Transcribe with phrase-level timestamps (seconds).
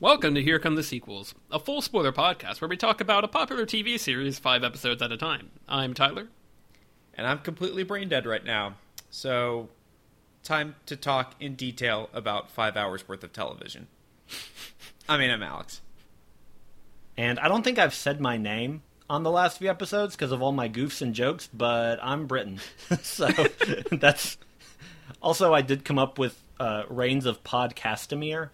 [0.00, 3.28] Welcome to Here Come the Sequels, a full spoiler podcast where we talk about a
[3.28, 5.50] popular TV series five episodes at a time.
[5.68, 6.28] I'm Tyler.
[7.12, 8.76] And I'm completely brain dead right now.
[9.10, 9.68] So,
[10.42, 13.88] time to talk in detail about five hours worth of television.
[15.06, 15.82] I mean, I'm Alex.
[17.18, 18.80] And I don't think I've said my name
[19.10, 22.58] on the last few episodes because of all my goofs and jokes, but I'm Britain.
[23.02, 23.28] so
[23.92, 24.38] that's.
[25.20, 28.48] Also, I did come up with uh, Rains of Podcastamere.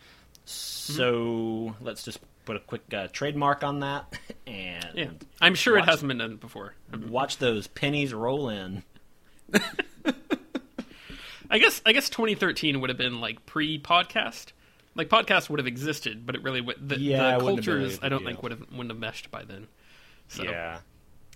[0.46, 1.84] So mm-hmm.
[1.84, 4.18] let's just put a quick uh, trademark on that.
[4.48, 5.10] And yeah,
[5.40, 6.76] I'm sure watch, it hasn't been done before.
[7.08, 8.84] Watch those pennies roll in.
[11.50, 14.52] I guess I guess 2013 would have been like pre-podcast.
[14.94, 16.88] Like podcast would have existed, but it really would.
[16.88, 18.28] The, yeah, the cultures I don't deal.
[18.28, 19.66] think would have wouldn't have meshed by then.
[20.28, 20.78] So, yeah,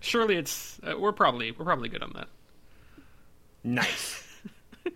[0.00, 2.28] surely it's uh, we're probably we're probably good on that.
[3.64, 4.22] Nice.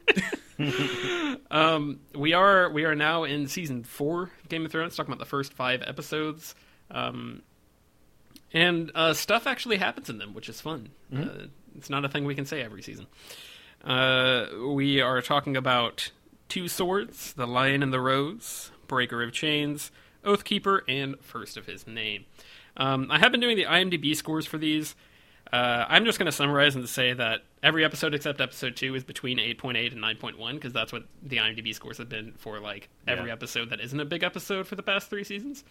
[1.50, 5.18] um, we are we are now in season four of Game of Thrones, talking about
[5.18, 6.54] the first five episodes,
[6.90, 7.42] um,
[8.52, 10.91] and uh, stuff actually happens in them, which is fun.
[11.12, 11.28] Mm-hmm.
[11.28, 11.46] Uh,
[11.77, 13.06] it's not a thing we can say every season.
[13.84, 16.11] Uh, we are talking about
[16.48, 19.91] Two Swords, The Lion and the Rose, Breaker of Chains,
[20.24, 22.24] Oathkeeper, and First of His Name.
[22.77, 24.94] Um, I have been doing the IMDb scores for these.
[25.53, 29.05] Uh, I'm just going to summarize and say that every episode except episode two is
[29.05, 33.27] between 8.8 and 9.1 because that's what the IMDb scores have been for like every
[33.27, 33.34] yeah.
[33.34, 35.64] episode that isn't a big episode for the past three seasons.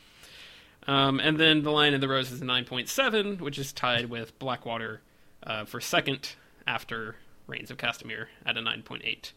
[0.87, 4.37] Um, and then The Lion and the Rose is a 9.7, which is tied with
[4.39, 5.01] Blackwater
[5.43, 6.35] uh, for second
[6.67, 7.15] after
[7.47, 9.31] Rains of Castamere at a 9.8.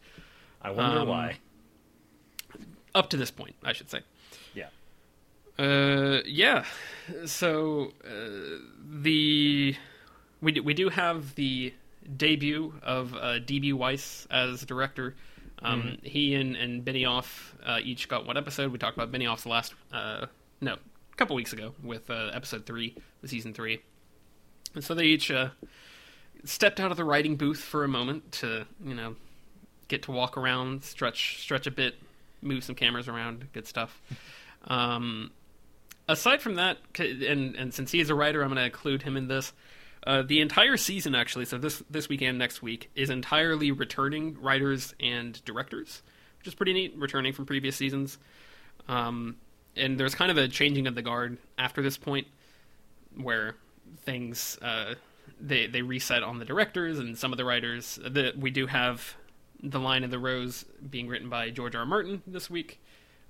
[0.61, 1.37] I wonder um, why.
[2.93, 4.01] Up to this point, I should say.
[4.53, 4.69] Yeah.
[5.59, 6.65] Uh, yeah.
[7.25, 9.75] So uh, the
[10.41, 11.73] we do, we do have the
[12.15, 15.15] debut of uh, DB Weiss as director.
[15.59, 16.05] Um, mm-hmm.
[16.05, 18.71] He and, and Benioff uh, each got one episode.
[18.71, 20.27] We talked about Benioff's last, uh,
[20.61, 23.81] no, a couple weeks ago with uh, episode three, the season three.
[24.75, 25.49] And so they each uh,
[26.43, 29.15] stepped out of the writing booth for a moment to, you know,
[29.87, 31.95] get to walk around, stretch stretch a bit,
[32.41, 33.99] move some cameras around, good stuff.
[34.65, 35.31] Um,
[36.07, 39.17] aside from that, and and since he is a writer, I'm going to include him
[39.17, 39.53] in this.
[40.07, 44.95] Uh, the entire season, actually, so this this weekend, next week, is entirely returning writers
[45.01, 46.01] and directors,
[46.39, 46.95] which is pretty neat.
[46.95, 48.17] Returning from previous seasons,
[48.87, 49.35] um,
[49.75, 52.25] and there's kind of a changing of the guard after this point,
[53.17, 53.55] where
[54.05, 54.93] things uh,
[55.41, 57.99] they they reset on the directors and some of the writers.
[58.01, 59.13] That we do have
[59.61, 61.81] the Lion and the Rose being written by George R.
[61.81, 61.85] R.
[61.85, 62.79] Martin this week.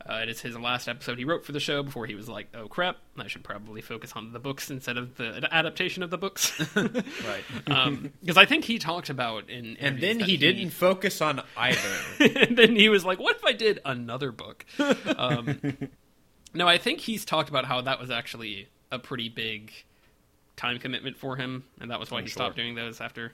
[0.05, 2.47] Uh, it is his last episode he wrote for the show before he was like,
[2.53, 6.17] "Oh crap, I should probably focus on the books instead of the adaptation of the
[6.17, 7.43] books." right.
[7.65, 11.41] Because um, I think he talked about in and then he, he, didn't focus on
[11.57, 11.89] either.
[12.19, 14.65] and then he was like, "What if I did another book?"
[15.17, 15.59] Um,
[16.53, 19.71] no, I think he's talked about how that was actually a pretty big
[20.55, 22.43] time commitment for him, and that was why I'm he sure.
[22.43, 23.33] stopped doing those after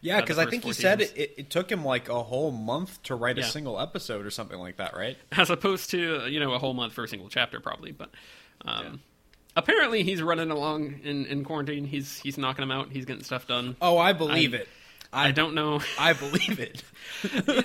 [0.00, 3.02] yeah, because uh, I think he said it, it, took him like a whole month
[3.04, 3.44] to write yeah.
[3.44, 5.16] a single episode or something like that, right?
[5.32, 7.92] As opposed to you know a whole month for a single chapter, probably.
[7.92, 8.10] But
[8.64, 8.92] um, yeah.
[9.56, 11.84] apparently, he's running along in, in quarantine.
[11.84, 12.90] He's he's knocking them out.
[12.92, 13.76] He's getting stuff done.
[13.82, 14.68] Oh, I believe I, it.
[15.12, 15.80] I, I, don't know.
[15.98, 16.82] I believe it.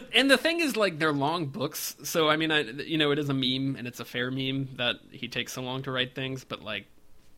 [0.14, 3.20] and the thing is, like, they're long books, so I mean, I you know, it
[3.20, 6.16] is a meme, and it's a fair meme that he takes so long to write
[6.16, 6.44] things.
[6.44, 6.88] But like,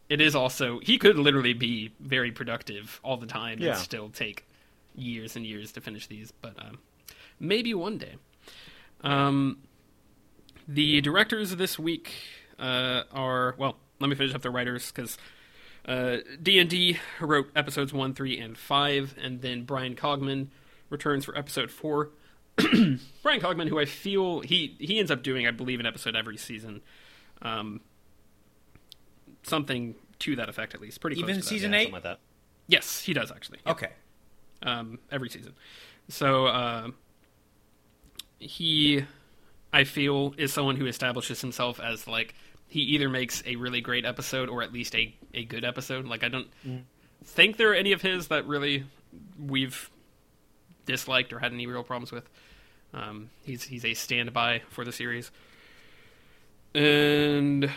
[0.07, 3.71] it is also he could literally be very productive all the time yeah.
[3.71, 4.45] and still take
[4.95, 6.79] years and years to finish these, but um,
[7.39, 8.15] maybe one day.
[9.01, 9.59] Um,
[10.67, 12.11] the directors this week
[12.59, 13.77] uh, are well.
[13.99, 15.17] Let me finish up the writers because
[15.87, 20.47] uh, D and D wrote episodes one, three, and five, and then Brian Cogman
[20.89, 22.09] returns for episode four.
[22.57, 26.37] Brian Cogman, who I feel he he ends up doing, I believe, an episode every
[26.37, 26.81] season,
[27.41, 27.81] um,
[29.43, 30.99] something to that effect at least.
[31.01, 32.19] Pretty even season yeah, eight, like that.
[32.67, 33.59] Yes, he does actually.
[33.65, 33.73] Yeah.
[33.73, 33.89] Okay,
[34.63, 35.53] um, every season.
[36.09, 36.87] So uh,
[38.39, 39.05] he,
[39.73, 42.35] I feel, is someone who establishes himself as like
[42.67, 46.05] he either makes a really great episode or at least a, a good episode.
[46.05, 46.81] Like I don't mm.
[47.23, 48.85] think there are any of his that really
[49.39, 49.89] we've
[50.85, 52.29] disliked or had any real problems with.
[52.93, 55.31] Um, he's he's a standby for the series,
[56.73, 57.69] and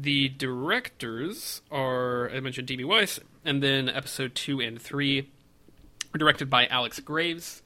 [0.00, 5.28] the directors are I mentioned DB Weiss, and then episode two and three
[6.14, 7.62] are directed by Alex Graves,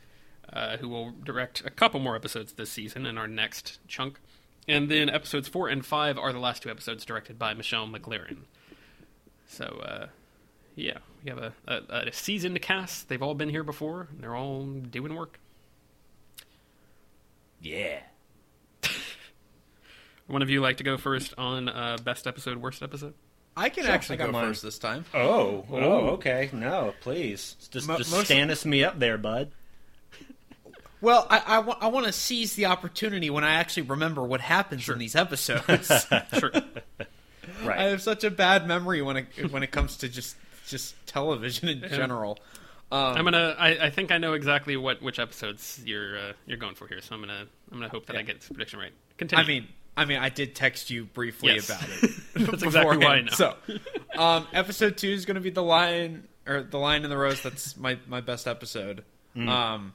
[0.52, 4.18] uh, who will direct a couple more episodes this season in our next chunk.
[4.66, 8.44] And then episodes four and five are the last two episodes directed by Michelle MacLaren.
[9.46, 10.06] So, uh,
[10.74, 13.08] yeah, we have a, a, a seasoned cast.
[13.08, 14.08] They've all been here before.
[14.18, 15.38] They're all doing work.
[17.60, 18.00] Yeah.
[20.26, 23.14] One of you like to go first on uh, best episode, worst episode?
[23.56, 24.46] I can Sure, actually I got go mine.
[24.48, 25.04] first this time.
[25.14, 26.50] Oh, oh, okay.
[26.52, 27.56] No, please.
[27.70, 29.50] Just, Mo- just most- Stannis me up there, bud.
[31.00, 34.40] Well, I, I, wa- I want to seize the opportunity when I actually remember what
[34.40, 35.90] happens in these episodes.
[36.38, 36.50] Sure.
[37.62, 37.78] Right.
[37.78, 40.34] I have such a bad memory when it when it comes to just
[40.66, 42.38] just television in general.
[42.90, 43.54] Um, I'm gonna.
[43.58, 47.02] I, I think I know exactly what which episodes you're uh, you're going for here.
[47.02, 48.92] So I'm gonna I'm gonna hope that I get this prediction right.
[49.18, 49.44] Continue.
[49.44, 51.68] I mean, I mean, I did text you briefly Yes.
[51.70, 52.10] about it.
[52.50, 53.30] That's exactly why I know.
[53.32, 53.54] So,
[54.16, 57.42] um, episode two is going to be the lion or the lion in the rose.
[57.42, 59.04] That's my my best episode.
[59.36, 59.48] Mm.
[59.48, 59.92] Um,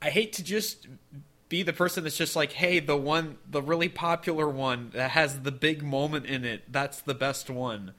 [0.00, 0.86] I hate to just
[1.48, 5.40] be the person that's just like, hey, the one, the really popular one that has
[5.40, 6.70] the big moment in it.
[6.72, 7.92] That's the best one.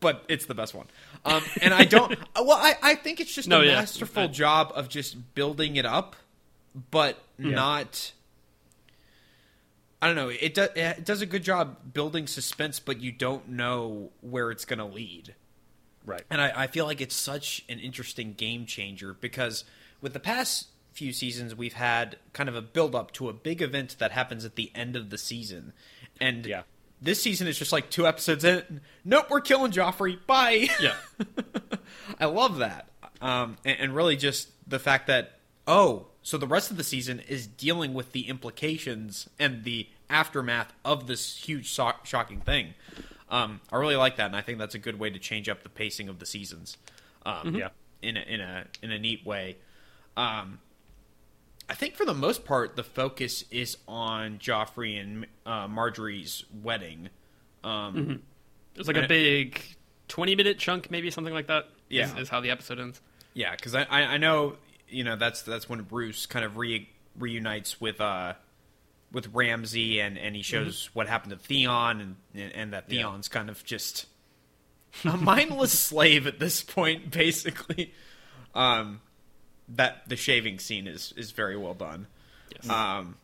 [0.00, 0.86] But it's the best one.
[1.24, 2.18] Um, and I don't.
[2.36, 3.74] well, I, I think it's just No, a yeah.
[3.76, 6.16] masterful I- job of just building it up,
[6.90, 8.12] but not.
[10.04, 10.28] I don't know.
[10.28, 14.66] It, do, it does a good job building suspense, but you don't know where it's
[14.66, 15.34] going to lead.
[16.04, 16.20] right.
[16.30, 19.64] And I, I feel like it's such an interesting game changer because
[20.02, 23.62] with the past few seasons, we've had kind of a build up to a big
[23.62, 25.72] event that happens at the end of the season.
[26.20, 26.64] And Yeah.
[27.00, 28.82] this season is just like two episodes in.
[29.06, 30.18] Nope, we're killing Joffrey.
[30.26, 30.68] Bye.
[30.82, 30.96] yeah.
[32.20, 32.88] I love that.
[33.22, 37.20] Um, and, and really just the fact that, oh, so the rest of the season
[37.20, 42.74] is dealing with the implications and the aftermath of this huge so- shocking thing.
[43.30, 45.62] Um, I really like that, and I think that's a good way to change up
[45.62, 46.76] the pacing of the seasons.
[47.26, 47.68] Um, Yeah.
[48.02, 49.56] in a, in a in a neat way.
[50.16, 50.60] Um,
[51.68, 57.08] I think for the most part, the focus is on Joffrey and uh, Margaery's wedding.
[57.64, 58.22] Um,
[58.76, 59.60] It's like a big
[60.08, 61.64] 20 minute chunk, maybe something like that.
[61.88, 62.18] is- Yeah.
[62.18, 63.00] is, how the episode ends.
[63.32, 64.56] Yeah, because I, I I know
[64.88, 68.34] you know that's that's when Roose kind of re, reunites with uh
[69.14, 73.02] with Ramsay and and he shows what happened to Theon and and, and that Yeah.
[73.04, 74.06] Theon's kind of just
[75.04, 77.94] a mindless slave at this point, basically.
[78.54, 79.00] Um,
[79.68, 82.06] that the shaving scene is is very well done.
[82.54, 82.68] Yes.
[82.68, 83.16] Um,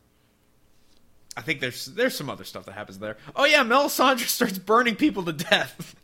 [1.36, 3.16] I think there's there's some other stuff that happens there.
[3.36, 5.94] Oh yeah, Melisandre starts burning people to death.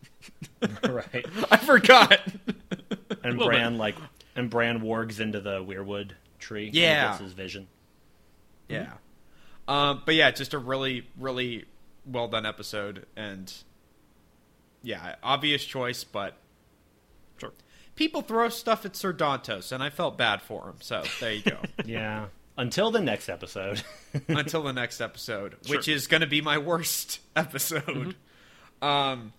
[0.88, 1.26] right.
[1.50, 2.20] I forgot.
[3.24, 3.96] And little Bran like
[4.36, 6.66] and Bran wargs into the weirwood tree.
[6.66, 7.08] when he Yeah.
[7.08, 7.66] gets his vision.
[8.68, 8.92] Yeah.
[9.68, 11.64] Um, but yeah, just a really, really
[12.04, 13.52] well done episode, and
[14.82, 16.34] yeah, obvious choice, but
[17.38, 17.52] Sure.
[17.96, 20.76] people throw stuff at Sir Dontos, and I felt bad for him.
[20.80, 21.58] So there you go.
[21.84, 22.26] Yeah.
[22.58, 23.82] Until the next episode.
[24.28, 28.14] Until the next episode, which is going to be my worst episode.
[28.80, 29.32] Um,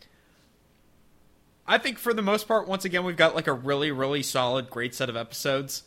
[1.66, 4.70] I think for the most part, once again, we've got like a really, really solid,
[4.70, 5.84] great set of episodes.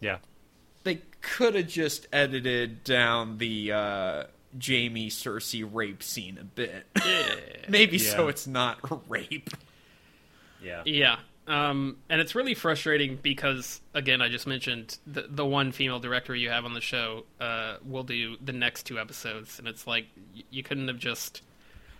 [0.00, 0.18] yeah.
[1.22, 4.24] They could have just edited down the uh,
[4.64, 6.86] Jaime Cersei rape scene a bit.
[7.04, 7.34] Yeah.
[7.68, 9.50] Maybe so it's not a rape.
[10.62, 10.82] Yeah.
[10.84, 11.16] Yeah.
[11.46, 16.34] Um, and it's really frustrating because, again, I just mentioned the, the one female director
[16.34, 20.06] you have on the show uh, will do the next two episodes, and it's like
[20.34, 21.42] y- you couldn't have just.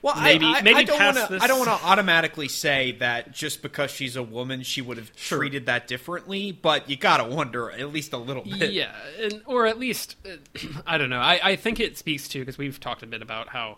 [0.03, 1.35] Well, Maybe- I, I, maybe I don't past want to.
[1.35, 4.97] this- I don't want to automatically say that just because she's a woman, she would
[4.97, 5.39] have Sure.
[5.39, 6.53] treated that differently.
[6.53, 8.73] But you gotta wonder at least a little bit.
[8.73, 10.37] Yeah, and, or at least uh,
[10.87, 11.21] I don't know.
[11.21, 13.77] I, I think it speaks to because we've talked a bit about how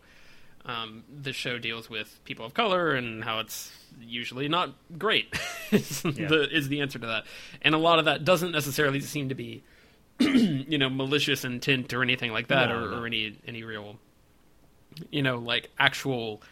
[0.65, 5.35] um, the show deals with people of color and how it's usually not great.
[5.73, 6.29] is, Yeah.
[6.29, 7.25] the, is the answer to that,
[7.63, 9.65] and a lot of that doesn't necessarily seem to be
[10.21, 12.99] you know malicious intent or anything like that, No, or, no.
[13.03, 13.97] or any any real
[15.11, 16.43] you know like actual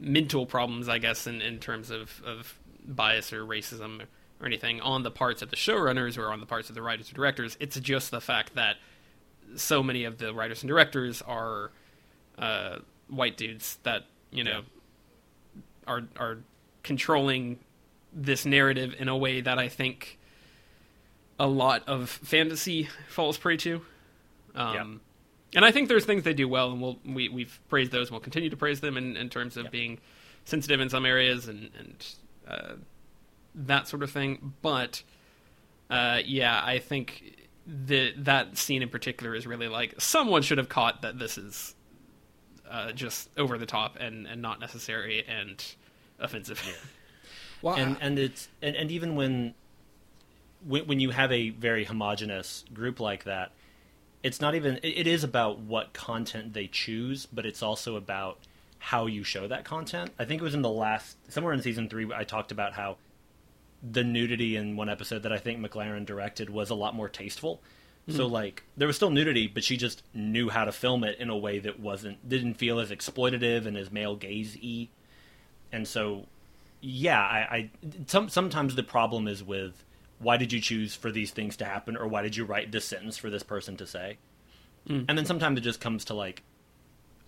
[0.00, 4.02] mental problems, I guess, in, in terms of, of bias or racism
[4.40, 7.10] or anything on the parts of the showrunners or on the parts of the writers
[7.10, 7.56] or directors.
[7.60, 8.76] It's just the fact that
[9.54, 11.70] so many of the writers and directors are
[12.38, 14.62] uh, white dudes that you know
[15.86, 16.38] are are
[16.82, 17.58] controlling
[18.12, 20.18] this narrative in a way that I think
[21.38, 23.82] a lot of fantasy falls prey to.
[24.54, 24.84] Um, Yeah.
[25.54, 28.12] And I think there's things they do well, and we'll, we we've praised those, and
[28.12, 29.70] we'll continue to praise them in, in terms of Yeah.
[29.70, 29.98] being
[30.44, 32.06] sensitive in some areas and and
[32.48, 32.72] uh,
[33.54, 34.54] that sort of thing.
[34.62, 35.02] But
[35.90, 40.68] uh, yeah, I think the that scene in particular is really like someone should have
[40.68, 41.74] caught that this is
[42.70, 45.64] uh, just over the top and and not necessary and
[46.18, 46.60] offensive.
[47.62, 49.54] Well, and and it's and, and even when,
[50.66, 53.52] when when you have a very homogenous group like that
[54.22, 58.38] it's not even it, is about what content they choose but it's also about
[58.78, 60.10] how you show that content.
[60.18, 62.96] I think it was in the last somewhere in season three i talked about how
[63.82, 67.60] the nudity in one episode that i think MacLaren directed was a lot more tasteful.
[68.08, 68.32] So hmm.
[68.32, 71.36] like there was still nudity, but she just knew how to film it in a
[71.36, 74.88] way that wasn't didn't feel as exploitative and as male gaze y.
[75.70, 76.26] And so,
[76.80, 77.70] yeah, I, I
[78.06, 79.84] some sometimes the problem is with
[80.22, 82.84] why did you choose for these things to happen, or why did you write this
[82.84, 84.18] sentence for this person to say?
[84.88, 85.04] Mm.
[85.08, 86.42] And then sometimes it just comes to like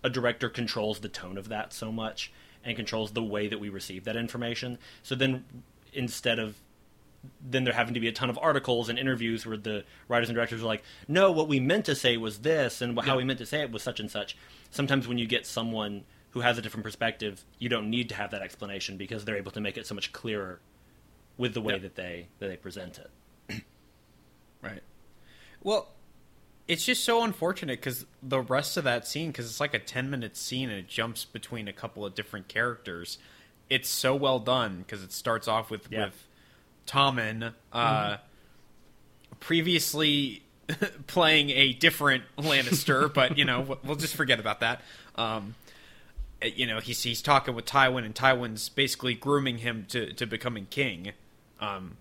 [0.02, 2.32] a director controls the tone of that so much
[2.62, 4.78] and controls the way that we receive that information.
[5.02, 5.44] So then
[5.92, 6.56] instead of
[7.40, 10.36] then there having to be a ton of articles and interviews where the writers and
[10.36, 13.16] directors are like, no, what we meant to say was this, and how Yeah.
[13.16, 14.36] we meant to say it was such and such.
[14.70, 18.30] Sometimes when you get someone who has a different perspective, you don't need to have
[18.32, 20.60] that explanation because they're able to make it so much clearer
[21.36, 23.62] with the way that they that they present it.
[24.62, 24.82] Right.
[25.62, 25.88] Well,
[26.66, 30.08] it's just so unfortunate because the rest of that scene, because it's like a 10
[30.08, 33.18] minute scene and it jumps between a couple of different characters.
[33.68, 36.06] It's so well done because it starts off with, Yeah.
[36.06, 36.26] with
[36.86, 38.16] Tommen uh,
[39.40, 40.42] previously
[41.06, 44.80] playing a different Lannister, but, you know, we'll- we'll just forget about that.
[45.16, 45.54] Um,
[46.42, 50.66] you know, he's, he's talking with Tywin, and Tywin's basically grooming him to, to becoming
[50.70, 51.12] king.
[51.60, 51.96] Um,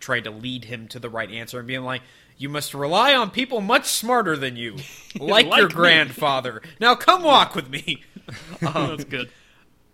[0.00, 2.02] try to lead him to the right answer and being like,
[2.36, 4.76] "You must rely on people much smarter than you,
[5.18, 6.62] like, Like your me." grandfather.
[6.80, 8.02] Now come walk with me."
[8.60, 9.30] That's good.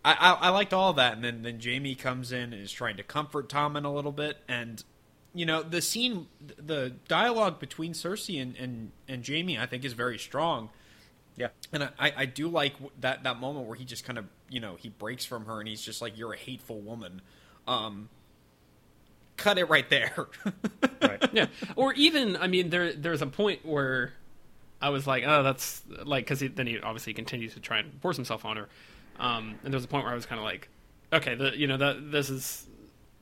[0.04, 2.96] I, I, I liked all that, and then then Jaime comes in and is trying
[2.96, 4.82] to comfort Tommen a little bit, and
[5.34, 9.92] you know the scene, the dialogue between Cersei and and, and Jaime, I think is
[9.92, 10.70] very strong.
[11.36, 11.48] Yeah.
[11.72, 14.60] And I, I- I do like that that moment where he just kind of you
[14.60, 17.22] know he breaks from her and he's just like you're a hateful woman.
[17.68, 18.08] Um,
[19.40, 20.28] cut it right there.
[21.02, 21.30] Right.
[21.32, 24.12] yeah or even i mean there there's a point where
[24.82, 28.16] i was like oh that's like because then he obviously continues to try and force
[28.16, 28.68] himself on her
[29.18, 30.68] um and there's a point where i was kind of like
[31.10, 32.66] okay the you know that this is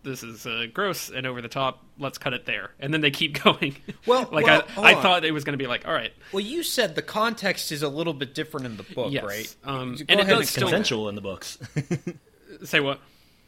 [0.02, 3.12] this is uh, gross and over the top let's cut it there and then they
[3.12, 5.02] keep going Well- like well, i i on.
[5.02, 7.82] thought it was going to be like all right well, you said the context is
[7.84, 9.56] a little bit different in the book, Yes, right?
[9.64, 11.58] um, Go and it does It's still- consensual in the books.
[12.64, 13.00] say what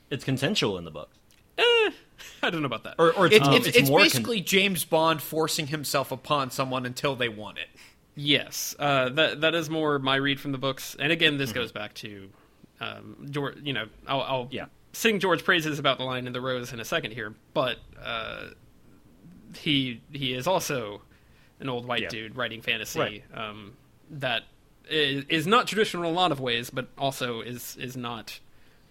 [0.09, 1.17] it's consensual in the books.
[1.59, 1.91] eh,
[2.43, 4.41] i don't know about that Or, or it's, It's, um, it's, it's, more con- basically
[4.41, 7.69] James Bond forcing himself upon someone until they want it.
[8.17, 10.97] Yes, uh, that that is more my read from the books.
[10.99, 11.59] And again, this Mm-hmm.
[11.61, 12.29] goes back to
[12.81, 13.57] um, George.
[13.63, 14.67] You know, I'll, I'll Yeah.
[14.93, 18.49] sing George praises about the lion in the rose in a second here, but uh,
[19.57, 21.03] he he is also
[21.61, 22.09] an old white Yeah.
[22.09, 23.25] dude writing fantasy Right.
[23.35, 23.75] um,
[24.11, 24.43] that
[24.89, 28.39] is, is not traditional in a lot of ways, but also is is not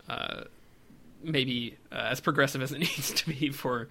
[0.07, 0.43] uh,
[1.23, 3.89] maybe uh, as progressive as it needs to be for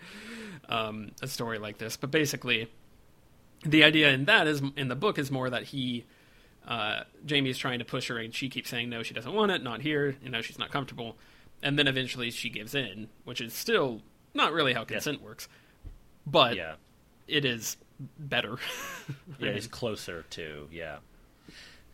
[0.69, 1.97] um, a story like this.
[1.97, 2.69] But basically,
[3.65, 6.05] the idea in that is in the book is more that he
[6.69, 9.51] uh, Jaime is trying to push her and she keeps saying no, she doesn't want
[9.51, 11.17] it, not here, you know, she's not comfortable,
[11.63, 14.03] and then eventually she gives in, which is still
[14.35, 15.49] not really how consent works,
[16.27, 16.75] but yeah.
[17.27, 17.77] it is
[18.19, 18.59] better.
[19.41, 20.97] Yeah, he's closer to yeah,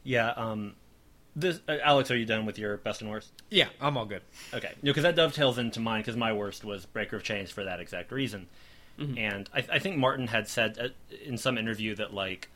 [0.03, 0.31] yeah.
[0.31, 0.75] Um,
[1.37, 3.33] this uh, Alex, are you done with your best and worst?
[3.51, 4.23] Yeah, I'm all good.
[4.53, 7.81] Okay, because that dovetails into mine because my worst was Breaker of Chains for that
[7.81, 8.47] exact reason.
[8.97, 10.89] And I, I think Martin had said uh,
[11.25, 12.49] in some interview that like,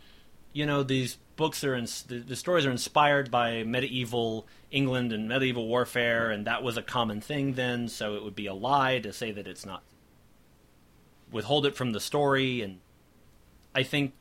[0.53, 5.29] you know, these books are ins- the, the stories are inspired by medieval England and
[5.29, 7.89] medieval warfare, and that was a common thing then.
[7.89, 9.83] So it would be a lie to say that it's not.
[11.33, 12.79] Withhold it from the story, and
[13.75, 14.15] I think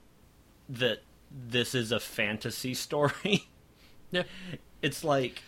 [0.67, 3.47] that this is a fantasy story.
[4.11, 4.23] yeah,
[4.81, 5.41] it's like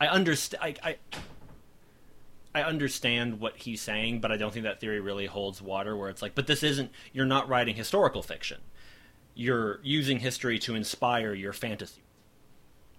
[0.00, 0.62] I understand.
[0.62, 0.96] I, I
[2.54, 5.96] I understand what he's saying, but I don't think that theory really holds water.
[5.96, 6.90] Where it's like, but this isn't.
[7.12, 8.58] You're not writing historical fiction.
[9.34, 12.02] You're using history to inspire your fantasy,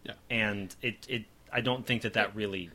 [0.03, 0.13] yeah.
[0.29, 1.25] and it it.
[1.51, 2.69] I don't think that that really.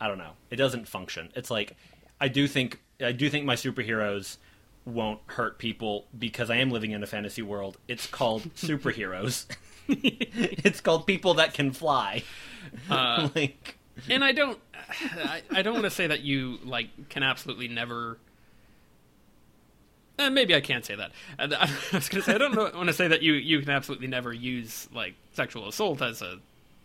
[0.00, 0.32] I don't know.
[0.50, 1.30] It doesn't function.
[1.34, 1.76] It's like
[2.20, 4.36] I do think I do think my superheroes
[4.84, 7.78] won't hurt people because I am living in a fantasy world.
[7.88, 9.46] It's called superheroes.
[10.64, 12.22] it's called people that can fly.
[12.88, 13.76] Uh, like
[14.08, 14.58] and I don't,
[15.24, 18.18] I, I don't want to say that you like can absolutely never.
[20.18, 21.12] Uh, maybe I can't say that.
[21.38, 23.70] Uh, I was going to say I don't want to say that you you can
[23.70, 26.38] absolutely never use like sexual assault as a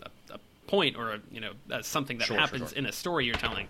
[0.03, 2.79] a, a point or a, you know as something that Sure, sure, happens sure.
[2.79, 3.67] in a story you're telling,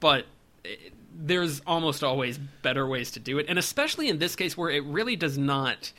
[0.00, 0.26] but.
[0.64, 4.68] It, there's almost always better ways to do it, and especially in this case where
[4.68, 5.92] it really does not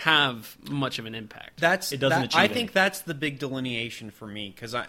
[0.00, 1.60] have much of an impact.
[1.60, 4.86] That's It doesn't that- achieve I think that's the big delineation for me because I,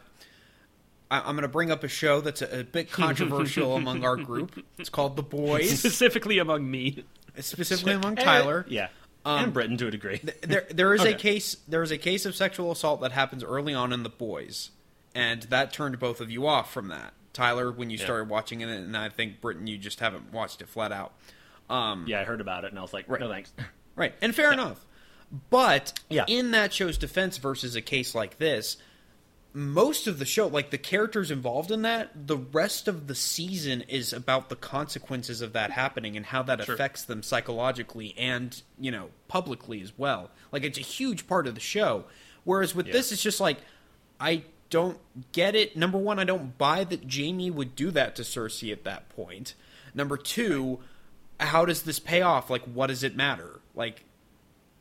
[1.10, 4.15] I I'm going to bring up a show that's a, a bit controversial among our
[4.18, 4.63] group.
[4.77, 7.03] It's called The Boys, specifically among me.
[7.39, 8.65] specifically among Tyler.
[8.70, 8.88] yeah,
[9.25, 10.22] Um, and Britain to a degree.
[10.41, 11.13] There there is Okay.
[11.13, 14.10] a case there is a case of sexual assault that happens early on in The
[14.10, 14.72] Boys,
[15.13, 17.13] and that turned both of you off from that.
[17.34, 18.03] Tyler, when you Yeah.
[18.06, 21.13] started watching it, and I think Britain, you just haven't watched it flat out.
[21.70, 23.22] Um, Yeah, I heard about it and I was like, Right.
[23.22, 23.53] no thanks.
[23.96, 24.86] Right, and fair enough.
[25.50, 26.26] But Yeah.
[26.28, 28.78] in that show's defense versus a case like this,
[29.54, 33.82] most of the show, like the characters involved in that, the rest of the season
[33.82, 36.74] is about the consequences of that happening and how that Sure.
[36.76, 40.32] affects them psychologically and, you know, publicly as well.
[40.52, 42.06] Like it's a huge part of the show.
[42.44, 42.94] Whereas with Yeah.
[42.94, 43.58] this, it's just like,
[44.20, 45.00] I don't
[45.34, 45.76] get it.
[45.76, 49.54] Number one, I don't buy that Jaime would do that to Cersei at that point.
[49.94, 50.80] Number two,
[51.42, 52.50] how does this pay off?
[52.50, 53.60] Like, what does it matter?
[53.76, 54.06] Like,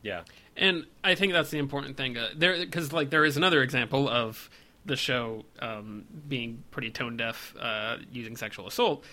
[0.03, 0.23] Yeah.
[0.57, 2.17] And I think that's the important thing.
[2.17, 4.49] Uh, there, because like there is another example of
[4.85, 9.03] the show um, being pretty tone deaf uh, using sexual assault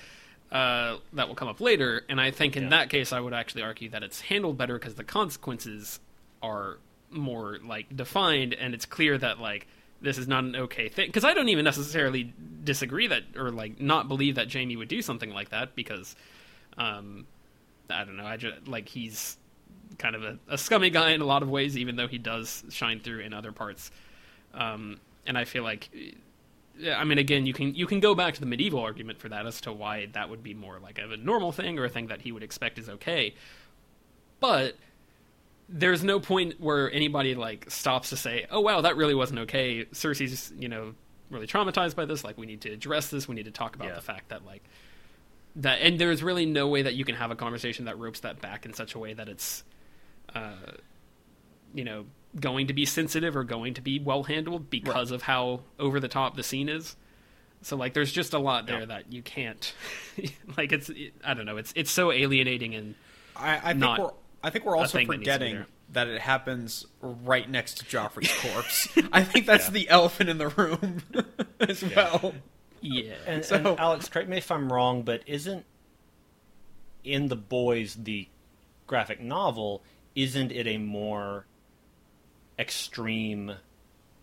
[0.51, 2.05] uh, that will come up later.
[2.09, 2.69] And I think in Yeah.
[2.71, 6.01] that case, I would actually argue that it's handled better because the consequences
[6.43, 6.79] are
[7.11, 9.67] more like defined, and it's clear that like
[10.01, 11.07] this is not an okay thing.
[11.09, 12.33] Because I don't even necessarily
[12.65, 16.17] disagree that or like not believe that Jaime would do something like that because.
[16.77, 17.27] Um,
[17.91, 18.27] I don't know.
[18.27, 19.39] I just like he's
[19.99, 22.65] kind of a, a scummy guy in a lot of ways, even though he does
[22.71, 23.91] shine through in other parts.
[24.55, 25.91] Um, and I feel like,
[26.95, 29.47] I mean, again, you can you can go back to the medieval argument for that
[29.47, 32.21] as to why that would be more like a normal thing or a thing that
[32.23, 33.35] he would expect is okay.
[34.41, 34.77] But
[35.69, 39.85] there's no point where anybody like stops to say, "Oh wow, that really wasn't okay."
[39.87, 40.95] Cersei's, you know,
[41.31, 42.25] really traumatized by this.
[42.25, 43.29] Like, we need to address this.
[43.29, 43.95] We need to talk about Yeah.
[43.97, 44.63] the fact that like
[45.57, 48.41] that, and there's really no way that you can have a conversation that ropes that
[48.41, 49.65] back in such a way that it's,
[50.35, 50.53] uh,
[51.75, 52.07] you know,
[52.39, 56.09] going to be sensitive or going to be well handled because of how over the
[56.09, 56.97] top the scene is.
[57.63, 58.87] So like, there's just a lot there Yeah.
[58.87, 59.75] that you can't,
[60.57, 60.91] like, it's
[61.25, 62.95] I don't know, it's it's so alienating and
[63.35, 64.11] I, I think we're
[64.45, 67.79] I think we're also thing that needs to be forgetting that it happens right next
[67.79, 68.89] to Joffrey's corpse.
[69.13, 71.03] I think that's the elephant in the room
[71.61, 72.35] as well.
[72.81, 75.65] yeah, And, So- and Alex, correct me if I'm wrong, but isn't
[77.05, 78.29] in the boys the
[78.87, 79.83] graphic novel?
[80.19, 81.47] Isn't it a more
[82.59, 83.53] extreme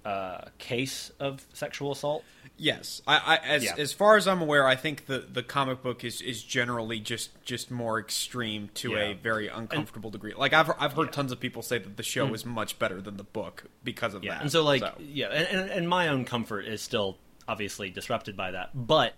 [0.03, 2.23] uh, case of sexual assault?
[2.57, 3.75] Yes, I, I as Yeah.
[3.77, 7.31] as far as I'm aware, I think the, the comic book is, is generally just
[7.43, 8.97] just more extreme to Yeah.
[8.99, 10.33] a very uncomfortable degree.
[10.35, 11.11] Like I've I've heard Yeah.
[11.11, 14.23] tons of people say that the show is much better than the book because of
[14.23, 14.41] Yeah, that.
[14.43, 17.17] and so like yeah, and, and, and my own comfort is still
[17.47, 19.13] obviously disrupted by that, but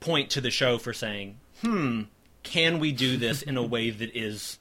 [0.00, 2.02] point to the show for saying, hmm,
[2.42, 4.58] can we do this in a way that is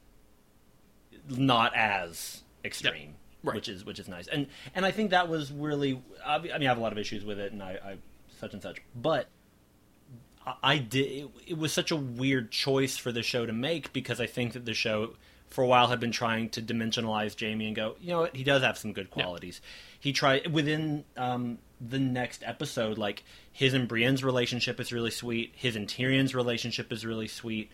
[1.29, 3.15] not as extreme?
[3.43, 3.55] Right.
[3.55, 6.01] Which is which is nice, and and I think that was really.
[6.23, 7.95] I mean, I have a lot of issues with it, and I, I
[8.39, 9.27] such and such, but
[10.45, 11.05] I- I did.
[11.11, 14.53] It, it was such a weird choice for the show to make because I think
[14.53, 15.15] that the show,
[15.49, 18.43] for a while, had been trying to dimensionalize Jaime and go, you know what, he
[18.43, 19.59] does have some good qualities.
[19.99, 25.53] He tried within um, the next episode, like his and Brienne's relationship is really sweet.
[25.55, 27.71] His and Tyrion's relationship is really sweet.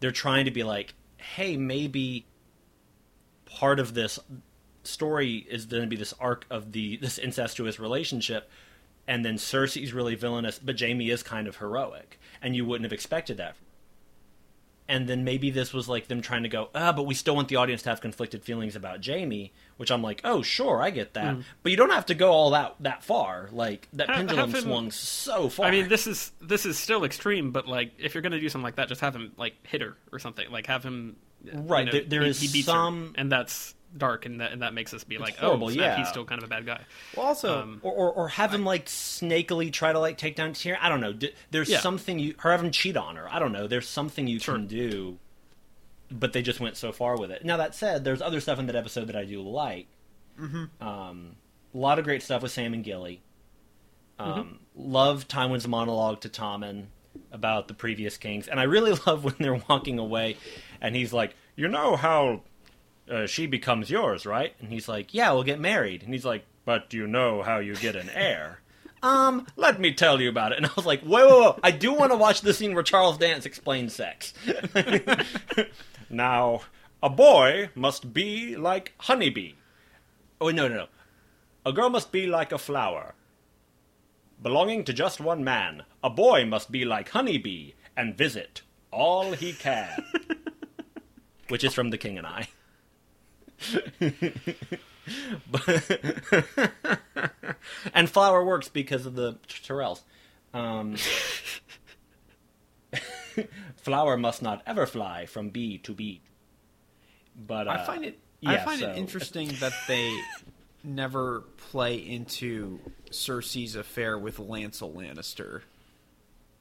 [0.00, 2.24] They're trying to be like, hey, maybe
[3.56, 4.18] part of this
[4.84, 8.50] story is going to be this arc of the this incestuous relationship
[9.06, 12.92] and then Cersei's really villainous but Jaime is kind of heroic and you wouldn't have
[12.92, 13.54] expected that
[14.88, 17.46] and then maybe this was like them trying to go ah but we still want
[17.46, 21.14] the audience to have conflicted feelings about Jaime which I'm like oh sure I get
[21.14, 24.50] that but you don't have to go all that that far like that Have- pendulum
[24.50, 27.92] have him- swung so far I mean, this is this is still extreme, but like,
[27.98, 30.50] if you're gonna do something like that, just have him like hit her or something.
[30.50, 31.16] Like, have him.
[31.44, 34.52] You Right, know, there- there he, is beats her, some- and that's dark, and that
[34.52, 35.96] and that makes us be like, horrible, oh, snap, yeah.
[35.98, 36.80] he's still kind of a bad guy.
[37.16, 40.52] well, also um, or, or, or have him like snakily try to like take down
[40.54, 40.78] Tyrion.
[40.80, 41.12] I don't know.
[41.12, 41.80] D- There's Yeah.
[41.80, 43.28] something you or have him cheat on her.
[43.30, 43.66] I don't know.
[43.66, 44.54] There's something you Sure.
[44.54, 45.18] can do,
[46.10, 47.44] but they just went so far with it.
[47.44, 49.88] Now that said, there's other stuff in that episode that I do like.
[50.40, 50.82] Mm-hmm.
[50.86, 51.36] Um,
[51.74, 53.20] a lot of great stuff with Sam and Gilly.
[54.18, 56.86] Um, Love Tywin's monologue to Tommen
[57.30, 60.36] about the previous kings, and I really love when they're walking away,
[60.82, 62.42] and he's like, "You know how
[63.10, 66.44] uh, she becomes yours, right?" And he's like, "Yeah, we'll get married." And he's like,
[66.66, 68.60] "But you know how you get an heir?"
[69.02, 70.58] um, let me tell you about it.
[70.58, 71.60] And I was like, "Whoa, whoa, whoa!
[71.62, 74.34] I do want to watch the scene where Charles Dance explains sex."
[76.10, 76.62] now,
[77.02, 79.54] a boy must be like honeybee.
[80.40, 80.86] Oh no, no, no!
[81.64, 83.14] A girl must be like a flower,
[84.42, 85.84] belonging to just one man.
[86.02, 90.04] A boy must be like honeybee and visit all he can.
[91.52, 92.48] Which is from The King and I.
[97.92, 100.00] And flower works because of the Tyrells.
[100.54, 100.96] Um,
[103.76, 106.22] flower must not ever fly from bee to bee.
[107.36, 110.10] But uh, I find it I find so- it interesting that they
[110.82, 112.78] never play into
[113.10, 115.60] Cersei's affair with Lancel Lannister.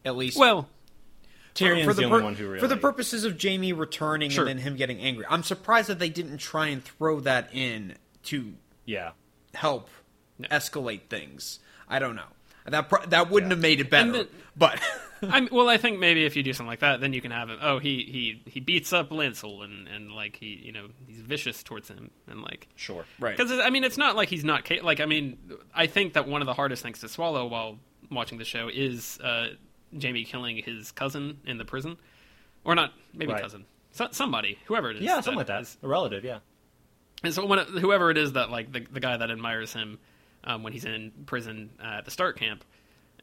[0.04, 0.68] At least Well,
[1.56, 4.46] Tyrion's the, the only pur- one who really for the purposes of Jaime returning Sure.
[4.48, 5.26] and then him getting angry.
[5.30, 8.54] I'm surprised that they didn't try and throw that in to
[8.86, 9.12] Yeah.
[9.54, 9.90] help
[10.38, 10.48] Yeah.
[10.50, 11.60] escalate things.
[11.90, 12.28] I don't know.
[12.66, 13.56] That pro- that wouldn't Yeah.
[13.56, 14.80] have made it better, the- but
[15.24, 17.50] I well, I think maybe if you do something like that, then you can have
[17.50, 17.58] him.
[17.62, 18.04] Oh, he
[18.46, 22.12] he he beats up Lancel and and like he you know he's vicious towards him
[22.28, 23.06] and like Sure.
[23.20, 23.36] right.
[23.36, 25.38] because I mean it's not like he's not like I mean
[25.76, 27.78] I think that one of the hardest things to swallow while
[28.12, 29.50] watching the show is uh,
[30.00, 31.98] Jaime killing his cousin in the prison,
[32.64, 33.42] or not maybe Right.
[33.42, 35.04] cousin, so, somebody whoever it is.
[35.04, 35.62] Yeah, something like that.
[35.64, 36.40] is- A relative, yeah.
[37.24, 40.00] And so when it, whoever it is that like the, the guy that admires him
[40.44, 42.64] um, when he's in prison uh, at the start camp,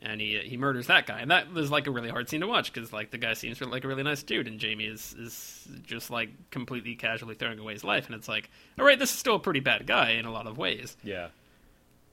[0.00, 2.46] and he he murders that guy, and that was like a really hard scene to
[2.46, 5.66] watch because like the guy seems like a really nice dude, and Jaime is is
[5.84, 9.18] just like completely casually throwing away his life, and it's like, all right, this is
[9.18, 11.28] still a pretty bad guy in a lot of ways, Yeah.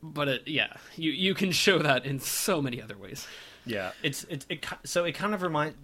[0.02, 3.28] but it, yeah, you you can show that in so many other ways.
[3.66, 5.78] Yeah, it's it's it, so it kind of reminds.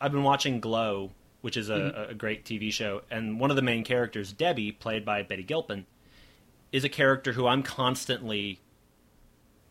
[0.00, 2.10] I've been watching Glow, which is a, Mm-hmm.
[2.10, 5.86] a great TV show, and one of the main characters, Debbie, played by Betty Gilpin,
[6.72, 8.60] is a character who I'm constantly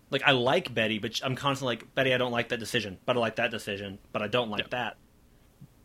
[0.09, 0.21] like.
[0.25, 2.13] I like Betty, but I'm constantly like Betty.
[2.13, 4.67] I don't like that decision, but I like that decision, but I don't like Yeah.
[4.71, 4.97] that.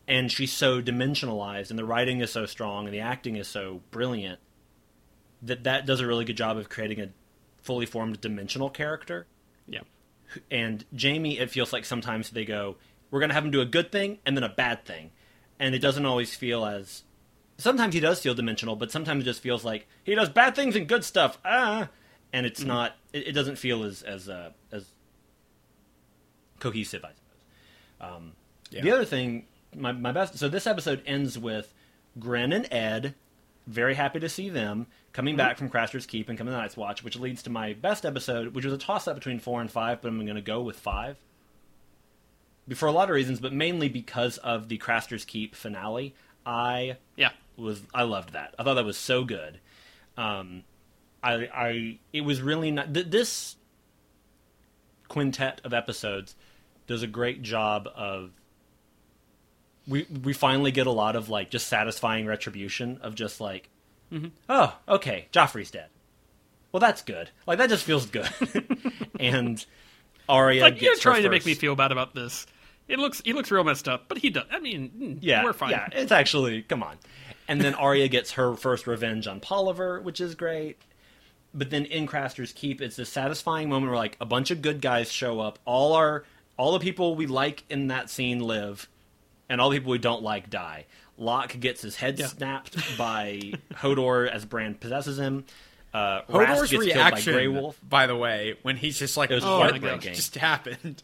[0.06, 3.80] And she's so dimensionalized, and the writing is so strong, and the acting is so
[3.90, 4.38] brilliant
[5.42, 7.08] that that does a really good job of creating a
[7.62, 9.26] fully formed dimensional character
[9.66, 9.80] Yeah,
[10.50, 12.76] and Jaime, it feels like sometimes they go,
[13.10, 15.10] "We're going to have him do a good thing and then a bad thing,"
[15.58, 17.02] and it doesn't always feel as.
[17.56, 20.74] Sometimes he does feel dimensional, but sometimes it just feels like he does bad things
[20.74, 21.38] and good stuff.
[21.44, 21.88] Ah,
[22.32, 22.96] and it's not.
[23.12, 24.86] It, it doesn't feel as as uh, as
[26.58, 28.10] cohesive, I suppose.
[28.12, 28.32] Um,
[28.82, 30.38] The other thing, my my best.
[30.38, 31.72] So this episode ends with
[32.18, 33.14] Grenn and Edd.
[33.66, 37.02] Very happy to see them coming back from Craster's Keep and coming to Night's Watch,
[37.02, 40.02] which leads to my best episode, which was a toss up between four and five,
[40.02, 41.16] but I'm going to go with five.
[42.74, 46.14] For a lot of reasons, but mainly because of the Craster's Keep finale.
[46.44, 48.54] I yeah, was I loved that.
[48.58, 49.60] I thought that was so good.
[50.16, 50.64] Um,
[51.22, 53.56] I I it was really not th- this
[55.08, 56.34] quintet of episodes
[56.86, 58.30] does a great job of
[59.86, 63.68] we we finally get a lot of like just satisfying retribution of just like
[64.48, 65.88] oh okay Joffrey's dead
[66.72, 68.28] well that's good like that just feels good
[69.20, 69.64] and
[70.28, 72.46] Arya like gets you're trying to make me feel bad about this.
[72.88, 74.44] It looks he looks real messed up, but he does.
[74.50, 75.70] I mean, mm, Yeah, we're fine.
[75.70, 76.98] Yeah, it's actually come on.
[77.48, 80.78] And then Arya gets her first revenge on Polliver, which is great.
[81.52, 84.80] But then in Craster's Keep, it's this satisfying moment where like a bunch of good
[84.80, 85.58] guys show up.
[85.64, 86.24] All our
[86.56, 88.88] all the people we like in that scene live,
[89.48, 90.86] and all the people we don't like die.
[91.16, 92.26] Locke gets his head Yeah.
[92.26, 95.44] snapped by Hodor as Bran possesses him.
[95.92, 97.78] Uh, Hodor's gets killed by reaction, Grey Wolf.
[97.88, 101.02] by the way, when he's just like, "Oh, it just happened."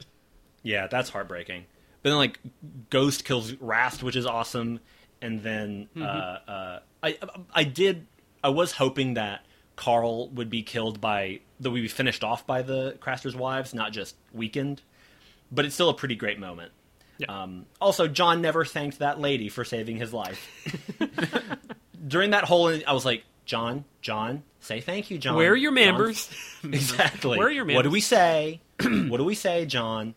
[0.63, 1.65] Yeah, that's heartbreaking.
[2.03, 2.41] But then like
[2.91, 4.81] Ghost kills Rast, which is awesome,
[5.23, 7.19] and then uh, uh, I
[7.55, 8.07] I did
[8.43, 9.45] I was hoping that
[9.77, 13.93] Karl would be killed by that we be finished off by the Craster's wives, not
[13.93, 14.83] just weakened.
[15.53, 16.73] But it's still a pretty great moment.
[17.21, 17.43] Yeah.
[17.43, 20.49] Um, also, Jon never thanked that lady for saving his life.
[22.09, 25.37] During that whole, I was like, Jon, Jon, say thank you, Jon.
[25.37, 26.31] Where are your members?
[26.65, 27.39] Exactly.
[27.39, 27.77] Where are your members?
[27.77, 28.61] What do we say?
[28.83, 30.15] what do we say, Jon?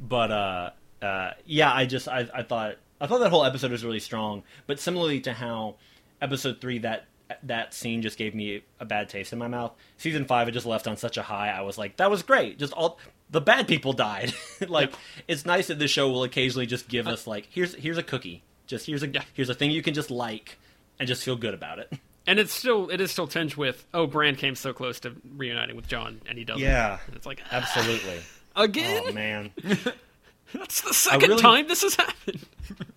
[0.00, 0.70] But uh,
[1.02, 4.42] uh, yeah, I just I, I thought I thought that whole episode was really strong.
[4.66, 5.76] But similarly to how
[6.22, 7.06] episode three that
[7.42, 9.72] that scene just gave me a bad taste in my mouth.
[9.98, 11.50] Season five, it just left on such a high.
[11.50, 12.58] I was like, that was great.
[12.58, 12.98] Just all
[13.30, 14.32] the bad people died.
[14.68, 14.92] like
[15.28, 18.42] it's nice that the show will occasionally just give us like here's here's a cookie.
[18.66, 19.22] Just here's a Yeah.
[19.34, 20.58] here's a thing you can just like
[20.98, 21.92] and just feel good about it.
[22.26, 25.76] and it's still it is still tinged with oh Bran came so close to reuniting
[25.76, 26.62] with Jon and he doesn't.
[26.62, 26.98] Yeah.
[27.06, 28.20] And it's like Absolutely.
[28.54, 29.02] again.
[29.06, 29.50] oh man.
[30.54, 32.46] That's the second really- time this has happened.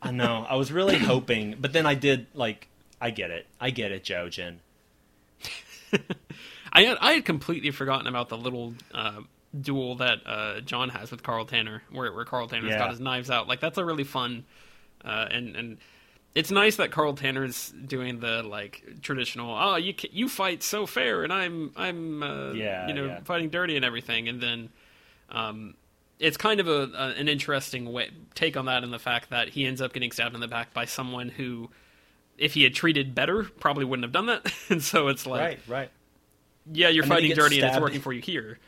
[0.01, 0.45] I know.
[0.47, 2.67] I was really hoping, but then I did like.
[3.01, 3.47] I get it.
[3.59, 4.57] I get it, Jojen.
[6.71, 9.21] I had, I had completely forgotten about the little uh,
[9.59, 12.77] duel that uh, Jon has with Karl Tanner, where where Karl Tanner's Yeah.
[12.79, 13.47] got his knives out.
[13.47, 14.45] Like that's a really fun,
[15.03, 15.77] uh, and and
[16.35, 19.55] it's nice that Karl Tanner's doing the like traditional.
[19.59, 23.19] Oh, you you fight so fair, and I'm I'm uh, Yeah, you know yeah.
[23.23, 24.69] fighting dirty and everything, and then.
[25.31, 25.75] Um,
[26.17, 29.47] it's kind of a, a an interesting way, take on that, in the fact that
[29.47, 31.69] he ends up getting stabbed in the back by someone who,
[32.38, 34.51] if he had treated better, probably wouldn't have done that.
[34.69, 35.89] and so it's like, right, right.
[36.73, 38.59] yeah, you're And fighting dirty and it's working for you here,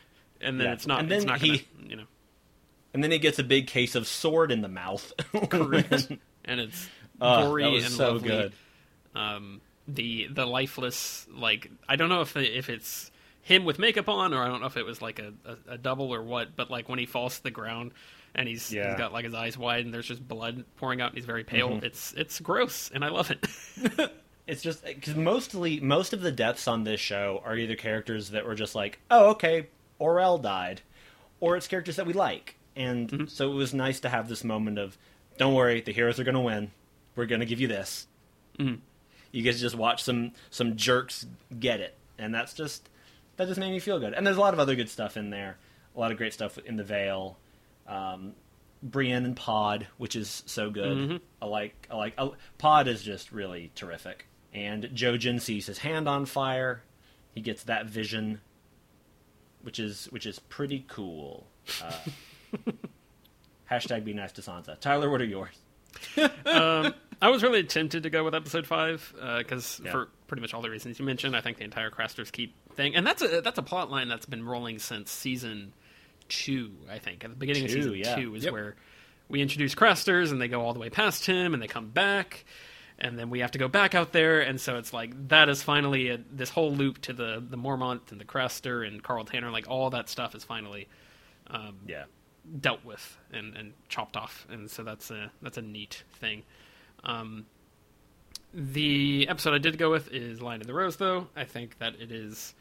[0.42, 0.72] and then Yeah.
[0.74, 1.00] it's not.
[1.00, 2.04] And it's then not he- gonna, you know,
[2.94, 5.12] And then he gets a big case of sword in the mouth.
[5.50, 6.08] correct.
[6.44, 6.88] and it's
[7.20, 8.28] Oh, gory and so lovely.
[8.28, 8.52] good.
[9.14, 13.10] Um, the the lifeless, like I don't know if if it's
[13.42, 15.78] him with makeup on, or I don't know if it was like a, a, a
[15.78, 17.92] double or what, but like when he falls to the ground,
[18.34, 18.90] and he's Yeah.
[18.90, 21.44] he's got like his eyes wide and there's just blood pouring out and he's very
[21.44, 21.70] pale.
[21.70, 21.84] Mm-hmm.
[21.86, 24.12] It's it's gross and I love it.
[24.44, 28.44] It's just because mostly most of the deaths on this show are either characters that
[28.44, 29.68] were just like, oh, okay,
[30.02, 30.80] Orell died,
[31.40, 33.26] or it's characters that we like, and mm-hmm.
[33.26, 34.98] so it was nice to have this moment of,
[35.38, 36.72] don't worry, the heroes are going to win.
[37.14, 38.06] We're going to give you this.
[38.58, 38.80] Mm-hmm.
[39.30, 41.26] You get to just watch some some jerks
[41.58, 42.88] get it, and that's just
[43.36, 44.12] that just made me feel good.
[44.12, 45.56] And there's a lot of other good stuff in there,
[45.96, 47.38] a lot of great stuff in the Vale.
[47.86, 48.34] Um,
[48.82, 50.98] Brienne and Pod, which is so good.
[50.98, 51.16] Mm-hmm.
[51.40, 52.14] I like, I like.
[52.18, 54.26] I, Pod is just really terrific.
[54.52, 56.82] And Jojen sees his hand on fire.
[57.34, 58.40] He gets that vision,
[59.62, 61.46] which is which is pretty cool.
[61.82, 61.92] Uh,
[63.70, 64.78] hashtag be nice to Sansa.
[64.80, 65.54] Tyler, what are yours?
[66.46, 69.92] um, I was really tempted to go with episode five because Yeah.
[69.92, 72.94] for pretty much all the reasons you mentioned, I think the entire Craster's Keep thing,
[72.96, 75.72] and that's a that's a plot line that's been rolling since season
[76.28, 76.72] two.
[76.90, 78.16] I think at the beginning Two, of season yeah.
[78.16, 78.52] two is Yep.
[78.52, 78.76] where
[79.28, 82.44] we introduce Crasters and they go all the way past him and they come back.
[83.02, 85.60] And then we have to go back out there, and so it's like that is
[85.62, 89.50] finally a, this whole loop to the the Mormont and the Craster and Karl Tanner,
[89.50, 90.86] like all that stuff is finally
[91.48, 92.04] um, Yeah.
[92.60, 96.44] dealt with and, and chopped off, and so that's a that's a neat thing.
[97.02, 97.46] Um,
[98.54, 101.26] the episode I did go with is Lion of the Rose, though.
[101.34, 102.54] I think that it is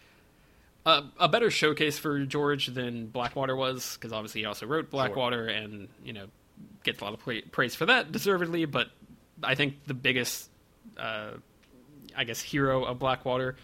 [0.85, 5.45] a, a better showcase for George than Blackwater was, because obviously he also wrote Blackwater,
[5.47, 6.25] and you know
[6.83, 8.65] gets a lot of pra- praise for that, deservedly.
[8.65, 8.87] But
[9.43, 10.49] I think the biggest,
[10.97, 11.31] uh,
[12.15, 13.55] I guess, hero of Blackwater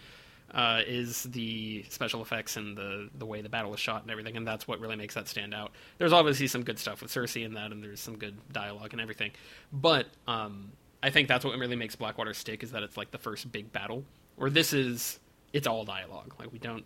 [0.53, 4.37] uh, is the special effects and the the way the battle is shot and everything,
[4.37, 5.71] and that's what really makes that stand out.
[5.97, 9.01] There's obviously some good stuff with Cersei in that, and there's some good dialogue and
[9.01, 9.31] everything,
[9.71, 10.71] but um,
[11.03, 13.71] I think that's what really makes Blackwater stick is that it's like the first big
[13.71, 14.03] battle.
[14.35, 15.19] Where this is,
[15.51, 16.35] it's all dialogue.
[16.39, 16.85] Like we don't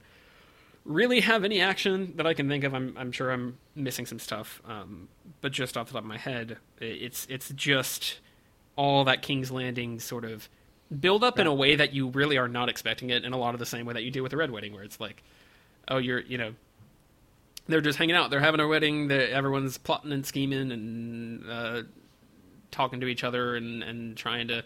[0.86, 2.74] really have any action that I can think of.
[2.74, 5.08] I'm I'm sure I'm missing some stuff, um,
[5.42, 8.20] but just off the top of my head, it's it's just
[8.76, 10.48] all that King's Landing sort of
[11.00, 13.54] build up in a way that you really are not expecting it, in a lot
[13.54, 15.24] of the same way that you do with the Red Wedding, where it's like,
[15.88, 16.54] oh, you're you know,
[17.68, 21.82] they're just hanging out, they're having a wedding, everyone's plotting and scheming and uh,
[22.72, 24.64] talking to each other and and trying to.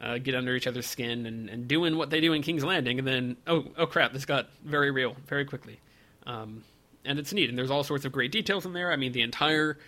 [0.00, 2.98] Uh, get under each other's skin and, and doing what they do in King's Landing,
[2.98, 5.78] and then oh oh crap, this got very real very quickly,
[6.26, 6.64] um,
[7.04, 7.48] and it's neat.
[7.48, 8.90] And there's all sorts of great details in there.
[8.90, 9.78] I mean, the entire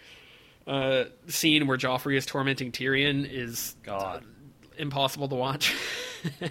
[0.67, 4.25] uh, scene where Joffrey is tormenting Tyrion is God.
[4.79, 5.75] impossible to watch.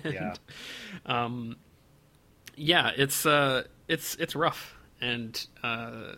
[0.05, 0.35] Yeah.
[1.07, 1.55] um,
[2.55, 6.13] yeah, it's uh, it's it's rough, and uh,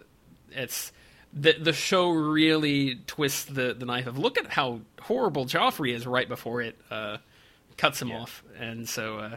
[0.51, 0.91] it's
[1.31, 6.05] the the show really twists the the knife of look at how horrible Joffrey is
[6.05, 7.17] right before it uh,
[7.77, 8.19] cuts him Yeah.
[8.23, 9.35] off, and so uh,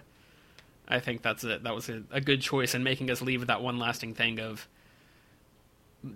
[0.89, 3.49] I think that's a, that was a, a good choice in making us leave with
[3.49, 4.67] that one lasting thing of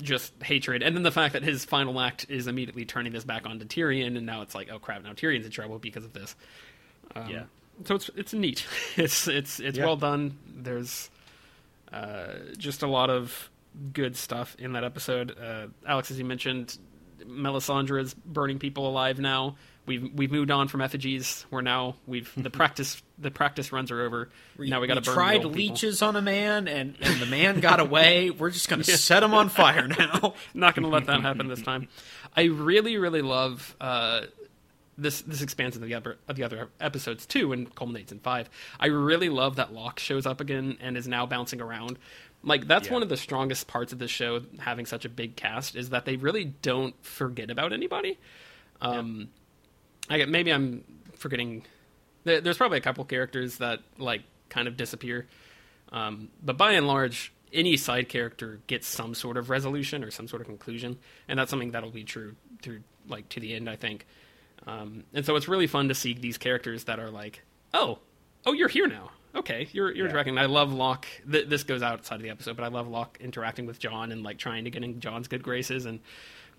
[0.01, 3.47] just hatred, and then the fact that his final act is immediately turning this back
[3.47, 6.35] onto Tyrion, and now it's like, oh crap, now Tyrion's in trouble because of this.
[7.15, 7.43] Um, Yeah.
[7.85, 8.65] So it's it's neat.
[8.97, 9.87] It's it's it's Yeah.
[9.87, 10.39] well done.
[10.47, 11.11] There's
[11.93, 13.51] uh, just a lot of
[13.93, 15.37] good stuff in that episode.
[15.39, 16.79] Uh, Alex, as you mentioned,
[17.27, 19.57] Melisandre is burning people alive now.
[19.85, 21.45] We've we've moved on from effigies.
[21.51, 24.29] We're now we've the practice the practice runs are over.
[24.59, 25.51] now we got to burn tried people.
[25.51, 28.31] leeches on a man, and, and the man got away.
[28.31, 30.35] We're just going to set him on fire now.
[30.55, 31.89] Not going to let that happen this time.
[32.37, 34.23] I really, really love uh,
[34.97, 35.23] this.
[35.23, 38.49] This expands into the other of the other episodes too, and culminates in five.
[38.79, 41.99] I really love that Locke shows up again and is now bouncing around.
[42.45, 42.95] Like that's Yeah.
[42.95, 46.05] one of the strongest parts of this show, having such a big cast, is that
[46.05, 48.19] they really don't forget about anybody.
[48.81, 49.29] Um,
[50.13, 50.85] I get maybe I'm
[51.17, 51.65] forgetting.
[52.25, 55.27] There's probably a couple characters that like kind of disappear,
[55.91, 60.29] um, but by and large, any side character gets some sort of resolution or some
[60.29, 60.99] sort of conclusion,
[61.29, 64.07] and that's something that'll be true through like to the end, I think.
[64.67, 67.43] Um, and so it's really fun to see these characters that are like,
[67.75, 67.99] oh,
[68.47, 69.11] oh, you're here now.
[69.35, 70.11] Okay, you're you're Yeah.
[70.11, 70.39] interacting.
[70.39, 71.07] I love Locke.
[71.29, 74.23] Th- this goes outside of the episode, but I love Locke interacting with Jon and
[74.23, 76.01] like trying to get in Jon's good graces and.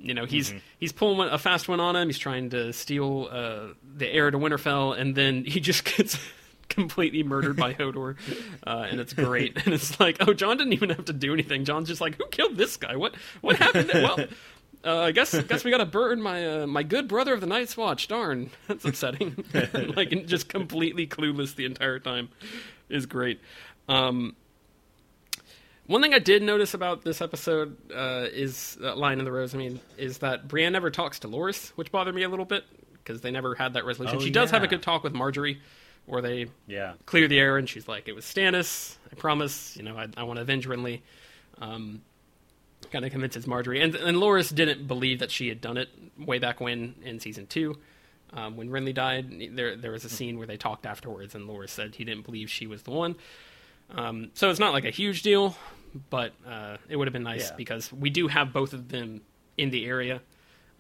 [0.04, 2.10] You know he's he's pulling a fast one on him.
[2.10, 6.20] He's trying to steal uh, the heir to Winterfell, and then he just gets
[6.68, 8.18] completely murdered by Hodor,
[8.68, 9.58] uh, and it's great.
[9.64, 11.64] And it's like, oh, Jon didn't even have to do anything.
[11.64, 12.98] Jon's just like, who killed this guy?
[12.98, 13.92] What what happened?
[13.94, 14.20] Well,
[14.84, 17.48] uh, I guess guess we got to burn my uh, my good brother of the
[17.48, 18.10] Night's Watch.
[18.10, 19.46] Darn, that's upsetting.
[19.96, 22.28] like just completely clueless the entire time
[22.90, 23.40] is great.
[23.88, 24.36] Um,
[25.88, 29.54] one thing I did notice about this episode uh, is uh, lion in the rose.
[29.54, 32.64] I mean, is that Brienne never talks to Loras, which bothered me a little bit
[32.94, 34.18] because they never had that resolution.
[34.18, 35.58] Oh, she does have a good talk with Margaery,
[36.06, 36.94] where they Yeah.
[37.06, 38.96] clear the air, and she's like, "It was Stannis.
[39.12, 39.76] I promise.
[39.76, 41.02] You know, I, I want to avenge Renly."
[41.60, 42.02] Um,
[42.92, 46.40] kind of convinces Margaery, and and Loras didn't believe that she had done it way
[46.40, 47.78] back when in season two.
[48.32, 51.70] Um, when Renly died, there there was a scene where they talked afterwards, and Loras
[51.70, 53.16] said he didn't believe she was the one.
[53.90, 55.56] Um, so it's not like a huge deal,
[56.10, 57.56] but uh, it would have been nice Yeah.
[57.56, 59.22] because we do have both of them
[59.58, 60.22] in the area.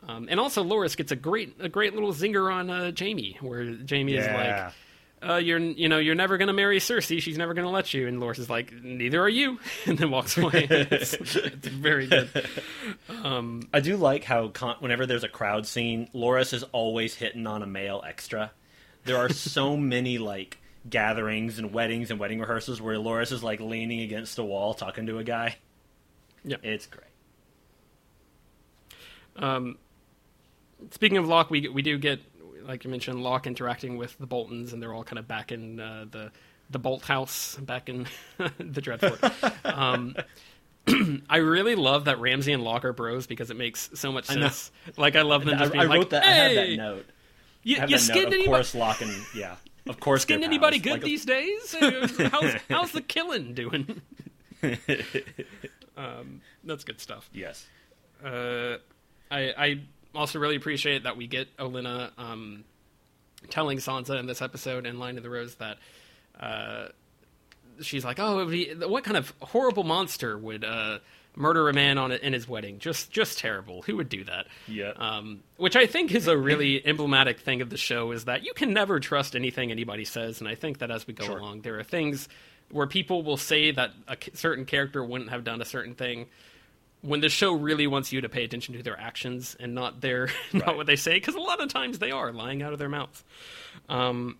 [0.07, 3.63] Um, and also, Loras gets a great a great little zinger on uh, Jaime, where
[3.89, 4.73] Jaime is like,
[5.21, 7.21] uh, "You're you know you're never gonna marry Cersei.
[7.21, 10.37] She's never gonna let you." And Loras is like, "Neither are you," and then walks
[10.37, 10.67] away.
[10.69, 12.29] it's, it's very good.
[13.09, 17.63] I do like how con- whenever there's a crowd scene, Loras is always hitting on
[17.63, 18.51] a male extra.
[19.05, 20.57] There are so many like
[20.89, 25.06] gatherings and weddings and wedding rehearsals where Loras is like leaning against a wall talking
[25.08, 25.56] to a guy.
[26.43, 26.58] Yeah.
[26.62, 27.08] It's great.
[29.36, 29.78] Um,
[30.91, 32.19] speaking of Locke, we we do get,
[32.63, 35.80] like you mentioned, Locke interacting with the Boltons, and they're all kind of back in
[35.80, 36.32] uh, the
[36.69, 39.65] the Bolt house, back in the Dreadfort.
[39.65, 40.15] um,
[41.30, 44.34] I really love that Ramsay and Locke are bros because it makes so much I
[44.34, 44.72] sense.
[44.98, 46.24] Like I love them I, just being I like, wrote that.
[46.24, 47.06] I had that note.
[47.63, 48.00] You, you that note.
[48.02, 48.48] skinned Of anybody?
[48.48, 49.56] course, Locke and yeah,
[49.88, 50.26] of course.
[50.26, 51.76] They're anybody good Like, these days?
[52.32, 54.02] How's, how's the killing doing?
[55.98, 57.30] um, that's good stuff.
[57.34, 57.65] Yes.
[58.24, 58.78] uh,
[59.30, 59.82] I, I
[60.15, 62.63] also really appreciate that we get Olenna um,
[63.50, 65.78] telling Sansa in this episode in Lion of the Rose that
[66.39, 66.88] uh,
[67.82, 71.00] she's like, "Oh, be, what kind of horrible monster would uh,
[71.36, 72.80] murder a man on a, in his wedding?
[72.80, 73.82] Just, just terrible.
[73.84, 74.91] Who would do that?" Yeah.
[74.96, 78.54] Um, which I think is a really emblematic thing of the show is that you
[78.54, 81.38] can never trust anything anybody says, and I think that as we go Sure.
[81.39, 82.28] along, there are things
[82.72, 86.28] where people will say that a certain character wouldn't have done a certain thing
[87.02, 90.30] when the show really wants you to pay attention to their actions and not their
[90.54, 92.88] not what they say because a lot of times they are lying out of their
[92.89, 93.24] mouths
[93.89, 94.38] um,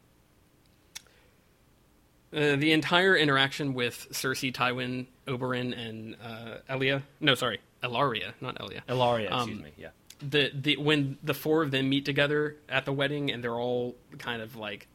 [2.34, 7.04] uh, the entire interaction with Cersei, Tywin, Oberyn, and uh, Elia.
[7.20, 8.84] No, sorry, Ellaria, not Elia.
[8.90, 9.72] Ellaria, Um, excuse me.
[9.78, 9.90] Yeah.
[10.20, 13.96] The the when the four of them meet together at the wedding and they're all
[14.20, 14.88] kind of like,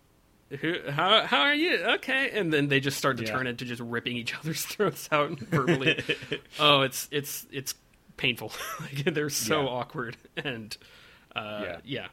[0.61, 1.77] Who, how how are you?
[1.97, 3.33] Okay, and then they just start to Yeah.
[3.33, 6.03] turn into just ripping each other's throats out verbally.
[6.59, 7.75] oh, it's it's it's
[8.17, 8.53] painful.
[8.81, 9.69] like they're so Yeah.
[9.69, 10.75] awkward and
[11.37, 11.79] uh, Yeah.
[11.85, 12.07] yeah.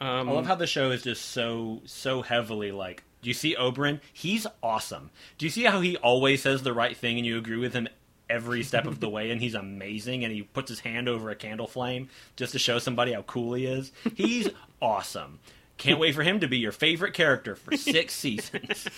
[0.00, 3.02] Um, I love how the show is just so so heavily like.
[3.22, 4.00] Do you see Oberyn?
[4.12, 5.10] He's awesome.
[5.38, 7.88] Do you see how he always says the right thing and you agree with him
[8.30, 9.30] every step of the way?
[9.30, 10.24] And he's amazing.
[10.24, 13.54] And he puts his hand over a candle flame just to show somebody how cool
[13.54, 13.90] he is.
[14.14, 14.48] He's
[14.80, 15.40] awesome.
[15.78, 18.88] Can't wait for him to be your favorite character for six seasons.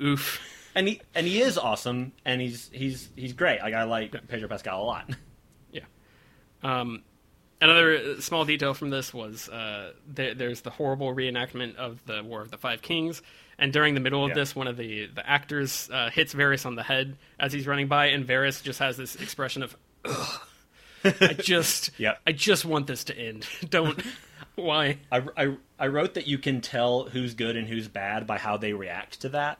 [0.00, 0.40] oof.
[0.74, 2.12] And he and he is awesome.
[2.24, 3.60] And he's he's he's great.
[3.60, 5.10] Like I like Pedro Pascal a lot.
[5.72, 5.82] Yeah.
[6.62, 7.02] Um,
[7.60, 12.22] another uh, small detail from this was uh, there, there's the horrible reenactment of the
[12.22, 13.22] War of the Five Kings,
[13.58, 14.34] and during the middle of Yeah.
[14.36, 17.88] this, one of the the actors uh, hits Varys on the head as he's running
[17.88, 20.40] by, and Varys just has this expression of, Ugh,
[21.04, 22.20] I just, Yep.
[22.26, 23.46] I just want this to end.
[23.68, 24.00] Don't.
[24.56, 24.98] Why?
[25.12, 28.56] I, I, I wrote that you can tell who's good and who's bad by how
[28.56, 29.58] they react to that.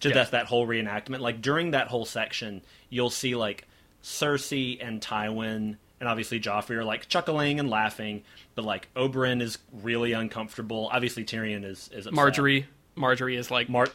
[0.00, 0.14] To Yeah.
[0.16, 1.20] that, that whole reenactment.
[1.20, 3.66] Like during that whole section, you'll see like
[4.02, 8.22] Cersei and Tywin and obviously Joffrey are like chuckling and laughing,
[8.54, 10.88] but like Oberyn is really uncomfortable.
[10.92, 12.12] Obviously Tyrion is is upset.
[12.12, 12.64] Margaery.
[12.96, 13.88] Margaery is like, Mar-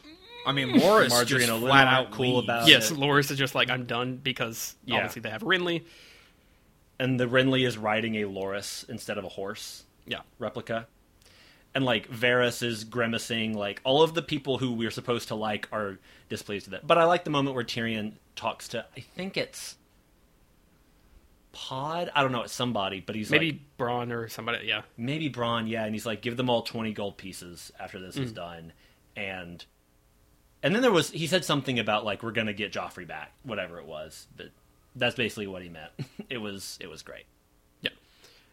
[0.46, 2.44] I mean, Loras Margaery just and Olenna flat aren't out cool leaves.
[2.44, 2.96] about yes, it.
[2.98, 4.96] Loras is just like, I'm done because Yeah.
[4.96, 5.82] obviously they have Renly.
[6.98, 9.84] and the Renly is riding a Loras instead of a horse.
[10.06, 10.20] Yeah.
[10.38, 10.86] replica.
[11.74, 15.68] And like Varys is grimacing, like all of the people who we're supposed to like
[15.72, 16.86] are displeased with it.
[16.86, 19.76] But I like the moment where Tyrion talks to I think it's
[21.52, 22.10] Pod.
[22.14, 24.66] I don't know, it's somebody, but he's Maybe like Bronn or somebody.
[24.66, 24.82] Yeah.
[24.96, 28.22] maybe Bronn, yeah, and he's like, give them all twenty gold pieces after this Mm.
[28.24, 28.72] is done.
[29.16, 29.64] And
[30.62, 33.78] and then there was he said something about like we're gonna get Joffrey back, whatever
[33.78, 34.26] it was.
[34.36, 34.48] But
[34.96, 35.92] that's basically what he meant.
[36.30, 37.24] it was it was great.
[37.82, 37.90] Yeah.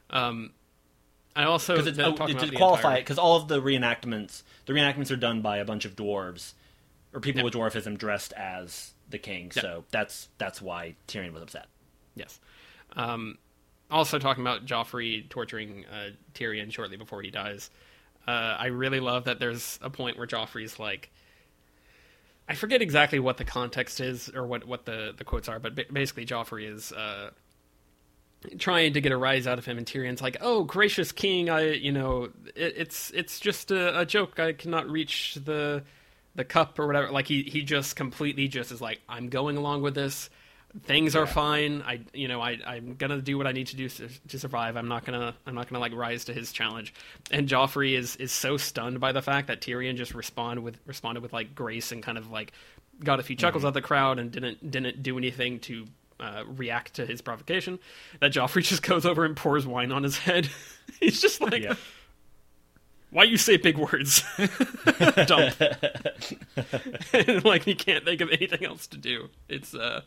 [0.09, 0.51] Um,
[1.35, 5.15] I also then oh, to qualify it because all of the reenactments the reenactments are
[5.15, 6.53] done by a bunch of dwarves
[7.13, 7.45] or people Yeah.
[7.45, 9.61] with dwarfism dressed as the king Yeah.
[9.61, 11.67] so that's that's why Tyrion was upset
[12.15, 12.39] Yes.
[12.93, 13.37] Um,
[13.91, 17.69] also talking about Joffrey torturing uh, Tyrion shortly before he dies.
[18.27, 21.09] Uh, I really love that there's a point where Joffrey's like,
[22.47, 25.75] I forget exactly what the context is or what what the the quotes are, but
[25.93, 27.29] basically Joffrey is uh,
[28.57, 31.73] trying to get a rise out of him, and Tyrion's like, "Oh, gracious king, I
[31.73, 34.39] you know it, it's it's just a, a joke.
[34.39, 35.83] I cannot reach the
[36.33, 39.83] the cup or whatever." Like he he just completely just is like, "I'm going along
[39.83, 40.31] with this."
[40.83, 41.81] Things are fine.
[41.81, 44.75] I, you know, I, I'm gonna do what I need to do to, to survive.
[44.77, 46.93] I'm not gonna, I'm not gonna like rise to his challenge.
[47.31, 51.21] And Joffrey is is so stunned by the fact that Tyrion just respond with responded
[51.21, 52.51] with like grace and kind of like
[53.03, 53.67] got a few chuckles Mm-hmm.
[53.69, 55.85] at the crowd and didn't didn't do anything to
[56.19, 57.79] uh, react to his provocation.
[58.19, 60.49] That Joffrey just goes over and pours wine on his head.
[60.99, 61.63] He's just like.
[61.63, 61.75] Yeah.
[63.11, 64.21] Why you say big words?
[65.25, 65.55] Dump.
[67.11, 69.29] and, like he can't think of anything else to do.
[69.47, 70.01] It's uh,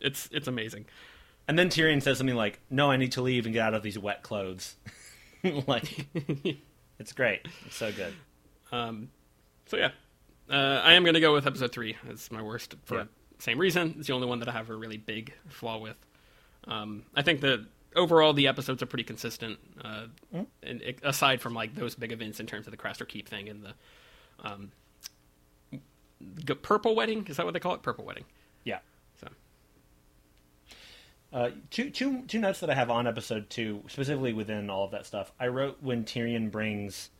[0.00, 0.86] it's it's amazing.
[1.48, 3.82] And then Tyrion says something like, "No, I need to leave and get out of
[3.82, 4.76] these wet clothes."
[5.66, 6.06] like,
[6.98, 7.46] it's great.
[7.66, 8.14] It's so good.
[8.72, 9.10] Um,
[9.66, 9.90] so yeah,
[10.50, 13.04] uh, I am going to go with episode three as my worst for Yeah.
[13.38, 13.94] same reason.
[13.98, 15.96] It's the only one that I have a really big flaw with.
[16.66, 20.06] Um, I think that overall the episodes are pretty consistent, uh,
[20.64, 23.48] and it, aside from like those big events in terms of the Craster Keep thing
[23.48, 23.74] and the
[24.44, 24.72] um,
[26.62, 27.26] purple wedding.
[27.28, 27.82] Is that what they call it?
[27.82, 28.24] Purple wedding.
[31.32, 34.92] Uh, two, two, two notes that I have on episode two, specifically within all of
[34.92, 35.32] that stuff.
[35.38, 37.10] I wrote when Tyrion brings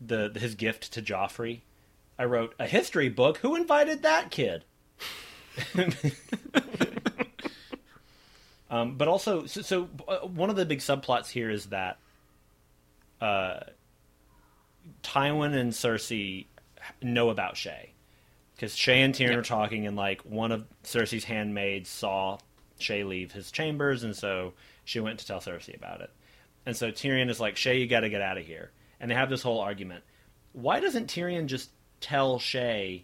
[0.00, 1.60] the his gift to Joffrey.
[2.18, 3.38] I wrote a history book.
[3.38, 4.64] Who invited that kid?
[8.70, 11.98] um, but also, so, so uh, one of the big subplots here is that
[13.20, 13.60] uh,
[15.02, 16.46] Tywin and Cersei
[17.02, 17.88] know about Shae
[18.54, 19.38] because Shae and Tyrion Yep.
[19.38, 22.38] are talking, and like one of Cersei's handmaids saw
[22.80, 24.54] Shae leave his chambers, and so
[24.84, 26.10] she went to tell Cersei about it.
[26.66, 28.70] And so Tyrion is like, Shae, you got to get out of here.
[29.00, 30.04] And they have this whole argument.
[30.52, 31.70] Why doesn't Tyrion just
[32.00, 33.02] tell Shae,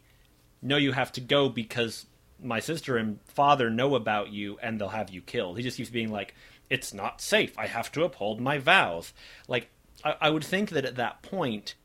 [0.61, 2.07] no, you have to go because
[2.43, 5.57] my sister and father know about you and they'll have you killed?
[5.57, 6.35] He just keeps being like,
[6.69, 7.57] it's not safe.
[7.59, 9.13] I have to uphold my vows.
[9.49, 9.71] Like,
[10.05, 11.77] I, I would think that at that point,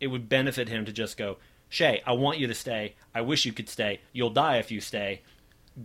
[0.00, 1.38] it would benefit him to just go,
[1.70, 2.94] Shae, I want you to stay.
[3.14, 4.00] I wish you could stay.
[4.12, 5.22] You'll die if you stay.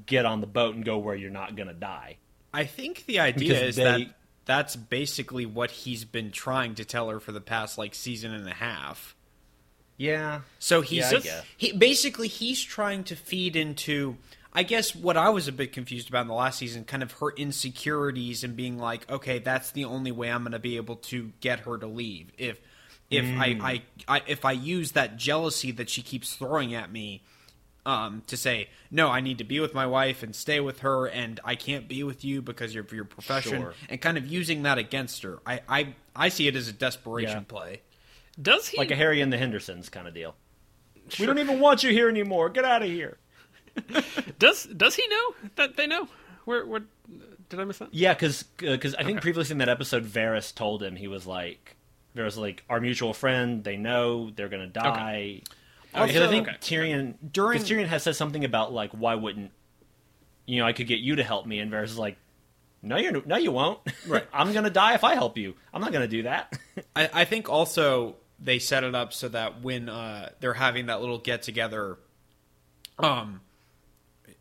[0.05, 2.17] Get on the boat and go where you're not going to die.
[2.53, 4.01] I think the idea Because is they- that
[4.45, 8.47] that's basically what he's been trying to tell her for the past like season and
[8.47, 9.15] a half.
[9.97, 10.41] Yeah.
[10.59, 11.43] So he's Yeah, guess.
[11.57, 14.17] he basically he's trying to feed into
[14.55, 17.11] I guess what I was a bit confused about in the last season, kind of
[17.13, 20.97] her insecurities and being like, okay, that's the only way I'm going to be able
[20.97, 22.31] to get her to leave.
[22.37, 22.59] If
[23.09, 23.39] if Mm.
[23.39, 23.71] I,
[24.07, 27.21] I, I if I use that jealousy that she keeps throwing at me
[27.85, 31.05] um, to say no, I need to be with my wife and stay with her,
[31.07, 33.73] and I can't be with you because of your profession, Sure.
[33.89, 35.39] and kind of using that against her.
[35.45, 37.43] I I, I see it as a desperation Yeah.
[37.47, 37.81] play.
[38.41, 40.35] does he Like a Harry and the Hendersons kind of deal.
[41.19, 42.49] We don't even want you here anymore.
[42.49, 43.17] Get out of here.
[44.39, 46.07] does does he know that they know?
[46.45, 46.83] Where where
[47.49, 47.93] did I miss that?
[47.93, 49.21] Yeah, because because I think Okay.
[49.23, 51.75] previously in that episode, Varys told him he was like,
[52.15, 53.63] Varys was like our mutual friend.
[53.63, 55.41] They know they're gonna die.
[56.01, 56.57] Also- because I think okay.
[56.57, 59.51] Tyrion During- because Tyrion has said something about like why wouldn't
[60.45, 62.17] you know I could get you to help me, and Varys is like,
[62.81, 63.79] no, you're no, you won't.
[64.07, 64.27] Right.
[64.33, 65.55] I'm gonna die if I help you.
[65.73, 66.57] I'm not gonna do that.
[66.95, 70.99] I, I think also they set it up so that when uh, they're having that
[70.99, 71.97] little get together,
[72.99, 73.39] um,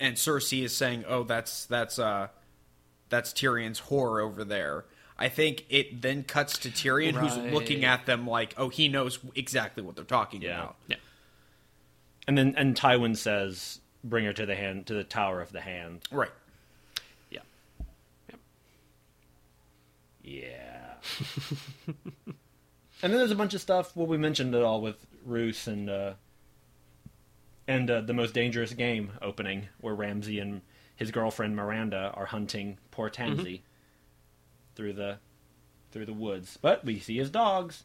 [0.01, 2.29] and Cersei is saying, "Oh, that's that's uh,
[3.09, 4.85] that's Tyrion's whore over there."
[5.19, 9.21] I think it then cuts to Tyrion, who's looking at them like, "Oh, he knows
[9.37, 10.59] exactly what they're talking Yeah.
[10.63, 10.97] about." Yeah.
[12.27, 15.61] And then and Tywin says, bring her to the hand to the Tower of the
[15.61, 16.03] Hand.
[16.11, 16.31] Right.
[17.31, 17.41] Yeah.
[20.23, 20.95] Yeah.
[22.27, 23.97] and then there's a bunch of stuff.
[23.97, 26.13] Well, we mentioned it all with Roose and uh,
[27.67, 30.63] and uh, the most dangerous game opening, where Ramsay and
[30.97, 33.63] his girlfriend Myranda are hunting poor Tansy
[34.75, 35.19] through the
[35.91, 36.59] through the woods.
[36.61, 37.85] But we see his dogs.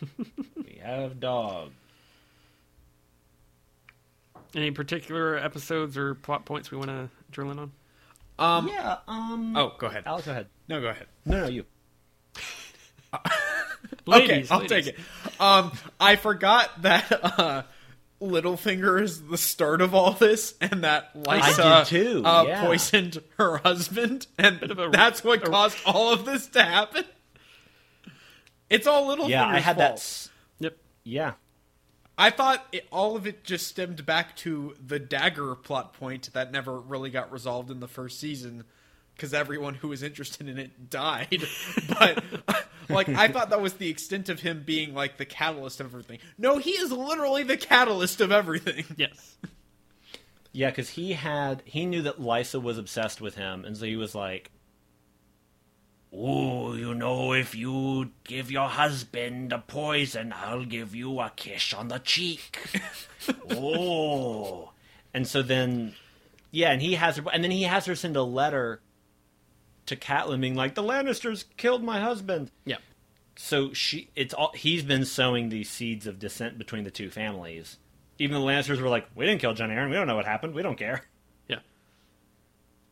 [0.56, 1.74] we have dogs.
[4.54, 7.72] Any particular episodes or plot points we want to drill in on?
[8.38, 8.68] Um.
[8.68, 8.98] yeah.
[9.08, 9.56] Um.
[9.56, 10.02] Oh, go ahead.
[10.06, 10.46] Alex, go ahead.
[10.68, 11.06] No, go ahead.
[11.24, 11.64] No, no, you.
[14.06, 14.86] Ladies, okay, I'll ladies.
[14.86, 15.40] take it.
[15.40, 17.62] Um, I forgot that uh,
[18.20, 22.64] Littlefinger is the start of all this, and that Lysa did too, uh, yeah.
[22.66, 26.62] poisoned her husband, and Bit of a- that's what a- caused all of this to
[26.62, 27.04] happen.
[28.70, 29.88] It's all Littlefinger's Yeah, I had fault.
[29.88, 29.92] that.
[29.94, 30.28] s-
[30.60, 30.76] Yep.
[31.04, 31.32] Yeah.
[32.22, 36.52] I thought it, all of it just stemmed back to the dagger plot point that
[36.52, 38.62] never really got resolved in the first season
[39.16, 41.42] because everyone who was interested in it died.
[41.88, 42.22] but
[42.88, 46.20] like, I thought that was the extent of him being like the catalyst of everything.
[46.38, 48.84] No, he is literally the catalyst of everything.
[48.96, 49.36] Yes.
[50.52, 53.96] Yeah, because he had he knew that Lysa was obsessed with him, and so he
[53.96, 54.52] was like,
[56.12, 61.72] "Oh, you know, if you give your husband a poison, I'll give you a kiss
[61.72, 62.58] on the cheek."
[63.50, 64.72] oh,
[65.14, 65.94] and so then
[66.50, 68.80] Yeah, and he has her, and then he has her send a letter
[69.86, 72.76] to Catelyn being like, "The Lannisters killed my husband." Yeah.
[73.36, 77.78] So she, it's all he's been sowing these seeds of dissent between the two families.
[78.18, 79.88] Even the Lannisters were like, "We didn't kill Jon Arryn.
[79.88, 80.54] We don't know what happened.
[80.54, 81.04] We don't care."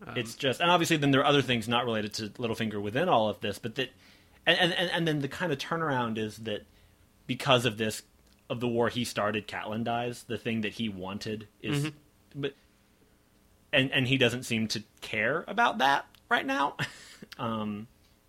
[0.03, 0.13] Yeah.
[0.13, 3.09] Um, it's just, and obviously, then there are other things not related to Littlefinger within
[3.09, 3.91] all of this, but that,
[4.47, 6.63] and and and, and then the kind of turnaround is that
[7.27, 8.03] because of this,
[8.49, 10.23] of the war he started, Catelyn dies.
[10.25, 11.91] The thing that he wanted is,
[12.35, 12.55] but,
[13.73, 16.77] and and he doesn't seem to care about that right now.
[17.39, 17.87] um,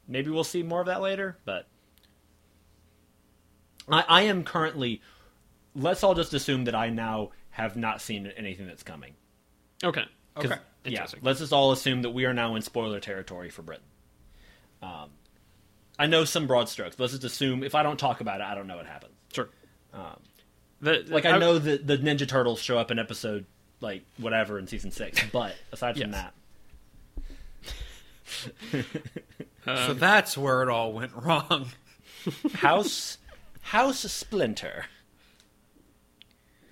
[0.08, 1.68] maybe we'll see more of that later, but
[3.90, 5.02] I, I am currently.
[5.74, 9.14] Let's all just assume that I now have not seen anything that's coming.
[9.84, 10.04] Okay.
[10.36, 10.60] 'Cause- Okay.
[10.84, 13.86] Yeah, let's just all assume that we are now in spoiler territory for Britain.
[14.82, 15.10] Um,
[16.00, 16.98] I know some broad strokes.
[17.00, 19.14] Let's just assume if I don't talk about it, I don't know what happens.
[19.34, 19.50] Sure.
[20.82, 23.46] the, Like I know that the Ninja Turtles show up in episode
[23.80, 26.32] like whatever in season six, but aside from Yes.
[28.74, 28.86] that,
[29.88, 31.68] so that's where it all went wrong.
[32.54, 33.18] House
[33.62, 34.86] House Splinter.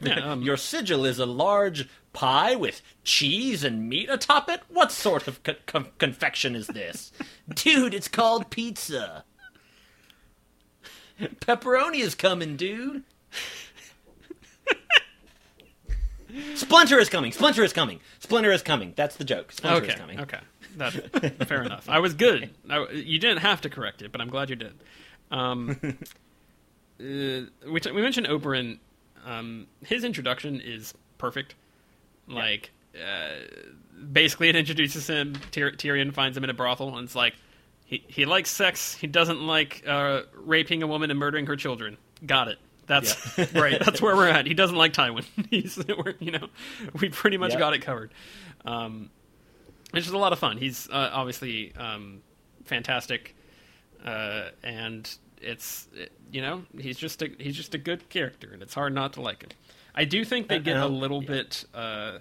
[0.01, 4.61] Yeah, um, Your sigil is a large pie with cheese and meat atop it.
[4.69, 7.11] What sort of co- con- confection is this,
[7.49, 7.93] dude?
[7.93, 9.23] It's called pizza.
[11.19, 13.03] Pepperoni is coming, dude.
[16.55, 17.31] Splinter is coming.
[17.31, 17.99] Splinter is coming.
[18.19, 18.93] Splinter is coming.
[18.95, 19.51] That's the joke.
[19.51, 19.93] Splinter okay.
[19.93, 20.19] is coming.
[20.19, 20.39] Okay.
[20.77, 20.93] That,
[21.47, 21.89] fair enough.
[21.89, 22.49] I was good.
[22.69, 24.73] I, you didn't have to correct it, but I'm glad you did.
[25.31, 25.95] Um, uh,
[26.99, 28.79] we, t- we mentioned Oberyn.
[29.25, 31.55] Um, his introduction is perfect.
[32.27, 33.45] Like, uh,
[34.11, 35.35] basically, it introduces him.
[35.51, 37.33] Tyr- Tyrion finds him in a brothel, and it's like,
[37.85, 38.93] he, he likes sex.
[38.93, 41.97] He doesn't like uh, raping a woman and murdering her children.
[42.25, 42.59] Got it.
[42.85, 43.79] That's right.
[43.85, 44.45] That's where we're at.
[44.45, 45.25] He doesn't like Tywin.
[45.49, 46.47] He's, we're, you know,
[46.99, 48.11] we pretty much got it covered.
[48.65, 49.09] Um,
[49.93, 50.57] it's just a lot of fun.
[50.57, 52.21] He's uh, obviously um,
[52.65, 53.35] fantastic,
[54.05, 55.09] uh, and
[55.41, 58.93] it's it- you know he's just a he's just a good character, and it's hard
[58.93, 59.49] not to like him.
[59.95, 61.65] I do think they get a I'll- little bit.
[61.73, 62.19] Uh,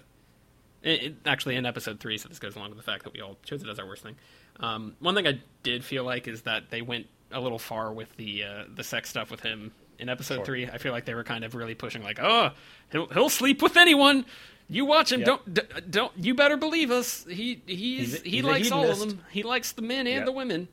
[0.81, 3.21] it, it- actually, in episode three, so this goes along with the fact that we
[3.21, 4.15] all chose it as our worst thing.
[4.59, 8.15] Um, one thing I did feel like is that they went a little far with
[8.17, 10.45] the uh, the sex stuff with him in episode Sure.
[10.45, 10.67] three.
[10.67, 12.51] I feel like they were kind of really pushing, like, oh,
[12.91, 14.25] he'll he'll sleep with anyone.
[14.71, 15.19] You watch him.
[15.21, 15.27] Yep.
[15.27, 16.11] Don't d- don't.
[16.17, 17.25] You better believe us.
[17.29, 19.21] He he's, He's he likes all of them.
[19.31, 20.25] He likes the men and Yep.
[20.25, 20.67] the women.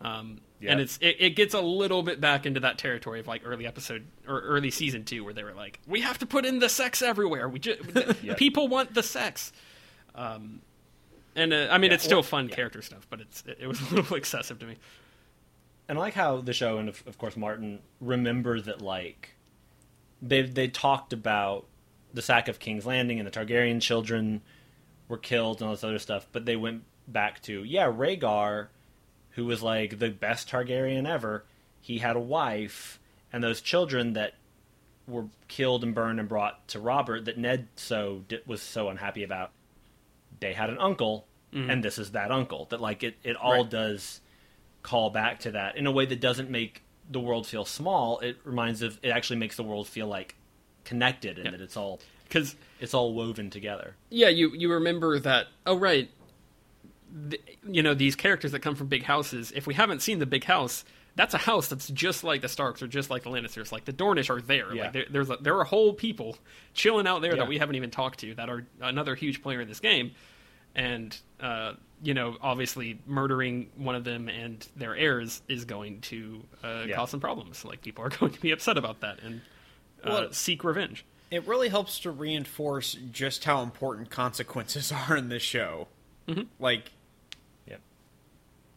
[0.00, 0.40] Um,
[0.70, 3.66] And it's it, it gets a little bit back into that territory of like early
[3.66, 6.68] episode or early season two, where they were like, we have to put in the
[6.68, 7.48] sex everywhere.
[7.48, 7.80] We just
[8.36, 9.52] people want the sex.
[10.14, 10.60] Um,
[11.34, 13.80] and uh, I mean, Yeah, it's still fun character stuff, but it's it, it was
[13.90, 14.76] a little excessive to me.
[15.88, 19.34] and I like how the show and of, of course Martin remember that like
[20.20, 21.66] they they talked about
[22.14, 24.42] the sack of King's Landing and the Targaryen children
[25.08, 28.68] were killed and all this other stuff, but they went back to yeah Rhaegar,
[29.32, 31.44] who was like the best Targaryen ever.
[31.80, 32.98] He had a wife
[33.32, 34.34] and those children that
[35.08, 39.50] were killed and burned and brought to Robert that Ned so was so unhappy about.
[40.40, 41.70] They had an uncle, mm-hmm.
[41.70, 42.66] and this is that uncle.
[42.70, 43.70] That like it, it all Right.
[43.70, 44.20] does
[44.82, 48.18] call back to that in a way that doesn't make the world feel small.
[48.20, 50.36] It reminds of it actually makes the world feel like
[50.84, 51.50] connected and Yeah.
[51.52, 53.94] that it's all Because it's all woven together.
[54.10, 55.46] yeah, you you remember that.
[55.66, 56.10] Oh right,
[57.12, 57.38] the,
[57.68, 59.52] you know these characters that come from big houses.
[59.54, 60.84] If we haven't seen the big house,
[61.14, 63.70] that's a house that's just like the Starks or just like the Lannisters.
[63.70, 64.74] Like the Dornish are there.
[64.74, 64.84] Yeah.
[64.84, 66.38] Like there, there's a, there are whole people
[66.74, 67.40] chilling out there Yeah.
[67.40, 70.12] that we haven't even talked to that are another huge player in this game,
[70.74, 76.42] and uh, you know obviously murdering one of them and their heirs is going to
[76.64, 76.96] uh, Yeah.
[76.96, 77.64] cause some problems.
[77.64, 79.40] Like people are going to be upset about that and
[80.02, 81.04] uh, Well- seek revenge.
[81.30, 85.88] It really helps to reinforce just how important consequences are in this show.
[86.58, 86.90] Like, Yep.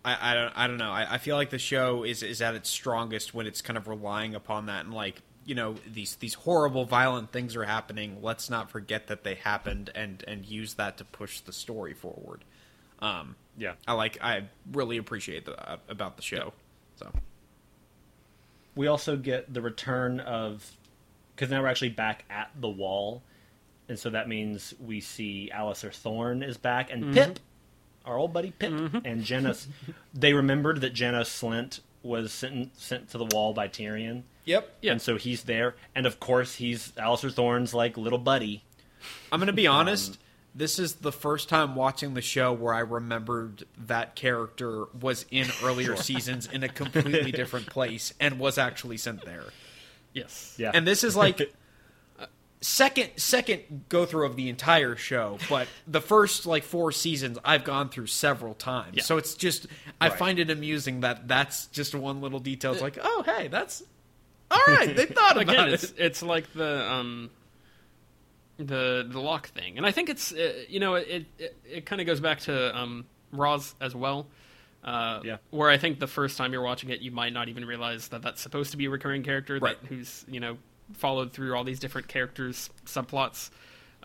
[0.05, 0.91] I, I don't I don't know.
[0.91, 3.87] I, I feel like the show is is at its strongest when it's kind of
[3.87, 8.19] relying upon that and like you know these these horrible violent things are happening.
[8.21, 12.43] Let's not forget that they happened and and use that to push the story forward.
[12.99, 13.73] Um, Yeah.
[13.87, 16.53] I like I really appreciate that about the show.
[16.97, 17.11] So
[18.75, 20.69] We also get the return of
[21.35, 23.21] because now we're actually back at the wall,
[23.89, 27.37] and so that means we see Alliser Thorne is back and Pyp,
[28.05, 28.99] our old buddy Pyp, mm-hmm.
[29.03, 29.67] and Janos.
[30.13, 34.23] they remembered that Janos Slynt was sent sent to the wall by Tyrion.
[34.45, 34.77] yep.
[34.81, 34.93] Yeah.
[34.93, 38.63] And so he's there, and of course he's Alliser Thorne's like little buddy.
[39.31, 40.17] I'm going to be um, honest.
[40.53, 45.47] this is the first time watching the show where I remembered that character was in
[45.63, 49.45] earlier seasons in a completely different place and was actually sent there.
[50.13, 50.55] Yes.
[50.57, 51.53] Yeah, And this is like
[52.61, 57.63] second second go through of the entire show, but the first like four seasons I've
[57.63, 58.97] gone through several times.
[58.97, 59.03] Yeah.
[59.03, 59.67] So it's just
[60.01, 60.17] I Right.
[60.17, 62.73] find it amusing that that's just one little detail.
[62.73, 63.83] It's like, oh hey, that's
[64.51, 64.95] all right.
[64.95, 65.73] They thought about Again, it.
[65.73, 67.29] it's it's like the um
[68.57, 71.99] the the lock thing, and I think it's uh, you know it it, it kind
[72.01, 74.27] of goes back to um Ros as well.
[74.83, 75.37] Uh, Yeah.
[75.49, 78.21] Where I think the first time you're watching it, you might not even realize that
[78.21, 79.81] that's supposed to be a recurring character Right.
[79.81, 80.57] that who's you know
[80.93, 83.49] followed through all these different characters subplots.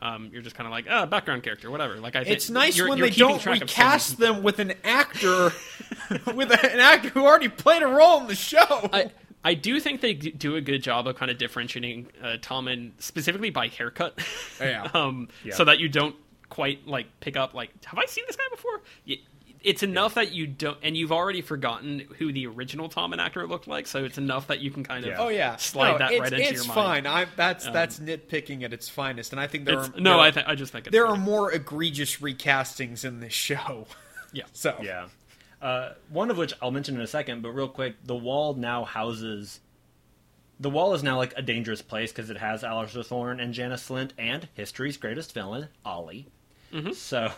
[0.02, 1.96] Um, you're just kind of like, ah, background character, whatever.
[1.96, 4.18] Like I, think It's nice you're- when you're they don't track of so many recast
[4.18, 5.52] them with an actor,
[6.34, 8.88] with an actor who already played a role in the show.
[8.92, 9.10] I
[9.44, 13.50] I do think they do a good job of kind of differentiating uh, Tommen specifically
[13.50, 14.18] by haircut.
[14.60, 14.88] Yeah.
[14.94, 15.54] um, Yeah.
[15.54, 16.14] So that you don't
[16.48, 18.80] quite like pick up like, have I seen this guy before?
[19.06, 19.16] Y-
[19.62, 23.68] It's enough that you don't, and you've already forgotten who the original Tommen actor looked
[23.68, 23.86] like.
[23.86, 25.16] So it's enough that you can kind of Yeah.
[25.18, 27.04] oh yeah, slide no, that right into it's your fine.
[27.04, 27.08] mind.
[27.08, 30.30] I that's that's nitpicking at its finest, and I think there are no, there, I
[30.30, 31.12] th- I just think it's there good.
[31.12, 33.86] are more egregious recastings in this show.
[34.32, 34.44] yeah.
[34.52, 35.08] So Yeah.
[35.60, 38.84] Uh, one of which I'll mention in a second, but real quick, the wall now
[38.84, 39.60] houses.
[40.58, 43.86] The wall is now like a dangerous place because it has Alliser Thorne and Janos
[43.88, 46.28] Slynt and history's greatest villain, Olly.
[46.94, 47.32] So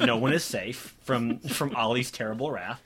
[0.00, 2.82] no one is safe from from Olly's terrible wrath.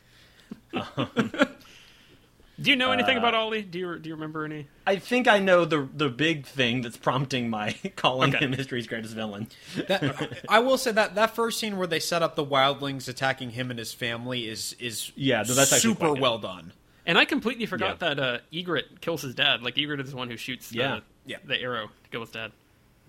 [2.63, 3.63] Do you know anything Uh, about Olly?
[3.63, 4.67] Do you do you remember any?
[4.87, 8.45] I think I know the the big thing that's prompting my calling Okay.
[8.45, 9.49] him history's greatest villain.
[9.89, 13.51] that, I will say that that first scene where they set up the wildlings attacking
[13.51, 16.75] him and his family is is Yeah, no, that's super well done.
[17.07, 18.09] And I completely forgot Yeah.
[18.15, 19.63] that uh, Ygritte kills his dad.
[19.63, 21.01] Like Ygritte is the one who shoots the, Yeah.
[21.25, 21.39] Yeah.
[21.45, 22.53] the arrow to kill his dad.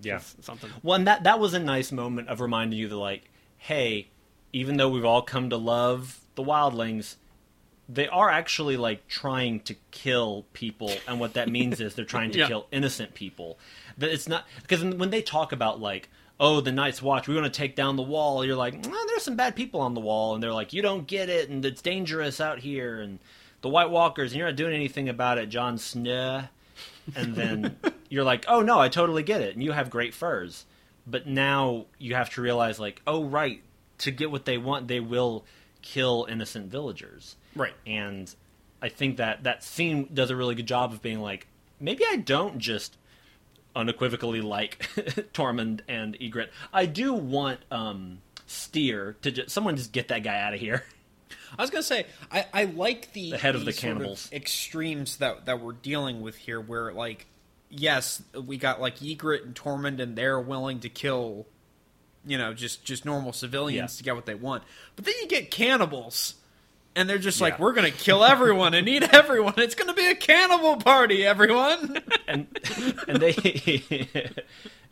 [0.02, 0.20] Yeah.
[0.42, 0.70] Something.
[0.84, 4.08] Well, and that that was a nice moment of reminding you that, like, hey,
[4.54, 7.16] even though we've all come to love the wildlings,
[7.90, 12.32] they are actually like trying to kill people, and what that means is they're trying
[12.32, 12.48] to Yeah.
[12.48, 13.60] kill innocent people.
[13.98, 17.46] That it's not because when they talk about like, oh, the Night's Watch, we want
[17.46, 18.44] to take down the wall.
[18.46, 21.06] You're like, well, there's some bad people on the wall, and they're like, you don't
[21.06, 23.20] get it, and it's dangerous out here, and
[23.62, 26.46] the White Walkers, and you're not doing anything about it, Jon Snow.
[27.16, 27.78] And then
[28.10, 30.66] you're like, oh no, I totally get it, and you have great furs.
[31.08, 33.62] But now you have to realize, like, oh right,
[34.00, 35.46] to get what they want, they will
[35.82, 37.36] kill innocent villagers.
[37.56, 37.74] Right.
[37.86, 38.34] And
[38.82, 41.48] I think that that scene does a really good job of being like,
[41.80, 42.98] maybe I don't just
[43.76, 44.80] unequivocally like
[45.34, 46.50] Tormund and Ygritte.
[46.74, 50.84] I do want um, Styr to just someone just get that guy out of here.
[51.58, 54.30] I was gonna say I, I like the The head of the sort cannibals.
[54.32, 57.28] extremes that that we're dealing with here, where like
[57.70, 61.46] yes, we got like Ygritte and Tormund, and they're willing to kill,
[62.26, 63.98] you know, just just normal civilians Yeah.
[63.98, 64.64] to get what they want.
[64.96, 66.36] But then you get cannibals,
[66.96, 69.54] and they're just like, we're gonna kill everyone and eat everyone.
[69.58, 72.00] It's gonna be a cannibal party, everyone.
[72.28, 72.48] and
[73.08, 73.34] and they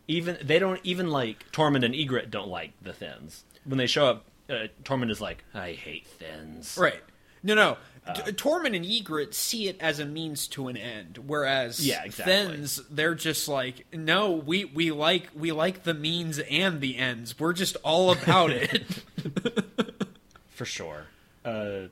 [0.07, 4.05] even they don't even like Tormund and Ygritte don't like the Thenns when they show
[4.07, 4.25] up.
[4.49, 6.77] Uh, Tormund is like, I hate Thenns.
[6.79, 7.01] right?
[7.43, 7.77] No, no.
[8.07, 12.33] Uh, Tormund and Ygritte see it as a means to an end, whereas Yeah, exactly.
[12.33, 17.37] Thenns they're just like, no, we we like we like the means and the ends.
[17.39, 18.83] We're just all about it.
[20.49, 21.05] for sure.
[21.45, 21.87] Uh,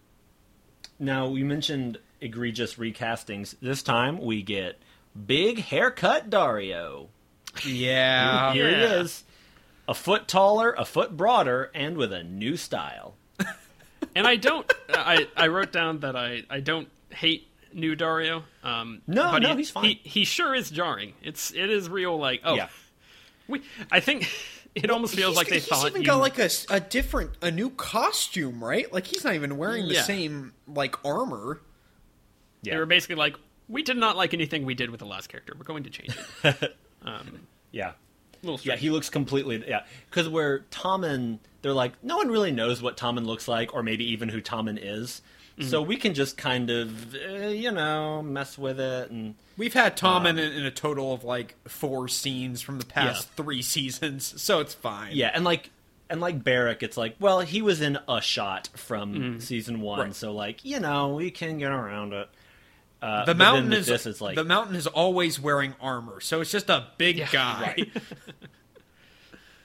[0.99, 3.55] now we mentioned egregious recastings.
[3.61, 4.79] This time we get
[5.25, 7.07] big haircut Daario.
[7.65, 8.93] yeah, Here he yeah.
[9.01, 9.23] is,
[9.87, 13.15] a foot taller, a foot broader, and with a new style.
[14.15, 14.71] And I don't.
[14.89, 18.43] I I wrote down that I I don't hate new Daario.
[18.63, 19.85] Um, No, but no, he, he's fine.
[19.85, 21.13] He, he sure is jarring.
[21.21, 22.17] It's it is real.
[22.17, 22.69] Like oh, Yeah.
[23.47, 23.61] we.
[23.91, 24.27] I think
[24.75, 26.07] it almost feels like they he's thought even you.
[26.07, 28.91] got like a different a new costume, right?
[28.91, 30.03] Like he's not even wearing the Yeah.
[30.03, 31.61] same like armor.
[32.63, 32.73] Yeah.
[32.73, 33.35] They were basically like,
[33.67, 35.53] we did not like anything we did with the last character.
[35.57, 36.75] We're going to change it.
[37.03, 37.93] um, Yeah.
[38.47, 39.83] Little Yeah, he looks completely yeah.
[40.09, 44.05] Because where Tommen, they're like, no one really knows what Tommen looks like, or maybe
[44.11, 45.21] even who Tommen is.
[45.59, 45.69] Mm-hmm.
[45.69, 49.97] So we can just kind of, uh, you know, mess with it and We've had
[49.97, 54.75] Tommen, in a total of like four scenes from the past three seasons, so it's
[54.75, 55.15] fine.
[55.15, 55.71] yeah, and like
[56.11, 59.39] and like Beric, it's like, well, he was in a shot from Mm-hmm.
[59.39, 60.15] season one, Right.
[60.15, 62.29] so like, you know, we can get around it.
[63.01, 66.51] Uh, The mountain with is is like the mountain is always wearing armor, so it's
[66.51, 67.75] just a big Yeah, guy.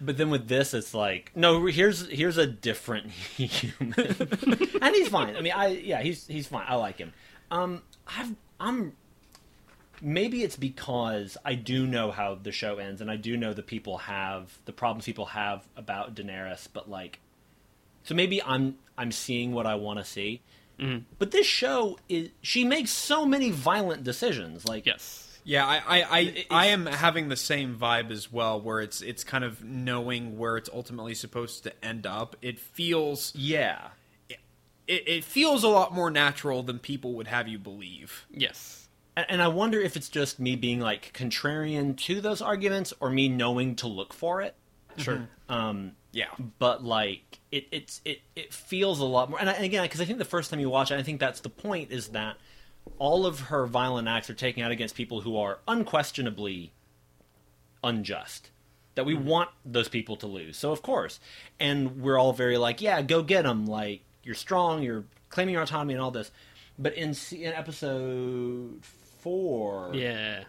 [0.01, 1.67] But then with this, it's like no.
[1.67, 3.95] Here's here's a different human,
[4.83, 5.37] and he's fine.
[5.37, 6.65] I mean, I yeah, he's he's fine.
[6.67, 7.13] I like him.
[7.53, 8.95] Um, I've I'm
[10.01, 13.63] maybe it's because I do know how the show ends, and I do know the
[13.63, 16.67] people have the problems people have about Daenerys.
[16.73, 17.21] But like,
[18.03, 20.41] so maybe I'm I'm seeing what I want to see.
[21.19, 24.65] But this show is she makes so many violent decisions.
[24.65, 25.29] Like yes.
[25.45, 29.25] Yeah, I I, I, I am having the same vibe as well, where it's it's
[29.25, 32.37] kind of knowing where it's ultimately supposed to end up.
[32.43, 33.89] It feels Yeah.
[34.29, 34.39] it,
[35.09, 38.27] it feels a lot more natural than people would have you believe.
[38.31, 38.89] Yes.
[39.17, 43.11] And, and I wonder if it's just me being like contrarian to those arguments or
[43.11, 44.55] me knowing to look for it.
[44.97, 45.29] Sure.
[45.49, 46.27] Um, Yeah.
[46.59, 50.01] but like it it's it it feels a lot more and, I, and again because
[50.01, 52.37] i think the first time you watch it i think that's the point is that
[52.99, 56.73] all of her violent acts are taken out against people who are unquestionably
[57.85, 58.51] unjust
[58.95, 61.19] that we want those people to lose so of course
[61.59, 65.63] and we're all very like yeah go get them like you're strong you're claiming your
[65.63, 66.31] autonomy and all this
[66.79, 68.79] but in, in episode
[69.21, 70.45] four Yeah.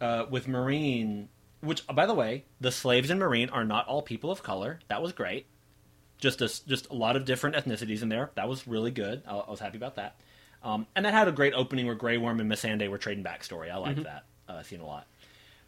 [0.00, 1.28] uh, with Meereen,
[1.62, 4.80] which by the way, the slaves in Meereen are not all people of color.
[4.88, 5.46] That was great.
[6.18, 8.30] Just a just a lot of different ethnicities in there.
[8.34, 9.22] That was really good.
[9.26, 10.16] I, I was happy about that.
[10.62, 13.70] Um, and that had a great opening where Grey Worm and Missandei were trading backstory.
[13.70, 15.06] I liked that uh, scene a lot.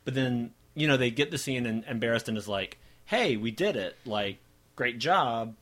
[0.04, 3.50] But then you know they get the scene and, and Barristan is like, "Hey, we
[3.50, 3.96] did it!
[4.04, 4.38] Like,
[4.76, 5.54] great job!"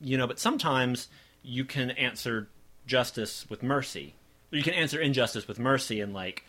[0.00, 0.26] you know.
[0.26, 1.08] But sometimes
[1.42, 2.48] you can answer
[2.86, 4.14] justice with mercy.
[4.50, 6.44] You can answer injustice with mercy, and like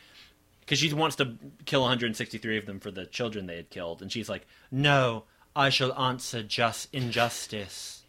[0.69, 1.33] because she wants to
[1.65, 5.23] kill 163 of them for the children they had killed, and she's like, "No,
[5.55, 8.03] I shall answer just injustice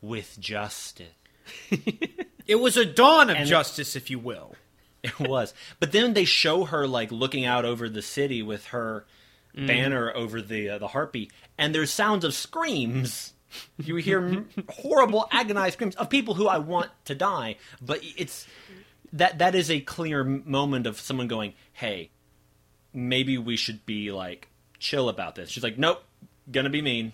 [0.00, 1.06] with justice."
[2.48, 4.54] It was a dawn of And- justice, if you will.
[5.02, 9.04] It was, but then they show her like looking out over the city with her
[9.54, 11.28] banner over the uh, the harpy,
[11.58, 13.32] and there's sounds of screams.
[13.78, 18.46] You hear horrible, agonized screams of people who I want to die, but it's
[19.12, 22.10] that that is a clear moment of someone going, "Hey,
[22.92, 24.48] maybe we should be like
[24.78, 26.02] chill about this." She's like, "Nope,
[26.50, 27.12] gonna be mean."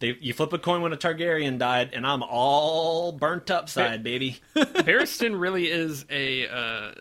[0.00, 4.40] They, you flip a coin when a Targaryen died, and I'm all burnt upside, baby.
[4.54, 6.92] Barristan really is a uh,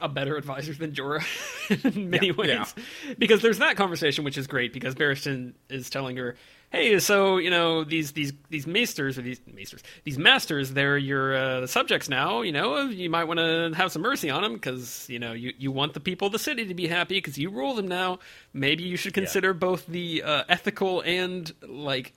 [0.00, 1.24] a better advisor than Jorah
[1.94, 2.48] in many ways.
[2.48, 3.14] yeah.
[3.18, 6.36] Because there's that conversation which is great because Barristan is telling her,
[6.70, 11.34] "Hey, so you know these these these maesters or these maesters, these masters, they're your
[11.34, 12.42] uh, subjects now.
[12.42, 15.52] You know, you might want to have some mercy on them because you know you
[15.58, 18.18] you want the people of the city to be happy because you rule them now.
[18.52, 22.12] Maybe you should consider both the uh, ethical and like."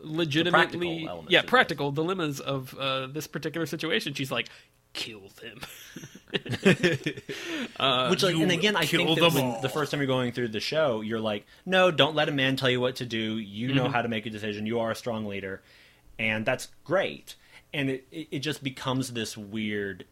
[0.00, 4.48] legitimately elements yeah practical dilemmas of uh, this particular situation she's like
[4.92, 5.58] kill them
[7.78, 10.48] Uh, Which, like, and again, I think that when the first time you're going through
[10.48, 13.38] the show, you're like, no, don't let a man tell you what to do.
[13.38, 13.92] You know mm-hmm.
[13.92, 14.66] how to make a decision.
[14.66, 15.62] You are a strong leader,
[16.18, 17.36] and that's great.
[17.72, 20.06] And it, it, just becomes this weird.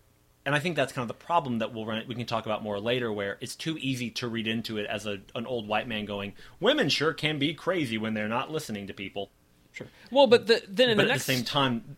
[0.44, 2.04] And I think that's kind of the problem that we'll run.
[2.06, 5.06] We can talk about more later, where it's too easy to read into it as
[5.06, 8.86] a, an old white man going, "Women sure can be crazy when they're not listening
[8.86, 9.30] to people."
[9.72, 9.88] Sure.
[10.12, 11.96] Well, but the, then in but the at next the same time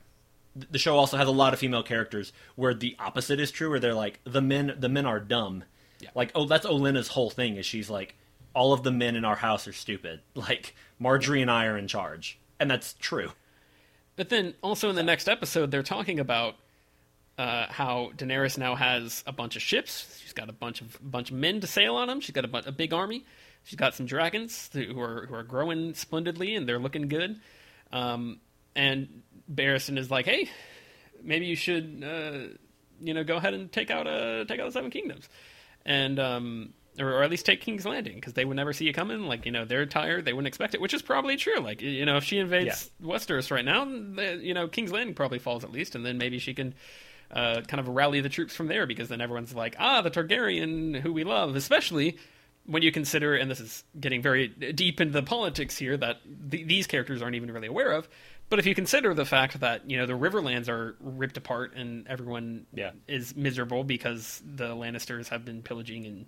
[0.55, 3.81] the show also has a lot of female characters where the opposite is true where
[3.81, 5.65] they're like the men the men are dumb
[6.01, 6.11] Yeah.
[6.15, 8.17] like oh that's olenna's whole thing is she's like
[8.55, 11.87] all of the men in our house are stupid like margaery and i are in
[11.89, 13.31] charge and that's true
[14.17, 16.57] But then also in the next episode, they're talking about
[17.39, 20.19] uh, how Daenerys now has a bunch of ships.
[20.21, 22.21] She's got a bunch of bunch of men to sail on them.
[22.21, 23.25] She's got a, bu- a big army.
[23.63, 27.39] She's got some dragons who are who are growing splendidly and they're looking good.
[27.93, 28.41] Um,
[28.75, 29.23] and
[29.53, 30.51] Barristan is like, hey,
[31.23, 32.55] maybe you should, uh,
[33.01, 35.29] you know, go ahead and take out uh, take out the Seven Kingdoms,
[35.85, 38.93] and um, or, or at least take King's Landing because they would never see you
[38.93, 39.23] coming.
[39.23, 41.61] Like you know, they're tired, they wouldn't expect it, which is probably true.
[41.61, 45.39] Like you know, if she invades Westeros right now, the, you know, King's Landing probably
[45.39, 46.75] falls at least, and then maybe she can.
[47.31, 50.99] Uh, kind of rally the troops from there because then everyone's like, ah, the Targaryen
[50.99, 52.17] who we love, especially
[52.69, 56.21] when you consider, and this is getting very deep into the politics here that
[56.51, 58.09] th- these characters aren't even really aware of,
[58.49, 62.07] but if you consider the fact that you know the Riverlands are ripped apart and
[62.09, 62.93] everyone Yeah.
[63.07, 66.27] is miserable because the Lannisters have been pillaging and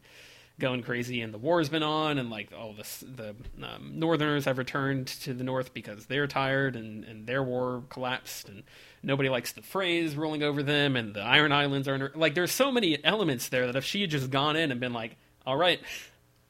[0.59, 4.59] going crazy, and the war's been on, and like all this, the um, Northerners have
[4.59, 8.63] returned to the North because they're tired, and, and their war collapsed, and
[9.03, 12.53] nobody likes the phrase rolling over them, and the Iron Islands are under, like there's
[12.53, 15.17] so many elements there that if she had just gone in and been like,
[15.47, 15.81] all right,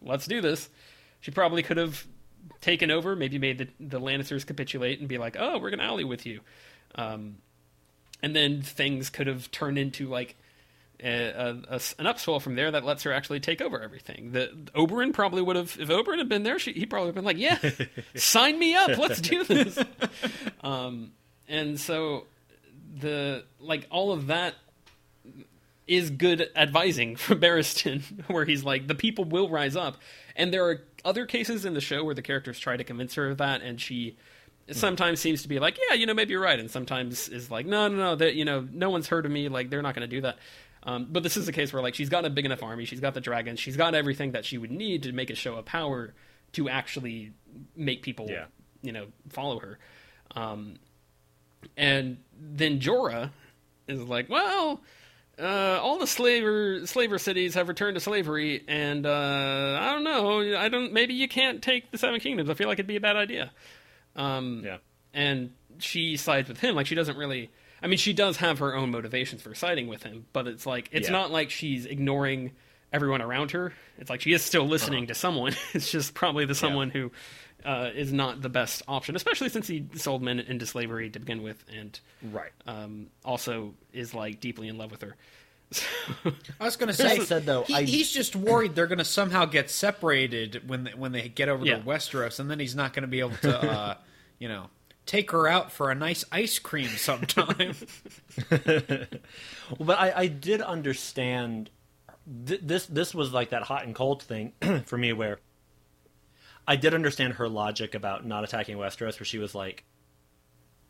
[0.03, 0.69] let's do this,
[1.21, 2.05] she probably could have
[2.61, 6.05] taken over, maybe made the, the Lannisters capitulate and be like, oh, we're gonna ally
[6.05, 6.41] with you.
[6.95, 7.37] Um,
[8.23, 10.37] and then things could have turned into like
[11.03, 14.33] a, a- a an upswell from there that lets her actually take over everything.
[14.33, 17.25] The Oberyn probably would have if Oberyn had been there, she, he probably would have
[17.25, 17.59] been like, "Yeah,
[18.15, 19.79] sign me up, let's do this."
[20.63, 21.13] um,
[21.49, 22.27] and so
[22.99, 24.55] the like all of that
[25.87, 29.97] is good advising from Barristan, where he's like, the people will rise up.
[30.37, 33.31] And there are other cases in the show where the characters try to convince her
[33.31, 34.17] of that, and she
[34.73, 37.67] sometimes seems to be like, yeah, you know, maybe you're right, and sometimes is like,
[37.67, 40.09] no, no, no, that you know, no one's heard of me, like they're not going
[40.09, 40.39] to do that.
[40.83, 43.01] Um, but this is a case where like she's got a big enough army, she's
[43.01, 45.65] got the dragons, she's got everything that she would need to make a show of
[45.65, 46.15] power
[46.53, 47.33] to actually
[47.77, 48.47] make people, Yeah.
[48.83, 49.79] you know, follow her.
[50.35, 50.77] Um,
[51.77, 53.31] and then Jorah
[53.89, 54.81] is like, well,
[55.41, 60.57] uh, all the slaver slaver cities have returned to slavery, and uh, I don't know,
[60.59, 60.93] I don't.
[60.93, 62.51] Maybe you can't take the Seven Kingdoms.
[62.51, 63.51] I feel like it'd be a bad idea.
[64.17, 64.79] Um, Yeah.
[65.15, 66.75] and she sides with him.
[66.75, 67.51] Like she doesn't really.
[67.83, 70.89] I mean, she does have her own motivations for siding with him, but it's like
[70.93, 71.13] it's Yeah.
[71.13, 72.53] not like she's ignoring
[72.93, 73.73] everyone around her.
[73.99, 75.55] It's like she is still listening to someone.
[75.75, 77.13] It's just probably the someone who
[77.65, 81.43] uh, is not the best option, especially since he sold men into slavery to begin
[81.43, 82.51] with, and Right.
[82.67, 85.17] um, also is like deeply in love with her.
[86.61, 89.05] I was going to say, said, though, he- I- he's just worried they're going to
[89.05, 91.77] somehow get separated when they, when they get over Yeah.
[91.79, 93.95] to Westeros, and then he's not going to be able to, uh,
[94.41, 94.67] you know,
[95.07, 97.75] take her out for a nice ice cream sometime.
[99.79, 101.71] Well, but I, I did understand
[102.47, 102.87] th- this.
[102.87, 104.53] This was like that hot and cold thing
[104.87, 105.39] for me, where
[106.67, 109.85] I did understand her logic about not attacking Westeros, where she was like,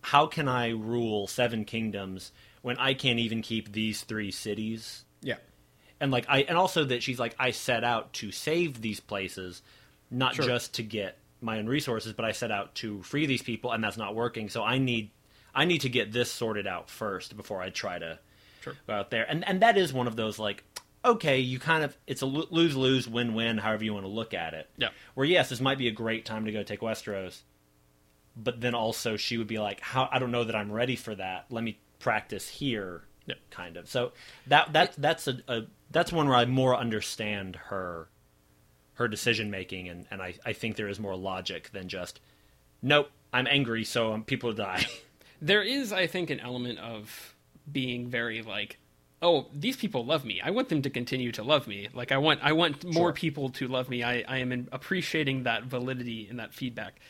[0.02, 5.36] "How can I rule seven kingdoms when I can't even keep these three cities?" yeah.
[6.02, 9.60] And like I, and also that she's like, I set out to save these places,
[10.10, 10.46] not Sure.
[10.46, 13.84] just to get my own resources, but I set out to free these people, and
[13.84, 14.48] that's not working.
[14.48, 15.10] So I need,
[15.54, 18.18] I need to get this sorted out first before I try to
[18.62, 18.74] Sure.
[18.86, 19.24] go out there.
[19.28, 20.64] And and that is one of those like,
[21.05, 24.34] okay, you kind of it's a lose lose win win, however you want to look
[24.34, 24.68] at it.
[24.76, 24.88] Yeah.
[25.14, 27.42] Where yes, this might be a great time to go take Westeros,
[28.36, 31.14] but then also she would be like, how I don't know that I'm ready for
[31.14, 31.46] that.
[31.51, 33.03] Let me practice here.
[33.26, 33.34] Yeah.
[33.51, 33.88] Kind of.
[33.88, 34.12] So
[34.46, 38.09] that that that's a, a that's one where I more understand her
[38.94, 42.20] her decision making and, and I, I think there is more logic than just
[42.82, 44.86] nope, I'm angry, so um, people die.
[45.42, 47.34] there is, I think, an element of
[47.70, 48.78] being very like,
[49.22, 50.40] oh, these people love me.
[50.42, 51.88] I want them to continue to love me.
[51.92, 53.12] Like I want, I want more Sure.
[53.12, 54.02] people to love me.
[54.02, 57.00] I, I am appreciating that validity and that feedback,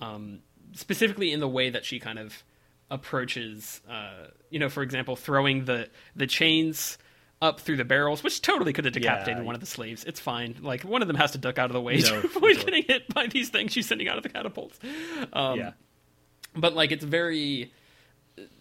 [0.00, 0.40] um,
[0.72, 2.42] specifically in the way that she kind of
[2.90, 3.80] approaches.
[3.88, 6.98] Uh, you know, for example, throwing the the chains.
[7.42, 9.44] Up through the barrels, which totally could have decapitated Yeah.
[9.44, 10.04] one of the slaves.
[10.04, 10.56] It's fine.
[10.60, 12.64] Like one of them has to duck out of the way No, to avoid sure.
[12.66, 14.78] getting hit by these things she's sending out of the catapults.
[15.32, 15.72] Um, yeah.
[16.54, 17.72] but like it's very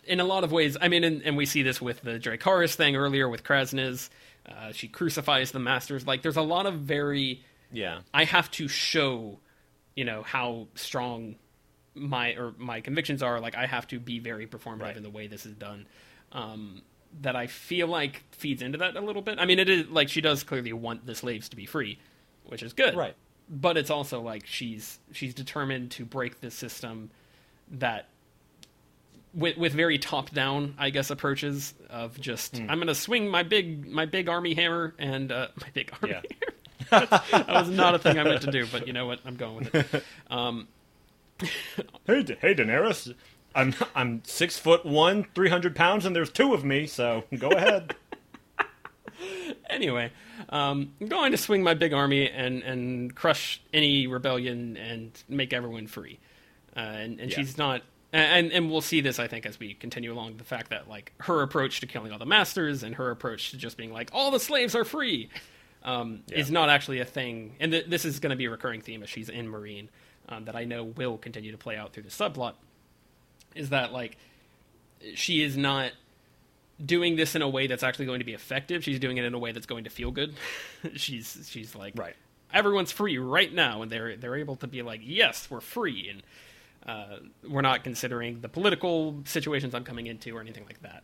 [0.06, 2.76] in a lot of ways i mean and, and we see this with the dracarys
[2.76, 4.10] thing earlier with kraznys
[4.48, 8.00] uh, she crucifies the masters like there's a lot of very Yeah.
[8.14, 9.40] i have to show
[9.96, 11.36] you know how strong
[11.96, 14.98] my or my convictions are like i have to be very performative Right.
[14.98, 15.86] in the way this is done
[16.32, 16.82] um
[17.22, 20.10] that i feel like feeds into that a little bit i mean it is like
[20.10, 22.00] she does clearly want the slaves to be free
[22.46, 23.16] which is good Right.
[23.50, 27.10] but it's also like she's she's determined to break this system
[27.72, 28.08] that
[29.34, 32.70] with with very top down I guess approaches of just Hmm.
[32.70, 36.16] I'm going to swing my big my big army hammer and uh, my big army
[36.16, 36.22] Yeah.
[36.92, 37.08] hammer.
[37.32, 39.20] That was not a thing I meant to do, but you know what?
[39.26, 40.04] I'm going with it.
[40.32, 40.68] Um,
[42.08, 43.14] Hey, Da- hey, Daenerys.
[43.56, 46.86] I'm I'm six foot one, three hundred pounds, and there's two of me.
[46.88, 47.96] So go ahead.
[49.70, 50.12] anyway,
[50.50, 55.54] um, I'm going to swing my big army and and crush any rebellion and make
[55.54, 56.20] everyone free.
[56.76, 57.38] Uh, and and Yeah.
[57.38, 57.82] she's not.
[58.12, 60.38] And and we'll see this, I think, as we continue along.
[60.38, 63.58] The fact that like her approach to killing all the masters and her approach to
[63.58, 65.30] just being like all the slaves are free,
[65.84, 66.40] um, Yeah.
[66.40, 67.56] is not actually a thing.
[67.60, 69.90] And th- this is going to be a recurring theme as she's in Meereen
[70.28, 72.54] um, that I know will continue to play out through the subplot.
[73.56, 74.18] Is that like
[75.16, 75.92] she is not
[76.84, 78.84] doing this in a way that's actually going to be effective.
[78.84, 80.34] She's doing it in a way that's going to feel good.
[80.96, 82.16] she's she's like Right.
[82.52, 86.24] everyone's free right now, and they're they're able to be like, yes, we're free, and
[86.86, 87.18] uh,
[87.48, 91.04] we're not considering the political situations I'm coming into or anything like that.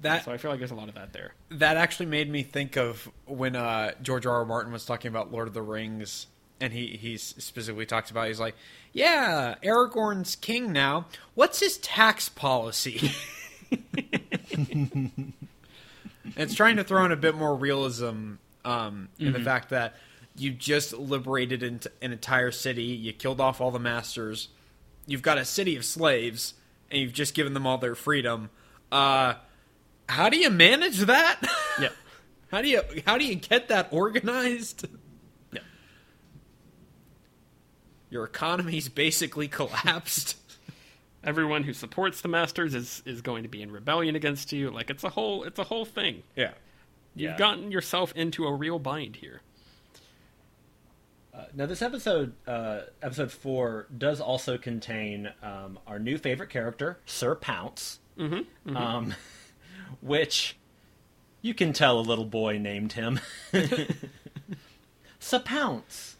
[0.00, 1.34] That So I feel like there's a lot of that there.
[1.50, 4.36] that actually made me think of when uh, George R.
[4.36, 4.44] R.
[4.44, 6.26] Martin was talking about Lord of the Rings,
[6.60, 8.56] and he he specifically talks about he's like,
[8.92, 11.06] yeah, Aragorn's king now.
[11.34, 13.10] What's his tax policy?
[16.36, 19.94] it's trying to throw in a bit more realism um, in the fact that
[20.36, 24.48] you just liberated an entire city, you killed off all the masters,
[25.06, 26.54] you've got a city of slaves,
[26.90, 28.50] and you've just given them all their freedom.
[28.92, 29.34] Uh,
[30.08, 31.40] how do you manage that?
[31.80, 31.88] Yeah.
[32.50, 34.86] How do you how do you get that organized?
[35.52, 35.60] Yeah.
[38.08, 40.36] Your economy's basically collapsed.
[41.24, 44.70] Everyone who supports the masters is is going to be in rebellion against you.
[44.70, 46.22] Like it's a whole it's a whole thing.
[46.36, 46.52] Yeah.
[47.14, 47.36] You've Yeah.
[47.36, 49.42] gotten yourself into a real bind here.
[51.36, 56.98] Uh, now, this episode, uh, episode four, does also contain um, our new favorite character,
[57.04, 58.74] Sir Pounce, Mm-hmm.
[58.76, 59.14] Um,
[60.00, 60.56] which
[61.42, 63.20] You can tell a little boy named him.
[65.20, 66.14] Sapounce.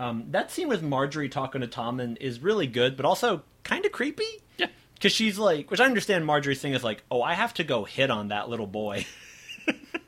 [0.00, 3.92] Um, that scene with Margaery talking to Tommen is really good, but also kind of
[3.92, 4.24] creepy.
[4.56, 4.66] Yeah.
[4.94, 7.84] Because she's like, which I understand Margaery's thing is like, oh, I have to go
[7.84, 9.06] hit on that little boy.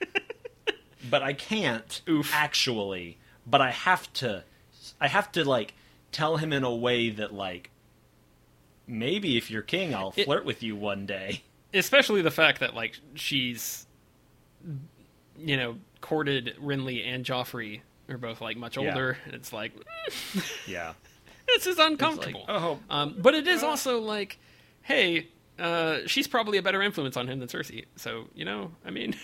[1.10, 2.34] but I can't, Oof.
[2.34, 3.18] actually.
[3.46, 4.44] But I have to,
[5.00, 5.74] I have to, like,
[6.12, 7.70] tell him in a way that, like,
[8.86, 11.42] maybe if you're king, I'll It- flirt with you one day.
[11.74, 13.86] especially the fact that like she's
[15.38, 18.88] you know courted Renly and Joffrey are both like much Yeah.
[18.88, 19.72] older and it's like
[20.66, 20.94] Yeah.
[21.48, 22.78] this is uncomfortable oh.
[22.88, 24.38] um, but it is also like
[24.82, 25.28] hey
[25.58, 29.16] uh, she's probably a better influence on him than Cersei so you know I mean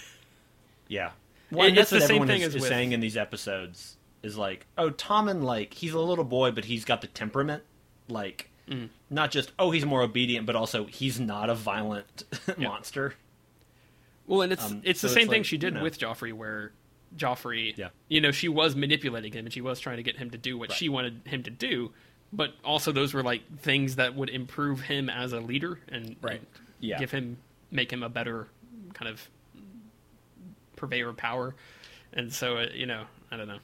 [0.88, 1.12] Yeah.
[1.52, 4.36] Well, and that's the same thing is, as is with- saying in these episodes is
[4.38, 7.62] like, oh, Tommen, like, he's a little boy, but he's got the temperament.
[8.08, 8.90] Like, Mm.
[9.10, 12.22] not just, oh, he's more obedient, but also he's not a violent
[12.56, 13.14] monster.
[14.26, 15.82] well and it's Um, it's the same it's thing like, she did you know.
[15.82, 16.70] with Joffrey where
[17.16, 17.88] Joffrey Yeah.
[18.08, 20.56] you know she was manipulating him and she was trying to get him to do
[20.56, 20.78] what Right.
[20.78, 21.90] she wanted him to do
[22.32, 26.36] but also those were like things that would improve him as a leader and, Right.
[26.38, 26.46] and
[26.78, 26.98] Yeah.
[27.00, 27.38] give him
[27.72, 28.46] make him a better
[28.94, 29.28] kind of
[30.76, 31.54] purveyor of power
[32.12, 33.58] and so uh, you know i don't know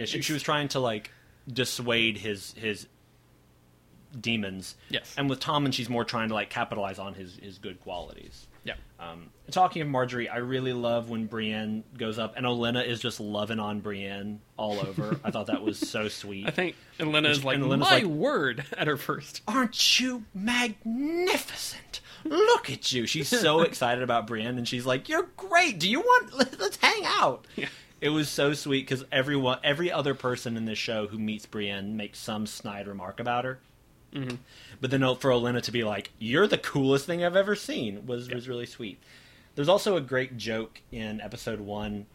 [0.00, 1.10] Yeah, she, she was trying to, like,
[1.46, 2.86] dissuade his his
[4.18, 4.74] demons.
[4.88, 5.14] Yes.
[5.16, 8.48] And with Tommen, she's more trying to, like, capitalize on his, his good qualities.
[8.64, 12.98] yeah Um, talking of Margaery, I really love when Brienne goes up, and Olenna is
[13.00, 15.18] just loving on Brienne all over.
[15.24, 16.46] I thought that was so sweet.
[16.46, 22.00] i think Olenna is like my like- word at her first Aren't you magnificent?
[22.24, 23.06] Look at you.
[23.06, 25.78] She's so excited about Brienne, and she's like, "You're great.
[25.78, 26.32] Do you want?
[26.60, 27.68] Let's hang out." Yeah.
[28.00, 31.96] It was so sweet because everyone, every other person in this show who meets Brienne
[31.96, 33.58] makes some snide remark about her.
[34.14, 34.36] Mm-hmm.
[34.80, 38.28] But then for Olenna to be like, "You're the coolest thing I've ever seen," was
[38.30, 38.98] was really sweet.
[39.54, 42.06] There's also a great joke in episode one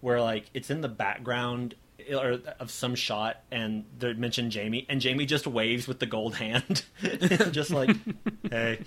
[0.00, 1.74] where like it's in the background
[2.12, 6.34] or of some shot and they mention Jaime and Jaime just waves with the gold
[6.36, 6.84] hand
[7.52, 7.96] just like
[8.50, 8.80] hey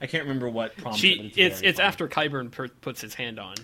[0.00, 3.14] I can't remember what prompted it, she it's very it's after Qyburn per- puts his
[3.14, 3.54] hand on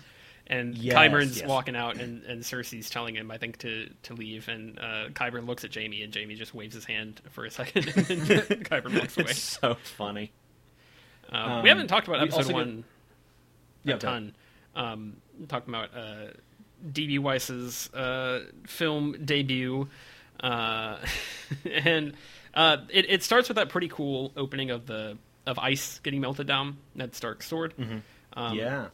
[0.47, 1.47] and Yes, Qyburn's yes.
[1.47, 5.45] walking out and, and Cersei's telling him I think to to leave and uh, Qyburn
[5.47, 8.99] looks at Jaime and Jaime just waves his hand for a second and then Qyburn
[8.99, 9.27] walks away.
[9.31, 10.31] it's so funny
[11.31, 12.83] Um, Um, we haven't talked about episode also get- one
[13.85, 14.35] a Yeah, ton.
[14.75, 15.17] Um,
[15.47, 16.27] talking about uh,
[16.91, 19.87] DB Weiss's uh, film debut,
[20.39, 20.97] uh,
[21.71, 22.13] and
[22.53, 25.17] uh, it, it starts with that pretty cool opening of the
[25.47, 26.77] of ice getting melted down.
[26.95, 27.73] Ned Stark's sword.
[28.33, 28.87] Um, yeah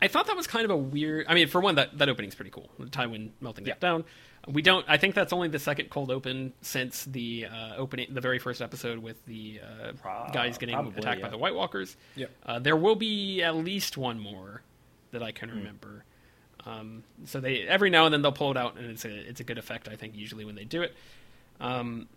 [0.00, 1.26] I thought that was kind of a weird.
[1.28, 2.70] I mean, for one, that that opening's pretty cool.
[2.80, 3.74] Tywin melting Yeah.
[3.80, 4.04] down.
[4.46, 4.84] We don't.
[4.88, 8.62] I think that's only the second cold open since the uh, opening, the very first
[8.62, 11.96] episode with the uh, Pro- guys getting probably, attacked by the White Walkers.
[12.14, 12.30] Yep.
[12.46, 14.62] Uh, there will be at least one more
[15.10, 16.04] that I can remember.
[16.64, 19.40] Um, so they every now and then they'll pull it out, and it's a it's
[19.40, 19.88] a good effect.
[19.88, 20.94] I think usually when they do it.
[21.60, 22.08] Um,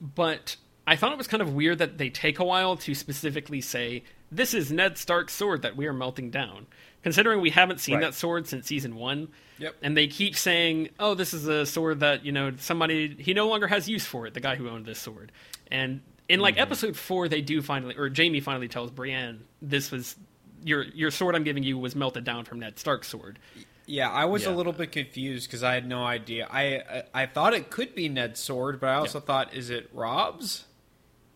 [0.00, 3.60] but I thought it was kind of weird that they take a while to specifically
[3.60, 6.66] say this is Ned Stark's sword that we are melting down,
[7.02, 8.02] considering we haven't seen Right.
[8.02, 9.28] that sword since season one.
[9.58, 9.76] Yep.
[9.82, 13.48] And they keep saying, "Oh, this is a sword that you know somebody he no
[13.48, 15.32] longer has use for it." The guy who owned this sword,
[15.70, 16.62] and in like mm-hmm.
[16.62, 20.16] episode four, they do finally, or Jaime finally tells Brienne, "This was
[20.64, 23.38] your your sword I'm giving you was melted down from Ned Stark's sword."
[23.86, 24.50] Yeah, I was Yeah.
[24.50, 26.46] a little bit confused because I had no idea.
[26.50, 26.82] I,
[27.14, 30.66] I I thought it could be Ned's sword, but I also thought, is it Robb's?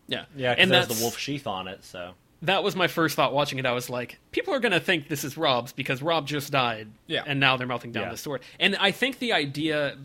[0.06, 2.12] Yeah, yeah because and there's the wolf sheath on it so
[2.42, 3.66] that was my first thought watching it.
[3.66, 6.88] I was like, people are going to think this is Robb's because Robb just died,
[7.06, 7.22] Yeah.
[7.26, 8.10] and now they're melting down Yeah.
[8.10, 8.42] the sword.
[8.58, 9.96] And I think the idea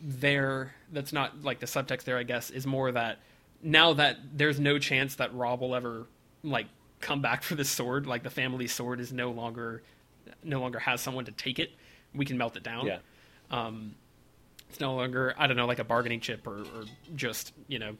[0.00, 3.18] there, that's not like the subtext there, I guess, is more that
[3.62, 6.06] now that there's no chance that Robb will ever
[6.42, 6.66] like
[7.00, 9.82] come back for the sword, like the family sword is no longer
[10.44, 11.70] no longer has someone to take it.
[12.14, 12.86] We can melt it down.
[12.86, 12.98] yeah
[13.50, 13.94] Um,
[14.70, 16.84] it's no longer I don't know like a bargaining chip or, or
[17.14, 17.96] just you know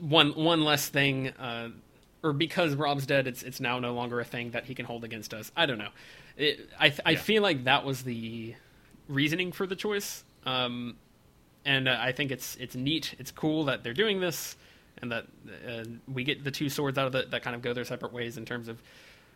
[0.00, 1.28] one one less thing.
[1.38, 1.70] Uh,
[2.22, 5.04] or because Robb's dead, it's it's now no longer a thing that he can hold
[5.04, 5.52] against us.
[5.56, 5.90] I don't know.
[6.36, 7.18] It, I I Yeah.
[7.18, 8.54] feel like that was the
[9.08, 10.96] reasoning for the choice, um,
[11.64, 13.14] and uh, I think it's it's neat.
[13.18, 14.56] It's cool that they're doing this,
[15.00, 15.26] and that
[15.68, 18.12] uh, we get the two swords out of it that kind of go their separate
[18.12, 18.82] ways in terms of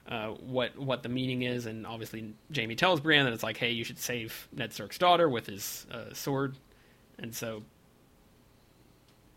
[0.09, 1.67] uh, what what the meaning is.
[1.67, 5.29] And obviously, Jaime tells Brienne that it's like, hey, you should save Ned Stark's daughter
[5.29, 6.57] with his uh, sword,
[7.19, 7.63] and so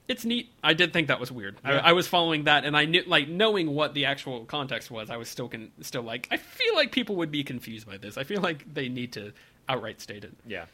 [0.07, 0.49] it's neat.
[0.63, 1.57] I did think that was weird.
[1.65, 1.77] Yeah.
[1.77, 5.09] I, I was following that, and I knew, like, knowing what the actual context was,
[5.09, 8.17] I was still con- still like, I feel like people would be confused by this.
[8.17, 9.33] I feel like they need to
[9.67, 10.33] outright state it.
[10.45, 10.65] Yeah.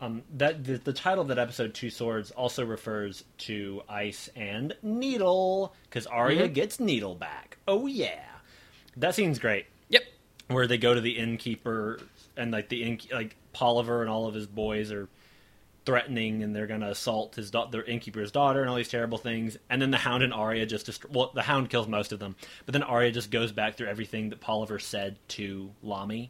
[0.00, 4.74] Um, that the, the title of that episode, Two Swords, also refers to Ice and
[4.82, 6.54] Needle, because Arya Mhm.
[6.54, 7.58] gets Needle back.
[7.66, 8.22] Oh yeah.
[8.96, 9.66] That scene's great.
[9.88, 10.02] Yep.
[10.48, 12.00] Where they go to the innkeeper
[12.36, 15.08] and like the inn, like Polliver and all of his boys are
[15.88, 19.16] threatening and they're going to assault his da- their innkeeper's daughter and all these terrible
[19.16, 19.56] things.
[19.70, 22.36] And then the Hound and Arya just dist- well, the Hound kills most of them,
[22.66, 26.28] but then Arya just goes back through everything that Polliver said to Lommy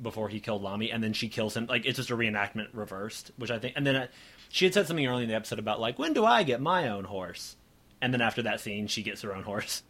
[0.00, 1.66] before he killed Lommy, and then she kills him.
[1.66, 3.74] Like it's just a reenactment reversed, which I think.
[3.76, 4.06] And then uh,
[4.48, 6.88] she had said something early in the episode about like when do I get my
[6.88, 7.54] own horse?
[8.00, 9.84] And then after that scene, she gets her own horse.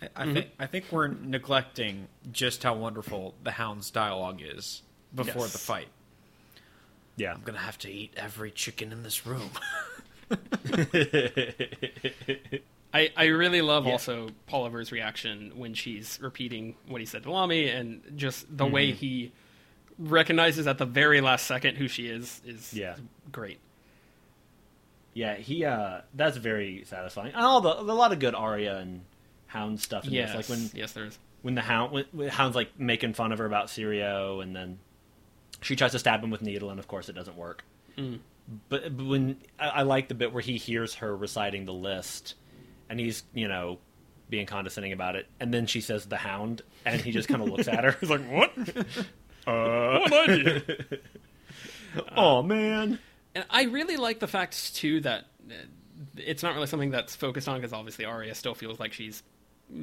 [0.00, 4.80] I, I think I think we're neglecting just how wonderful the Hound's dialogue is
[5.14, 5.52] before Yes.
[5.52, 5.88] the fight.
[7.16, 9.50] Yeah, I'm gonna have to eat every chicken in this room.
[12.94, 17.74] I, I really love also Polliver's reaction when she's repeating what he said to Lommy,
[17.74, 18.74] and just the Mm-hmm.
[18.74, 19.32] way he
[19.98, 22.96] recognizes at the very last second who she is is Yeah.
[23.30, 23.60] great.
[25.14, 25.36] yeah.
[25.36, 27.32] He uh, that's very satisfying.
[27.34, 29.02] And all the a lot of good Arya and
[29.46, 30.48] Hound stuff in Yes, this.
[30.48, 31.18] Like when yes, there is.
[31.42, 34.78] when the hound when, when hound's like making fun of her about Syrio, and then
[35.62, 37.64] she tries to stab him with needle, and of course it doesn't work.
[37.96, 38.20] Mm.
[38.68, 42.34] But, but when I, I like the bit where he hears her reciting the list,
[42.88, 43.78] and he's you know
[44.28, 47.48] being condescending about it, and then she says the hound, and he just kind of
[47.48, 47.92] looks at her.
[48.00, 48.52] He's like, "What?
[49.44, 50.62] Uh, What idea?
[52.16, 53.00] oh man."
[53.34, 55.54] And I really like the fact too that uh,
[56.16, 59.22] it's not really something that's focused on because obviously Arya still feels like she's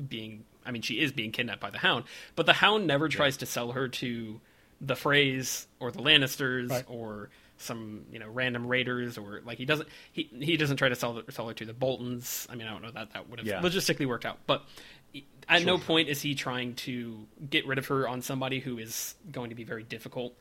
[0.08, 0.46] being.
[0.66, 2.06] I mean, she is being kidnapped by the Hound,
[2.38, 4.40] but the Hound never tries to sell her to
[4.82, 6.86] the Freys or the Lannisters Right.
[6.88, 10.96] or some you know random raiders or like he doesn't he he doesn't try to
[10.96, 12.48] sell sell her to the Boltons.
[12.50, 13.62] I mean, I don't know that that would have Yeah.
[13.62, 14.64] logistically worked out, but.
[15.52, 19.16] At no point is he trying to get rid of her on somebody who is
[19.32, 20.36] going to be very difficult.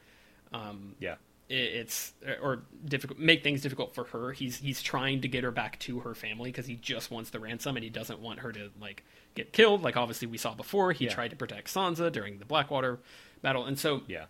[0.52, 1.14] Um, Yeah.
[1.48, 2.12] it- it's
[2.42, 4.32] or difficult make things difficult for her.
[4.32, 7.40] He's he's trying to get her back to her family because he just wants the
[7.40, 9.02] ransom and he doesn't want her to like
[9.34, 9.82] get killed.
[9.82, 11.14] Like obviously we saw before, he Yeah.
[11.14, 12.98] tried to protect Sansa during the Blackwater
[13.42, 14.26] battle, and so Yeah.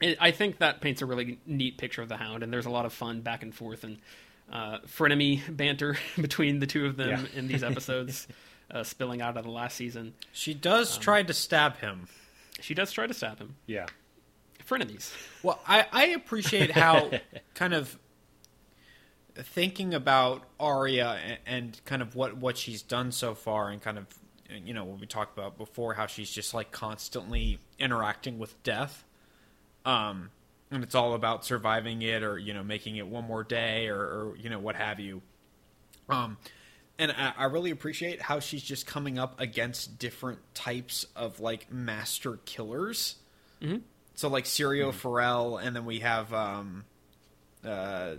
[0.00, 2.42] it, I think that paints a really neat picture of the Hound.
[2.42, 3.98] And there's a lot of fun back and forth and
[4.52, 7.38] uh, frenemy banter between the two of them Yeah.
[7.38, 8.26] in these episodes,
[8.70, 10.14] uh, spilling out of the last season.
[10.32, 12.08] she does try to stab him.
[12.60, 13.56] She does try to stab him.
[13.66, 13.86] Yeah.
[14.68, 15.12] Frenemies.
[15.42, 17.10] Well, I, I appreciate how
[17.54, 17.98] kind of
[19.34, 23.98] thinking about Arya and, and kind of what, what she's done so far, and kind
[23.98, 24.06] of
[24.64, 29.04] you know what we talked about before, how she's just like constantly interacting with death,
[29.84, 30.30] um,
[30.70, 33.98] and it's all about surviving it or you know making it one more day or,
[33.98, 35.22] or you know what have you.
[36.08, 36.36] Um,
[36.98, 41.72] and I, I really appreciate how she's just coming up against different types of like
[41.72, 43.16] master killers.
[44.14, 46.84] So like Syrio Forel, and then we have um,
[47.64, 48.16] uh,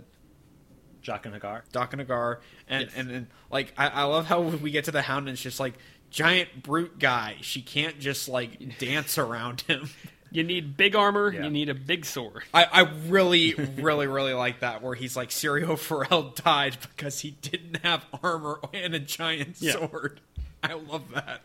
[1.02, 1.62] Jaqen H'ghar.
[1.72, 2.92] Dakanagar, and Yes.
[2.96, 5.60] and then like I, I love how we get to the Hound, and it's just
[5.60, 5.74] like
[6.14, 7.36] giant brute guy.
[7.42, 9.90] She can't just like dance around him.
[10.30, 11.32] You need big armor.
[11.32, 11.44] Yeah.
[11.44, 12.42] You need a big sword.
[12.52, 17.32] I, I really, really, really like that where he's like Syrio Forel died because he
[17.32, 19.72] didn't have armor and a giant Yeah.
[19.72, 20.20] sword.
[20.62, 21.42] I love that.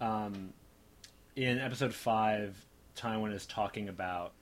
[0.00, 0.52] um,
[1.36, 2.56] in episode five,
[2.96, 4.32] Tywin is talking about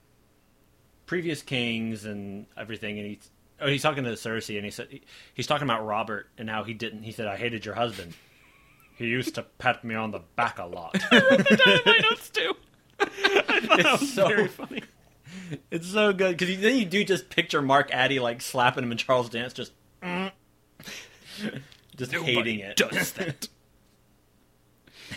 [1.05, 3.29] previous kings and everything, and he's
[3.61, 4.87] oh, he's talking to Cersei, and he said
[5.33, 7.03] he's talking about Robert and how he didn't.
[7.03, 8.13] He said, "I hated your husband.
[8.95, 12.53] He used to pat me on the back a lot." my notes too.
[12.99, 14.83] I thought that was so- very funny.
[15.71, 18.99] it's so good because then you do just picture Mark Addy like slapping him and
[18.99, 20.31] Charles Dance just mm.
[21.95, 22.77] just hating it.
[22.77, 23.47] does that.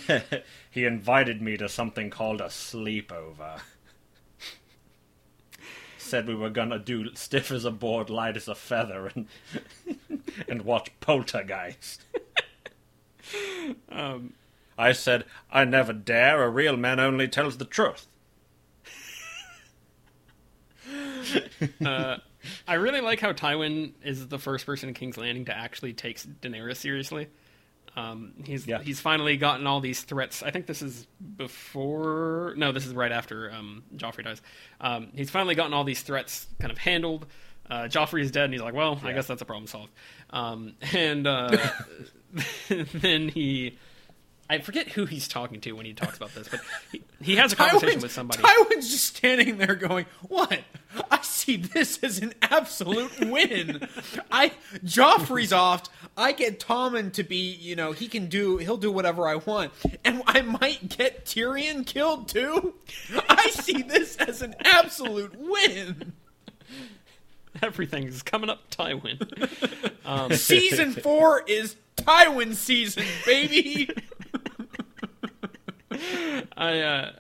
[0.70, 3.60] he invited me to something called a sleepover.
[6.12, 9.26] Said we were gonna do stiff as a board, light as a feather, and
[10.46, 12.04] and watch Poltergeist.
[13.90, 14.34] Um,
[14.76, 16.42] I said, I never dare.
[16.42, 18.06] A real man only tells the truth.
[21.82, 22.18] uh,
[22.68, 26.18] I really like how Tywin is the first person in King's Landing to actually take
[26.42, 27.28] Daenerys seriously.
[27.94, 28.80] Um, he's Yeah.
[28.82, 30.42] he's finally gotten all these threats.
[30.42, 31.06] I think this is
[31.36, 32.54] before.
[32.56, 34.40] No, this is right after um, Joffrey dies.
[34.80, 37.26] Um, he's finally gotten all these threats kind of handled.
[37.68, 39.92] Uh, Joffrey is dead, and he's like, "Well, I guess that's a problem solved."
[40.30, 41.56] Um, and uh,
[42.68, 43.78] then he,
[44.50, 46.60] I forget who he's talking to when he talks about this, but
[46.90, 48.42] he, he has a conversation Tywin's- with somebody.
[48.42, 50.60] Tywin's just standing there going, "What?
[51.10, 53.86] I see this as an absolute win.
[54.30, 54.52] I
[54.84, 55.84] Joffrey's off.
[56.16, 59.72] I get Tommen to be, you know, he can do, he'll do whatever I want,
[60.04, 62.74] and I might get Tyrion killed too.
[63.28, 66.12] I see this as an absolute win.
[67.62, 69.88] Everything's coming up, Tywin.
[70.04, 73.88] Um, Season four is Tywin season, baby.
[76.56, 77.12] I uh,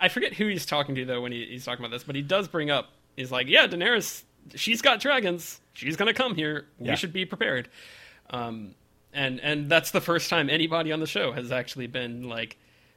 [0.00, 2.22] I forget who he's talking to though when he, he's talking about this, but he
[2.22, 2.90] does bring up.
[3.16, 4.22] He's like, "Yeah, Daenerys,
[4.54, 5.60] she's got dragons.
[5.72, 6.66] She's gonna come here.
[6.78, 6.94] We Yeah.
[6.94, 7.68] should be prepared."
[8.30, 8.74] Um,
[9.12, 12.56] and and that's the first time anybody on the show has actually been like,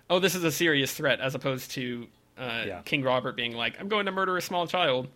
[0.10, 2.08] "Oh, this is a serious threat," as opposed to
[2.38, 2.82] uh, Yeah.
[2.86, 5.08] King Robert being like, "I'm going to murder a small child,"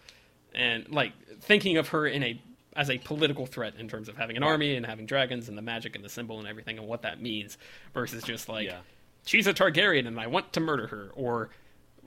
[0.56, 2.42] and like thinking of her in a
[2.76, 5.62] as a political threat in terms of having an army and having dragons and the
[5.62, 7.58] magic and the symbol and everything and what that means
[7.94, 8.78] versus just like Yeah.
[9.26, 11.50] she's a Targaryen and I want to murder her, or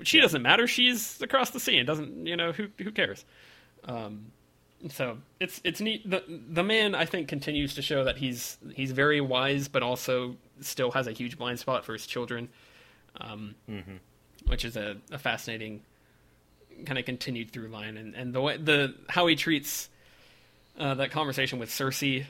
[0.02, 0.66] she doesn't matter.
[0.66, 1.76] She's across the sea.
[1.78, 3.24] and doesn't, you know, who who cares?
[3.84, 4.32] Um,
[4.90, 6.08] so it's it's neat.
[6.08, 10.36] The the man I think continues to show that he's he's very wise, but also
[10.60, 12.48] still has a huge blind spot for his children,
[13.20, 13.54] um,
[14.46, 15.82] which is a, a fascinating
[16.84, 19.88] kind of continued through line, and and the way the how he treats
[20.78, 22.26] uh, that conversation with Cersei,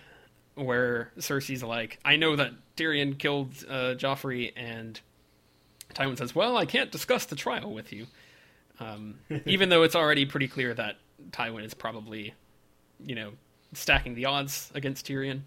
[0.54, 5.00] where Cersei's like, "I know that Tyrion killed uh, Joffrey," and
[5.94, 8.06] Tywin says, "Well, I can't discuss the trial with you,"
[8.78, 10.98] um, even though it's already pretty clear that
[11.30, 12.34] Tywin is probably,
[13.04, 13.32] you know,
[13.72, 15.40] stacking the odds against Tyrion.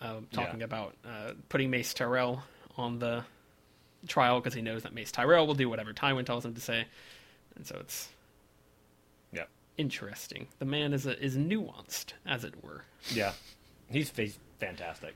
[0.00, 0.64] Uh, talking Yeah.
[0.64, 2.42] about uh, putting Mace Tyrell
[2.78, 3.22] on the
[4.08, 6.86] trial because he knows that Mace Tyrell will do whatever Tywin tells him to say,
[7.54, 8.08] and so it's
[9.30, 9.44] Yeah.
[9.76, 10.46] interesting.
[10.58, 12.84] The man is a, is nuanced, as it were.
[13.12, 13.32] Yeah,
[13.90, 15.14] he's, he's fantastic.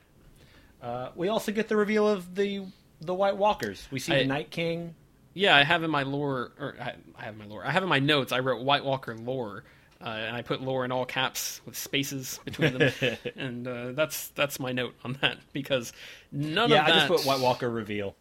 [0.82, 2.66] Uh, we also get the reveal of the
[3.00, 3.88] the White Walkers.
[3.90, 4.94] We see I- the Night King.
[5.34, 7.66] Yeah, I have in my lore, or I, I have in my lore.
[7.66, 8.32] I have in my notes.
[8.32, 9.64] I wrote White Walker lore,
[10.00, 12.92] uh, and I put lore in all caps with spaces between them,
[13.36, 15.92] and uh, that's that's my note on that because
[16.30, 16.88] none yeah, of that.
[16.88, 18.14] Yeah, I just put White Walker reveal.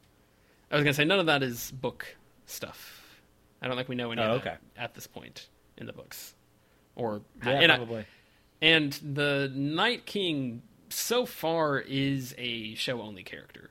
[0.72, 2.16] I was gonna say none of that is book
[2.48, 3.00] stuff.
[3.62, 4.58] I don't think we know any Oh, of that okay.
[4.76, 6.34] at this point in the books,
[6.96, 8.06] or Yeah, and, I- probably.
[8.62, 13.70] and the Night King so far is a show only character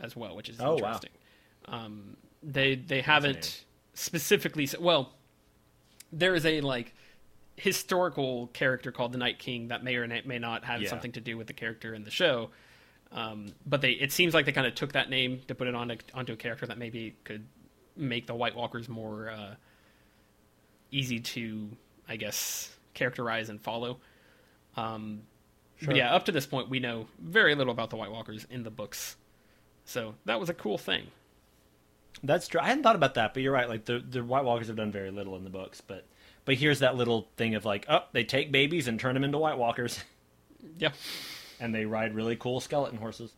[0.00, 0.74] as well, which is Oh, wow.
[0.76, 1.10] interesting.
[1.66, 5.12] Um, they they haven't specifically well,
[6.12, 6.94] there is a like
[7.56, 10.88] historical character called the Night King that may or may not have Yeah.
[10.88, 12.50] something to do with the character in the show.
[13.10, 15.74] Um, but they it seems like they kind of took that name to put it
[15.74, 17.46] on a, onto a character that maybe could
[17.96, 19.54] make the White Walkers more uh,
[20.90, 21.70] easy to,
[22.08, 23.98] I guess, characterize and follow.
[24.76, 25.22] Um,
[25.80, 25.94] but Sure.
[25.96, 28.70] yeah, up to this point, we know very little about the White Walkers in the
[28.70, 29.16] books,
[29.84, 31.06] so that was a cool thing.
[32.22, 32.60] That's true.
[32.60, 33.68] I hadn't thought about that, but you're right.
[33.68, 36.06] Like the the White Walkers have done very little in the books, but
[36.44, 39.38] but here's that little thing of like, oh, they take babies and turn them into
[39.38, 40.02] White Walkers,
[40.78, 40.92] Yeah,
[41.60, 43.32] and they ride really cool skeleton horses.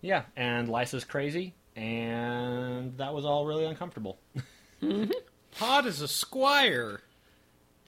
[0.00, 4.18] Yeah, and Lysa's crazy, and that was all really uncomfortable.
[5.58, 7.02] Pod is a squire.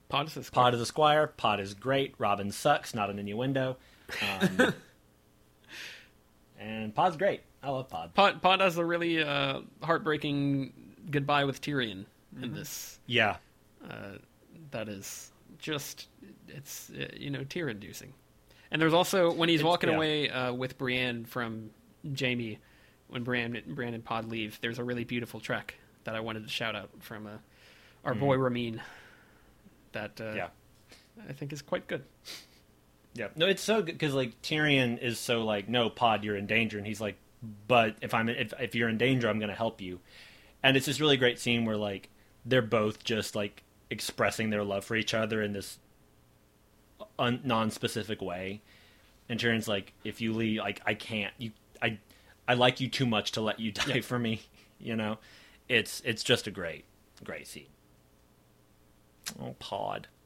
[0.09, 0.65] Pod is a squire.
[0.65, 1.27] Pod is a squire.
[1.27, 2.15] Pod is great.
[2.19, 2.95] Robin sucks.
[2.95, 3.79] Not an innuendo.
[4.21, 4.75] Um,
[6.59, 7.41] and Pod's great.
[7.63, 8.15] I love Pod.
[8.15, 10.73] Pod, Pod has a really uh, heartbreaking
[11.11, 12.07] goodbye with Tyrion
[12.41, 12.99] in this.
[13.07, 13.37] Yeah,
[13.89, 14.19] Uh,
[14.71, 16.09] that is just
[16.49, 18.13] it's uh, you know tear inducing.
[18.71, 19.97] And there's also when he's It's- walking yeah.
[19.97, 21.71] away uh, with Brienne from
[22.19, 22.59] Jaime,
[23.09, 25.75] when Brienne, Brienne and Pod leave, there's a really beautiful track
[26.05, 27.31] that I wanted to shout out from uh,
[28.05, 28.81] our boy Ramin.
[29.93, 30.37] That uh, Mm.
[30.37, 30.49] yeah.
[31.29, 32.03] I think is quite good.
[33.15, 36.47] Yeah, no, it's so good because like Tyrion is so like, no, Pod, you're in
[36.47, 37.17] danger, and he's like,
[37.69, 40.01] but if I'm if if you're in danger, I'm going to help you,
[40.63, 42.09] and it's this really great scene where like
[42.45, 45.79] they're both just like expressing their love for each other in this
[47.19, 48.63] un- non-specific way,
[49.29, 51.51] and Tyrion's like, if you leave, like I can't, you,
[51.81, 51.99] I,
[52.49, 54.01] I like you too much to let you die Yeah.
[54.03, 54.43] for me,
[54.81, 55.19] you know,
[55.69, 56.85] it's it's just a great
[57.25, 57.67] great scene.
[59.41, 60.09] Oh, Pod.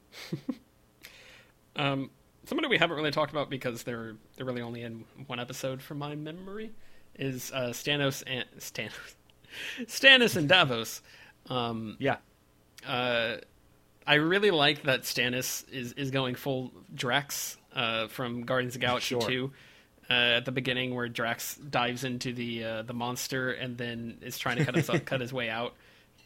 [1.78, 2.10] Um,
[2.46, 5.98] somebody we haven't really talked about because they're they're really only in one episode from
[5.98, 6.72] my memory
[7.18, 9.14] is uh, Stanos and Stanos,
[9.86, 11.02] Stannis and Davos.
[11.48, 12.16] Um, Yeah,
[12.86, 13.36] uh,
[14.06, 19.14] I really like that Stannis is is going full Drax uh, from Guardians of Galaxy
[19.18, 19.28] Sure.
[19.28, 19.52] two.
[20.08, 24.38] Uh, at the beginning, where Drax dives into the uh, the monster and then is
[24.38, 25.74] trying to cut his cut his way out,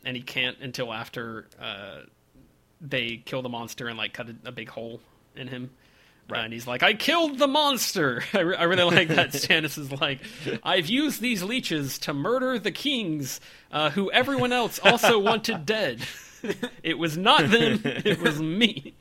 [0.04, 2.00] and he can't until after uh,
[2.82, 5.00] they kill the monster and like cut a, a big hole
[5.34, 5.70] in him.
[6.38, 9.30] Uh, and he's like, "I killed the monster." I, re- I really like that.
[9.32, 10.20] Stannis is like,
[10.62, 13.40] "I've used these leeches to murder the kings,
[13.72, 16.00] uh, who everyone else also wanted dead.
[16.82, 18.94] it was not them; it was me.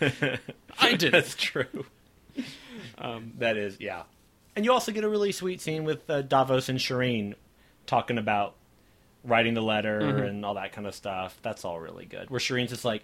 [0.00, 1.86] I did it." That's true.
[2.98, 4.02] Um, that is, yeah.
[4.56, 7.34] And you also get a really sweet scene with uh, Davos and Shireen
[7.86, 8.54] talking about
[9.24, 10.18] writing the letter Mm-hmm.
[10.22, 11.38] and all that kind of stuff.
[11.42, 12.28] That's all really good.
[12.30, 13.02] Where Shireen's just like,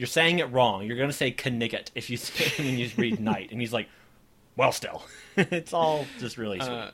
[0.00, 0.86] you're saying it wrong.
[0.86, 3.70] You're going to say Knigget if you say, and then you read night, and he's
[3.74, 3.86] like,
[4.56, 5.02] well, still,
[5.36, 6.70] it's all just really sweet.
[6.70, 6.90] Uh,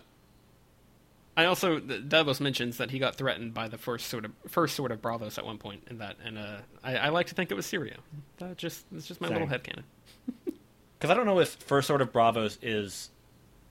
[1.36, 4.90] I also Davos mentions that he got threatened by the first sort of first Sword
[4.90, 7.54] of Braavos at one point in that, and uh, I, I like to think it
[7.54, 7.94] was Syrio.
[8.38, 9.38] That just it's just my Same.
[9.38, 9.84] little headcanon.
[10.98, 13.10] Because I don't know if first Sword of Braavos is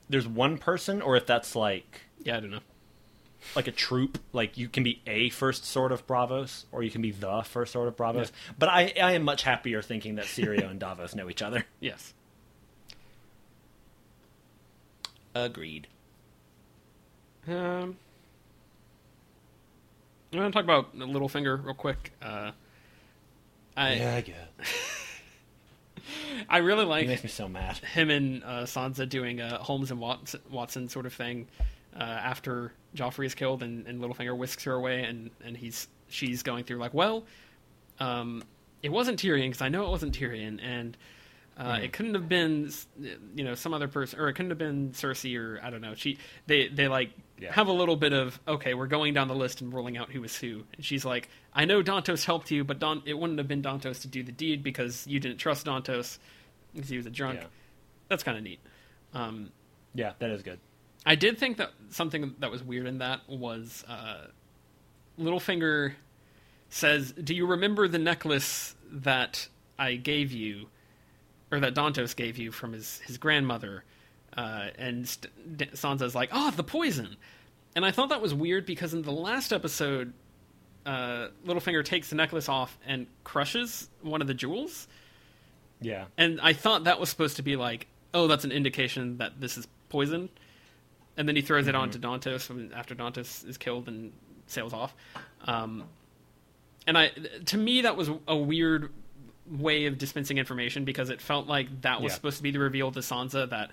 [0.07, 2.59] there's one person or if that's like Yeah, I don't know.
[3.55, 4.17] Like a troop.
[4.33, 7.73] Like you can be a first Sword of Braavos or you can be the first
[7.73, 8.31] Sword of Braavos.
[8.57, 11.65] But I I am much happier thinking that Syrio and Davos know each other.
[11.79, 12.13] Yes.
[15.33, 15.87] Agreed.
[17.47, 17.97] Um,
[20.33, 22.13] I'm going to talk about Littlefinger real quick.
[22.21, 22.51] Uh,
[23.77, 24.47] I I guess.
[26.49, 27.77] I really He like makes me so mad.
[27.77, 31.47] him and uh, Sansa doing a Holmes and Watson, Watson sort of thing
[31.95, 36.43] uh, after Joffrey is killed and, and Littlefinger whisks her away and, and he's she's
[36.43, 37.23] going through like well
[37.99, 38.43] um,
[38.83, 40.97] it wasn't Tyrion because I know it wasn't Tyrion and
[41.57, 42.69] uh, it couldn't have been
[43.35, 45.95] you know some other person or it couldn't have been Cersei or I don't know
[45.95, 46.17] she
[46.47, 47.53] they they like Yeah.
[47.53, 50.19] have a little bit of okay we're going down the list and ruling out who
[50.21, 53.47] was who and she's like I know Dontos helped you but Don it wouldn't have
[53.47, 56.17] been Dontos to do the deed because you didn't trust Dontos
[56.73, 57.47] because he was a drunk Yeah.
[58.09, 58.59] that's kind of neat.
[59.13, 59.49] Um,
[59.93, 60.59] Yeah, that is good.
[61.05, 64.27] I did think that something that was weird in that was uh,
[65.19, 65.93] Littlefinger
[66.69, 70.67] says, "Do you remember the necklace that I gave you,
[71.51, 73.83] or that Dontos gave you from his his grandmother?"
[74.35, 77.17] Uh, and St- D- Sansa's like, "Oh, the poison."
[77.75, 80.13] And I thought that was weird because in the last episode,
[80.85, 84.87] uh, Littlefinger takes the necklace off and crushes one of the jewels.
[85.81, 86.05] Yeah.
[86.17, 89.57] And I thought that was supposed to be like, oh, that's an indication that this
[89.57, 90.29] is poison.
[91.17, 94.11] And then he throws it on to Dontos when- after Dontos is killed and
[94.47, 94.93] sails off.
[95.45, 95.85] Um,
[96.87, 97.09] and I,
[97.45, 98.91] to me, that was a weird
[99.49, 102.15] way of dispensing information because it felt like that was Yeah.
[102.15, 103.71] supposed to be the reveal to Sansa that,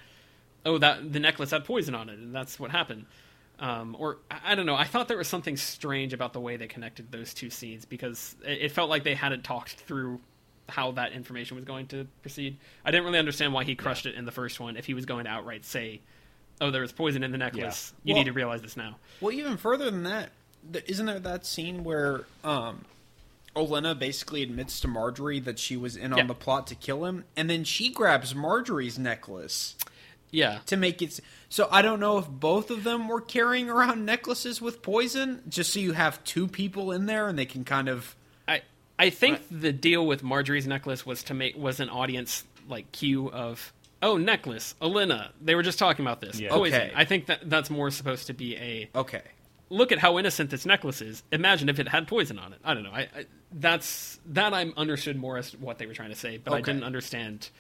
[0.64, 3.06] oh, that the necklace had poison on it, and that's what happened.
[3.58, 4.74] Um, or I don't know.
[4.74, 8.34] I thought there was something strange about the way they connected those two scenes because
[8.44, 10.20] it, it felt like they hadn't talked through
[10.68, 12.56] how that information was going to proceed.
[12.84, 15.06] I didn't really understand why he crushed it in the first one if he was
[15.06, 16.00] going to outright say,
[16.62, 17.92] "Oh, there was poison in the necklace.
[18.04, 20.30] You Well- need to realize this now." Well, even further than that,
[20.72, 22.84] th- isn't there that scene where um,
[23.54, 26.20] Olenna basically admits to Margaery that she was in Yeah.
[26.20, 29.74] on the plot to kill him, and then she grabs Margaery's necklace
[30.30, 31.20] Yeah, to make it.
[31.50, 35.72] So I don't know if both of them were carrying around necklaces with poison, just
[35.74, 38.16] so you have two people in there and they can kind of.
[38.48, 38.62] I
[38.98, 43.30] I think the deal with Margaery's necklace was to make was an audience like cue
[43.30, 43.72] of
[44.02, 45.30] oh necklace Olenna.
[45.40, 46.50] They were just talking about this Yeah.
[46.50, 46.80] poison.
[46.80, 46.92] Okay.
[46.94, 49.22] I think that that's more supposed to be a Okay.
[49.70, 51.22] look at how innocent this necklace is.
[51.32, 52.58] Imagine if it had poison on it.
[52.64, 52.92] I don't know.
[52.92, 56.52] I, I that's that I understood more as what they were trying to say, but
[56.54, 57.50] I didn't understand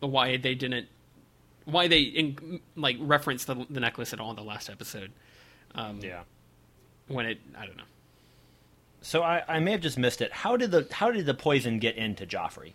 [0.00, 0.86] why they didn't
[1.64, 5.10] why they in, like referenced the, the necklace at all in the last episode.
[5.74, 6.22] Um, Yeah.
[7.08, 7.84] When it, I don't know.
[9.00, 10.32] So I, I may have just missed it.
[10.32, 12.72] How did the how did the poison get into Joffrey?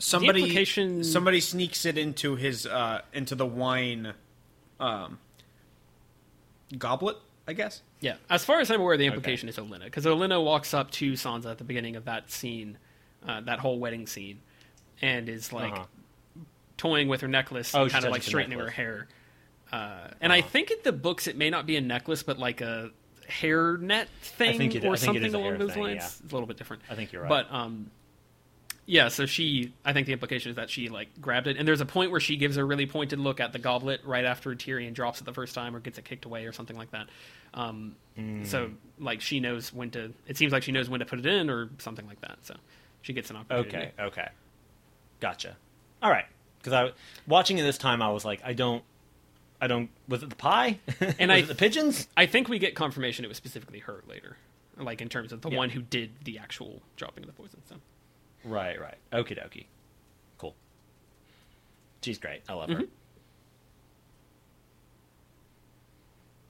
[0.00, 4.14] Somebody implication- somebody sneaks it into his uh into the wine
[4.80, 5.18] um
[6.78, 7.16] goblet,
[7.46, 7.82] I guess.
[8.00, 11.12] Yeah, as far as I'm aware, the implication is Olenna because Olenna walks up to
[11.12, 12.78] Sansa at the beginning of that scene,
[13.26, 14.40] uh, that whole wedding scene,
[15.02, 15.84] and is like Uh-huh.
[16.76, 19.08] toying with her necklace, Oh, and kind of like straightening her hair.
[19.70, 22.60] Uh, and I think in the books it may not be a necklace, but like
[22.60, 22.90] a
[23.28, 25.96] hair net thing it- or I think it something along those thing, lines.
[25.96, 26.06] yeah.
[26.06, 26.82] It's a little bit different.
[26.90, 27.28] I think you're right.
[27.28, 27.90] But um,
[28.90, 29.08] yeah.
[29.08, 31.86] So she, I think the implication is that she like grabbed it, and there's a
[31.86, 35.20] point where she gives a really pointed look at the goblet right after Tyrion drops
[35.20, 37.08] it the first time or gets it kicked away or something like that.
[37.54, 38.44] Um, Hmm.
[38.44, 40.12] So like she knows when to.
[40.26, 42.38] It seems like she knows when to put it in or something like that.
[42.42, 42.54] So
[43.02, 43.68] she gets an opportunity.
[43.76, 44.28] Okay, okay,
[45.20, 45.56] gotcha.
[46.02, 46.26] All right,
[46.58, 46.90] because I
[47.26, 48.82] watching it this time, I was like, I don't,
[49.60, 49.88] I don't.
[50.08, 50.80] Was it the pie?
[51.18, 52.08] And Was I- it the pigeons.
[52.16, 54.36] I think we get confirmation it was specifically her later,
[54.76, 55.58] like in terms of the Yeah.
[55.58, 57.60] one who did the actual dropping of the poison.
[57.68, 57.76] So
[58.44, 58.96] Right, right.
[59.12, 59.66] Okie dokie.
[60.38, 60.54] Cool.
[62.02, 62.42] She's great.
[62.48, 62.76] I love her.
[62.76, 62.88] Mhm.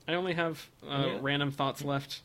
[0.08, 1.18] I only have uh, Yeah.
[1.20, 2.22] random thoughts left.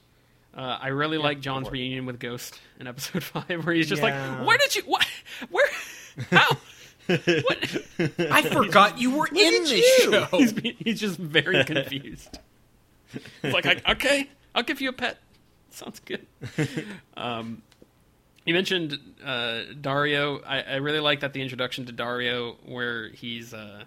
[0.56, 4.02] Uh, I really like Jon's go reunion with Ghost in episode five, where he's just
[4.02, 4.38] Yeah.
[4.40, 4.84] like, "Where did you?
[4.84, 5.06] What?
[5.50, 5.68] Where?
[6.32, 6.48] How?
[7.08, 7.78] what?"
[8.32, 10.12] I forgot you were in at this you.
[10.12, 10.26] show.
[10.32, 12.40] he's, he's just very confused.
[13.44, 15.18] It's like, I, "Okay, I'll give you a pet.
[15.72, 16.26] Sounds good."
[17.18, 17.62] Um,
[18.45, 20.41] you mentioned uh, Daario.
[20.45, 23.84] I, I really like that the introduction to Daario, where he's uh,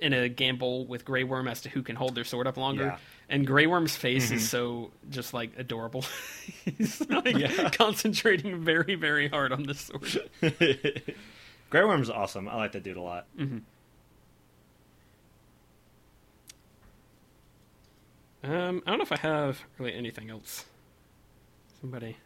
[0.00, 2.84] in a gamble with Grey Worm as to who can hold their sword up longer.
[2.84, 2.96] Yeah.
[3.28, 6.04] And Grey Worm's face is so just like adorable.
[6.64, 7.70] He's like Yeah.
[7.70, 10.28] concentrating very, very hard on this sword.
[11.70, 12.48] Grey Worm's awesome.
[12.48, 13.26] I like that dude a lot.
[18.42, 20.64] Um, I don't know if I have really anything else.
[21.80, 22.16] Somebody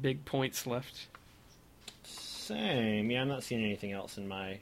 [0.00, 1.06] big points left.
[2.04, 3.10] Same.
[3.10, 4.58] Yeah, I'm not seeing anything else in my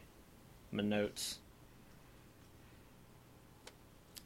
[0.73, 1.39] my notes.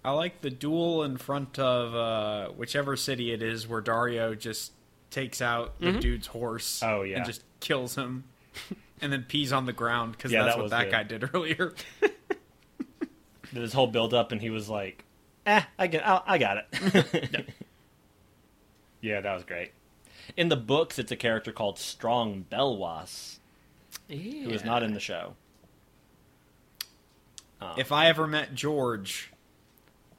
[0.03, 4.73] I like the duel in front of uh, whichever city it is where Daario just
[5.11, 6.83] takes out the dude's horse.
[6.83, 7.19] Oh, yeah.
[7.19, 8.25] and just kills him,
[9.03, 10.91] and then pees on the ground because Yeah, that's that what that good.
[10.93, 11.75] guy did earlier.
[13.53, 15.05] Did his whole build up, and he was like,
[15.45, 17.47] "Eh, I get, I, I got it."
[19.01, 19.73] yeah, that was great.
[20.37, 23.39] In the books, it's a character called Strong Belwas,
[24.09, 24.45] Yeah.
[24.45, 25.35] who is not in the show.
[27.61, 29.33] Um, if I ever met George,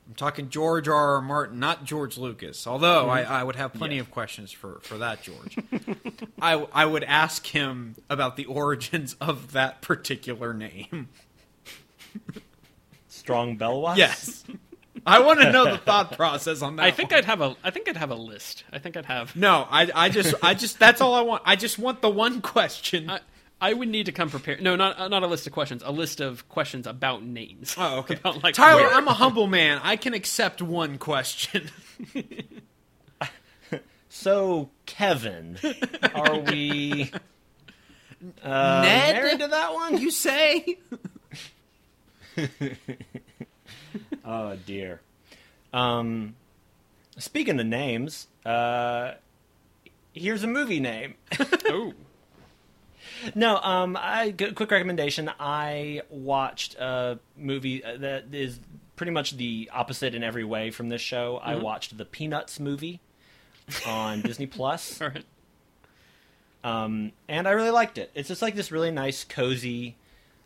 [0.07, 1.15] I'm talking George R.
[1.15, 1.21] R.
[1.21, 2.67] Martin, not George Lucas.
[2.67, 4.01] Although I, I would have plenty Yeah.
[4.01, 5.57] of questions for, for that George.
[6.41, 11.09] I I would ask him about the origins of that particular name.
[13.07, 13.97] Strong Belwas.
[13.97, 14.43] Yes,
[15.05, 16.83] I want to know the thought process on that.
[16.83, 17.19] I think one.
[17.19, 17.55] I'd have a.
[17.63, 18.63] I think I'd have a list.
[18.71, 19.35] I think I'd have.
[19.35, 21.43] No, I, I just, I just, that's all I want.
[21.45, 23.09] I just want the one question.
[23.09, 23.19] I,
[23.59, 24.61] I would need to come prepared.
[24.61, 25.83] No, not not a list of questions.
[25.85, 27.75] A list of questions about names.
[27.77, 28.15] oh, okay.
[28.21, 29.79] About, like, Tyler, where- I'm a humble man.
[29.83, 31.69] I can accept one question.
[34.13, 35.57] So, Kevin,
[36.13, 37.09] are we
[38.43, 39.15] uh, Ned?
[39.15, 39.97] married to that one?
[39.99, 40.77] you say?
[44.26, 45.02] Oh dear.
[45.73, 46.35] Um,
[47.18, 49.14] speaking of names, uh,
[50.14, 51.15] here's a movie name.
[51.65, 51.93] oh,
[53.35, 55.31] No, um, I g- quick recommendation.
[55.39, 58.60] I watched a movie uh, that is
[58.95, 61.38] pretty much the opposite in every way from this show.
[61.41, 62.99] I watched the Peanuts movie
[63.88, 65.26] on Disney Plus, all right.
[66.64, 68.11] um, and I really liked it.
[68.14, 69.95] It's just like this really nice, cozy,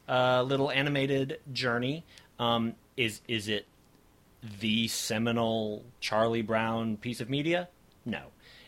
[0.08, 2.06] uh, little animated journey.
[2.40, 3.66] Um, is is it
[4.60, 7.68] the seminal Charlie Brown piece of media?
[8.06, 8.22] No.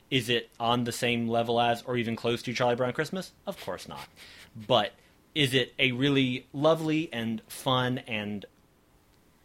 [0.09, 3.33] Is it on the same level as, or even close to Charlie Brown Christmas?
[3.45, 4.07] Of course not.
[4.55, 4.93] But
[5.35, 8.45] is it a really lovely and fun and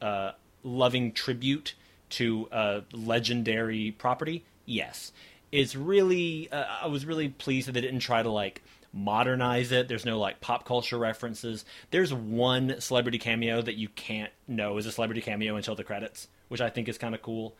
[0.00, 0.32] uh,
[0.62, 1.74] loving tribute
[2.10, 4.44] to a legendary property?
[4.64, 5.12] Yes.
[5.50, 9.88] It's really, uh, I was really pleased that they didn't try to like modernize it.
[9.88, 11.64] There's no like pop culture references.
[11.90, 16.28] There's one celebrity cameo that you can't know is a celebrity cameo until the credits,
[16.48, 17.56] which I think is kind of cool.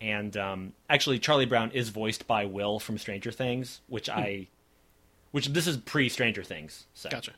[0.00, 4.46] And um, actually, Charlie Brown is voiced by Will from Stranger Things, which I,
[5.32, 6.86] which this is pre Stranger Things.
[6.94, 7.32] So Gotcha.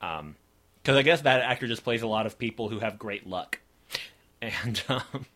[0.00, 3.60] because I guess that actor just plays a lot of people who have great luck,
[4.42, 5.26] and um,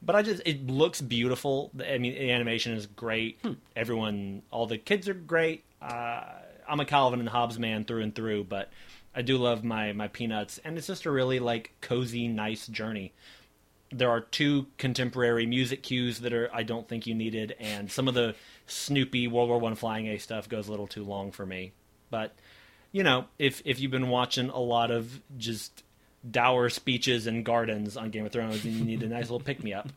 [0.00, 1.70] but I just it looks beautiful.
[1.86, 3.38] I mean, the animation is great.
[3.76, 5.64] Everyone, all the kids are great.
[5.82, 6.22] Uh,
[6.68, 8.70] I'm a Calvin and Hobbes man through and through, but
[9.14, 13.12] I do love my my peanuts, and it's just a really like cozy, nice journey.
[13.90, 18.08] There are two contemporary music cues that are I don't think you needed, and some
[18.08, 18.34] of the
[18.66, 21.72] Snoopy World War One flying A stuff goes a little too long for me.
[22.10, 22.34] But
[22.92, 25.82] you know, if if you've been watching a lot of just
[26.28, 29.62] dour speeches and gardens on Game of Thrones and you need a nice little pick
[29.62, 29.90] me up,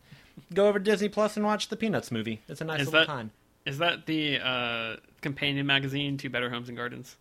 [0.53, 2.41] go over to Disney Plus and watch the Peanuts movie.
[2.49, 3.31] It's a nice Is little that- time.
[3.67, 7.17] Is that the uh, companion magazine to Better Homes and Gardens?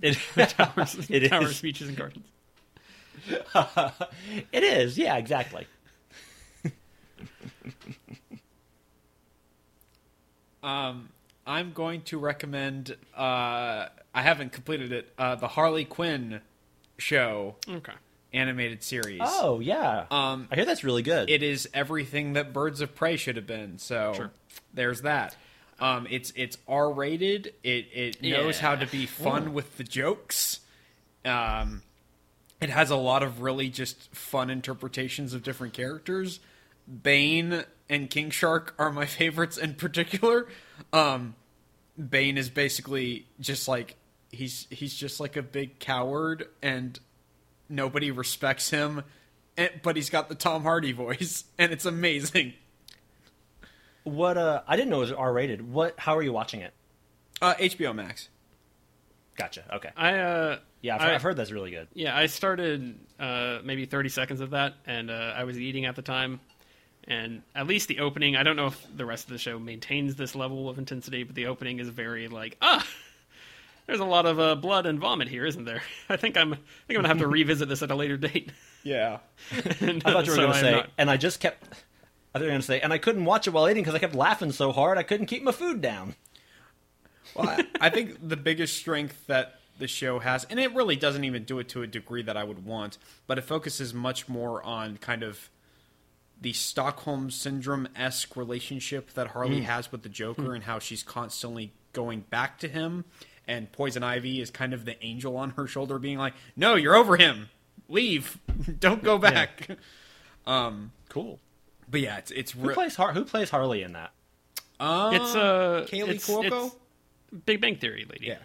[0.00, 1.56] It, Towers, it Tower is.
[1.56, 2.26] Speeches and Gardens.
[4.52, 4.96] It is.
[4.96, 5.66] Yeah, exactly.
[10.62, 11.10] Um,
[11.46, 12.96] I'm going to recommend.
[13.14, 15.12] Uh, I haven't completed it.
[15.18, 16.40] Uh, the Harley Quinn
[16.98, 17.92] show Okay.
[18.32, 19.20] Animated series.
[19.24, 20.06] Oh yeah.
[20.10, 21.30] Um, I hear that's really good.
[21.30, 23.78] it is everything that Birds of Prey should have been.
[23.78, 24.30] So Sure.
[24.74, 25.36] there's that.
[25.78, 27.52] Um, it's it's R rated.
[27.62, 30.60] It it knows how to be fun with the jokes.
[31.24, 31.82] Um,
[32.60, 36.40] it has a lot of really just fun interpretations of different characters.
[37.02, 40.46] Bane and King Shark are my favorites in particular.
[40.92, 41.34] Um,
[41.98, 43.96] Bane is basically just like
[44.30, 46.98] he's he's just like a big coward and
[47.68, 49.02] nobody respects him,
[49.56, 52.54] and, but he's got the Tom Hardy voice and it's amazing.
[54.04, 54.36] what?
[54.38, 55.72] Uh, I didn't know it was R rated.
[55.72, 55.94] What?
[55.98, 56.72] How are you watching it?
[57.42, 58.28] Uh, HBO Max.
[59.36, 59.64] Gotcha.
[59.76, 59.90] Okay.
[59.96, 61.88] I uh, Yeah, I've, I- I've heard that's really good.
[61.92, 65.96] Yeah, I started uh, maybe 30 seconds of that, and uh, I was eating at
[65.96, 66.40] the time.
[67.08, 70.16] And at least the opening, I don't know if the rest of the show maintains
[70.16, 72.84] this level of intensity, but the opening is very like, ah!
[73.86, 75.82] There's a lot of uh, blood and vomit here, isn't there?
[76.08, 78.50] I think I'm I think I'm gonna have to revisit this at a later date.
[78.82, 79.18] Yeah.
[79.80, 81.64] And, I thought you were so going to say, not- and I just kept.
[82.34, 83.94] I thought you were going to say, and I couldn't watch it while eating because
[83.94, 86.14] I kept laughing so hard I couldn't keep my food down.
[87.34, 91.24] Well, I, I think the biggest strength that the show has, and it really doesn't
[91.24, 94.62] even do it to a degree that I would want, but it focuses much more
[94.62, 95.50] on kind of
[96.40, 101.72] the Stockholm syndrome esque relationship that Harley has with the Joker and how she's constantly
[101.92, 103.04] going back to him.
[103.48, 106.96] And Poison Ivy is kind of the angel on her shoulder, being like, "No, you're
[106.96, 107.48] over him.
[107.88, 108.38] Leave.
[108.80, 109.68] Don't go back."
[110.46, 111.38] um, Cool.
[111.88, 114.12] but yeah, it's it's Who plays Har- Who plays Harley in that?
[114.80, 116.66] uh, it's uh Kaley it's, Cuoco?
[116.66, 116.76] it's
[117.46, 118.26] Big Bang Theory lady.
[118.26, 118.38] yeah.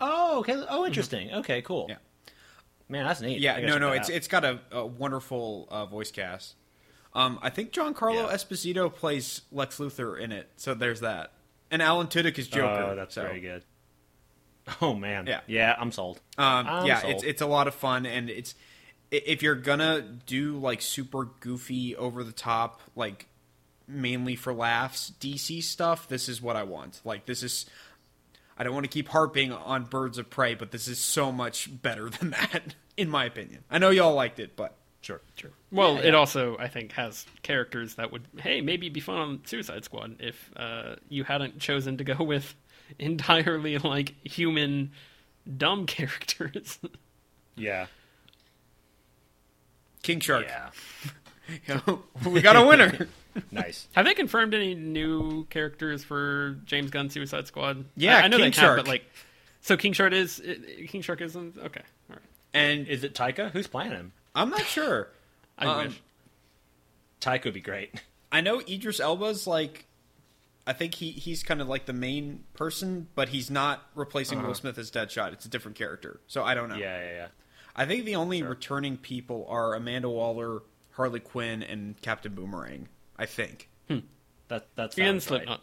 [0.00, 0.56] Oh, okay.
[0.68, 1.30] Oh, interesting.
[1.32, 1.86] Okay, cool.
[1.88, 1.96] Yeah.
[2.88, 3.38] Man, that's neat.
[3.40, 4.16] Yeah, no, no, it's out.
[4.16, 6.54] it's got a, a wonderful uh, voice cast.
[7.14, 8.34] Um, I think Giancarlo Yeah.
[8.34, 11.32] Esposito plays Lex Luthor in it, so there's that.
[11.70, 12.88] And Alan Tudyk is Joker.
[12.92, 13.62] Oh, that's so, very good.
[14.80, 15.26] Oh man.
[15.26, 15.40] Yeah.
[15.46, 16.20] Yeah, I'm sold.
[16.38, 17.14] Um, I'm yeah, sold.
[17.14, 18.54] it's it's a lot of fun, and it's
[19.10, 23.26] if you're gonna do like super goofy, over the top, like
[23.88, 27.00] mainly for laughs DC stuff, this is what I want.
[27.04, 27.66] Like this is.
[28.56, 31.70] I don't want to keep harping on Birds of Prey, but this is so much
[31.80, 33.64] better than that, in my opinion.
[33.70, 35.22] I know y'all liked it, but sure.
[35.34, 35.50] Sure.
[35.72, 36.12] Well, Yeah, it yeah.
[36.18, 40.50] also I think has characters that would hey maybe be fun on Suicide Squad if
[40.56, 42.54] uh, you hadn't chosen to go with
[42.98, 44.90] entirely like human
[45.56, 46.78] dumb characters.
[47.56, 47.86] Yeah.
[50.02, 51.80] King Shark, Yeah.
[52.26, 53.08] we got a winner.
[53.50, 53.86] Nice.
[53.92, 57.84] have they confirmed any new characters for James Gunn Suicide Squad?
[57.96, 58.76] Yeah, I, I know King they Shark.
[58.78, 59.04] have, but like
[59.60, 60.42] so King Shark is
[60.88, 61.82] King Shark isn't okay.
[62.08, 62.18] All right.
[62.54, 63.50] and Is it Taika?
[63.50, 64.12] Who's playing him?
[64.34, 65.08] I'm not sure.
[65.58, 66.00] I Um, wish.
[67.20, 68.02] Taika would be great.
[68.32, 69.84] I know Idris Elba's like,
[70.66, 74.54] I think he he's kind of like the main person, but he's not replacing Will
[74.54, 75.32] Smith as Deadshot.
[75.32, 76.76] It's a different character, so I don't know.
[76.76, 77.26] Yeah, yeah, yeah.
[77.74, 80.62] I think the only returning people are Amanda Waller,
[80.92, 82.88] Harley Quinn, and Captain Boomerang.
[83.18, 83.68] I think.
[84.48, 85.22] That that's And right.
[85.22, 85.60] Slipknot.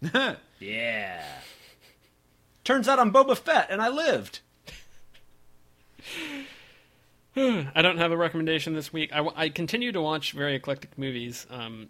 [0.60, 1.24] Yeah.
[2.62, 4.40] Turns out I'm Boba Fett and I lived.
[7.36, 9.10] I don't have a recommendation this week.
[9.12, 11.46] I, I continue to watch very eclectic movies.
[11.50, 11.88] Um,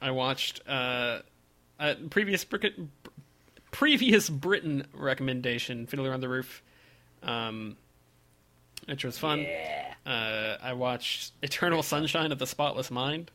[0.00, 1.20] I watched uh,
[1.78, 2.88] a previous Bri-
[3.70, 6.62] previous Britain recommendation, Fiddler on the Roof,
[7.22, 7.76] um,
[8.86, 9.40] which was fun.
[9.40, 9.94] Yeah.
[10.06, 13.30] Uh, I watched Eternal Sunshine of the Spotless Mind,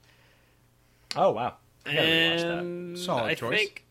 [1.16, 1.56] Oh wow.
[1.86, 2.58] I gotta rewatch that.
[2.60, 3.58] and Solid I choice.
[3.60, 3.86] think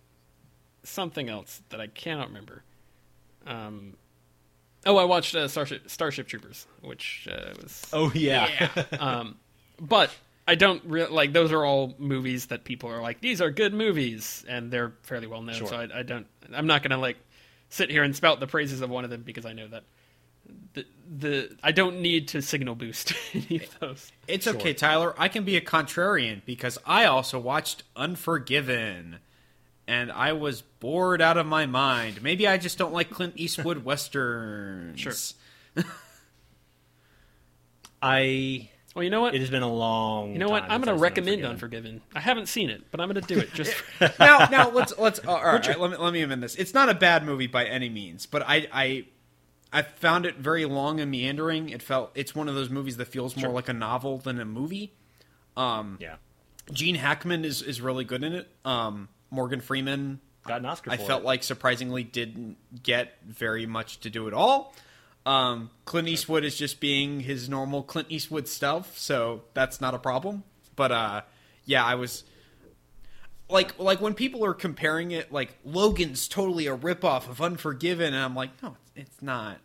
[0.83, 2.65] something else that I cannot remember.
[3.47, 3.95] Um,
[4.87, 8.69] oh, I watched uh, Starship Starship Troopers, which uh, was Oh yeah.
[8.99, 9.37] um,
[9.81, 10.11] but
[10.47, 13.73] I don't re- like those are all movies that people are like these are good
[13.73, 15.55] movies and they're fairly well known.
[15.55, 15.69] Sure.
[15.69, 16.27] So I, I don't.
[16.53, 17.17] I'm not gonna like
[17.69, 19.85] sit here and spout the praises of one of them because I know that
[20.75, 20.87] the
[21.19, 24.13] the I don't need to signal boost any of those.
[24.27, 25.15] It's okay, Tyler.
[25.17, 29.19] I can be a contrarian because I also watched Unforgiven.
[29.89, 32.23] And I was bored out of my mind.
[32.23, 35.01] Maybe I just don't like Clint Eastwood westerns.
[35.01, 35.13] Sure.
[38.01, 39.35] I Well, you know what?
[39.35, 40.65] it has been a long You know what?
[40.65, 41.93] I'm going to recommend Unforgiven.
[41.95, 42.03] Unforgiven.
[42.15, 43.75] I haven't seen it, but I'm going to do it just.
[44.19, 45.81] now, now let's let's uh, all right.
[45.81, 46.55] Let me let me amend this.
[46.57, 49.07] It's not a bad movie by any means, but I I
[49.73, 51.71] I found it very long and meandering.
[51.71, 54.45] It felt it's one of those movies that feels more like a novel than a
[54.45, 54.93] movie.
[55.57, 56.17] Um, Yeah.
[56.73, 58.49] Gene Hackman is is really good in it.
[58.65, 61.27] Um, Morgan Freeman, Got an Oscar I for felt it.
[61.27, 64.75] like surprisingly didn't get very much to do at all.
[65.25, 69.99] Um, Clint Eastwood is just being his normal Clint Eastwood stuff, so that's not a
[69.99, 70.43] problem.
[70.75, 71.21] But uh,
[71.65, 72.25] yeah, I was
[73.49, 78.25] like like when people are comparing it, like Logan's totally a ripoff of Unforgiven, and
[78.25, 79.59] I'm like, no, it's not.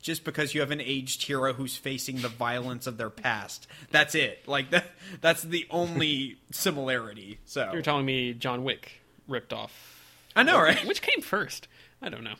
[0.00, 4.14] Just because you have an aged hero who's facing the violence of their past, that's
[4.14, 4.46] it.
[4.46, 4.86] Like that,
[5.20, 7.38] that's the only similarity.
[7.46, 9.96] So You're telling me John Wick ripped off.
[10.36, 10.84] I know, right?
[10.86, 11.66] Which came first?
[12.00, 12.34] I don't know.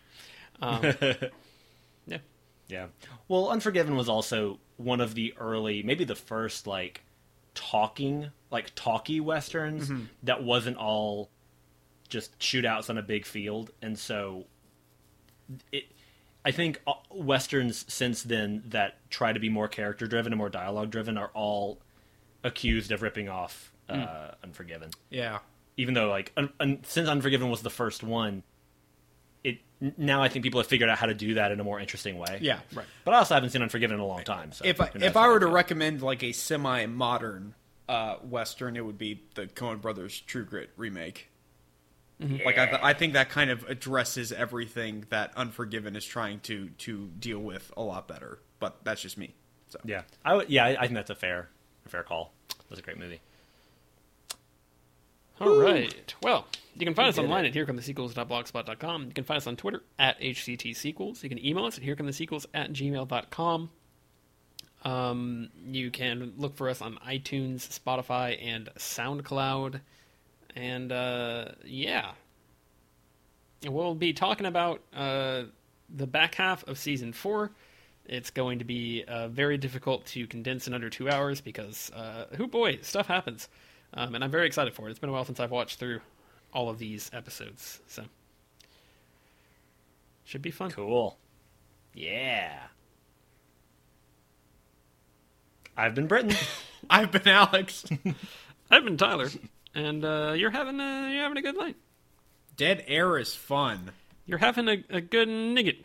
[0.60, 0.94] Um,
[2.68, 2.86] yeah.
[3.28, 7.02] Well, Unforgiven was also one of the early, maybe the first like
[7.54, 10.04] talking, like talky westerns Mm-hmm.
[10.24, 11.30] that wasn't all
[12.08, 14.44] just shootouts on a big field, and so
[15.72, 15.84] it.
[16.44, 20.48] I think uh, westerns since then that try to be more character driven and more
[20.48, 21.78] dialogue driven are all
[22.44, 24.34] accused of ripping off uh, Mm.
[24.44, 24.90] Unforgiven.
[25.10, 25.40] Yeah.
[25.76, 28.42] Even though, like, un- un- since Unforgiven was the first one,
[29.80, 32.18] now I think people have figured out how to do that in a more interesting
[32.18, 32.38] way.
[32.40, 32.60] Yeah.
[32.74, 32.86] Right.
[33.04, 34.52] But I also haven't seen Unforgiven in a long time.
[34.52, 37.54] So If I, if I were to recommend like a semi-modern
[37.88, 41.28] uh, western, it would be the Coen Brothers True Grit remake.
[42.20, 46.70] Like I, th- I think that kind of addresses everything that Unforgiven is trying to
[46.78, 48.40] to deal with a lot better.
[48.58, 49.34] But that's just me.
[49.68, 50.50] So Yeah, I would.
[50.50, 51.48] Yeah, I, I think that's a fair,
[51.86, 52.32] a fair call.
[52.68, 53.20] That's a great movie.
[55.40, 56.14] All right.
[56.22, 57.56] Well, you can find We us online it.
[57.56, 59.04] at herecomethesequels.blogspot.com.
[59.06, 61.22] You can find us on Twitter at HCTSequels.
[61.22, 63.70] You can email us at herecomethesequels at gmail.com.
[64.84, 69.80] Um, you can look for us on iTunes, Spotify, and SoundCloud.
[70.54, 72.12] And, uh, yeah.
[73.66, 75.44] We'll be talking about uh,
[75.88, 77.50] the back half of season four.
[78.06, 82.26] It's going to be uh, very difficult to condense in under two hours because, uh,
[82.38, 83.48] oh boy, stuff happens.
[83.94, 84.90] Um, and I'm very excited for it.
[84.90, 86.00] It's been a while since I've watched through
[86.52, 88.04] all of these episodes, so
[90.24, 90.70] should be fun.
[90.70, 91.18] Cool.
[91.94, 92.52] Yeah.
[95.76, 96.36] I've been Britain.
[96.90, 97.84] I've been Alex.
[98.70, 99.28] I've been Tyler,
[99.74, 101.76] and uh, you're having a, you're having a good night.
[102.56, 103.92] Dead air is fun.
[104.26, 105.78] You're having a, a good nigget.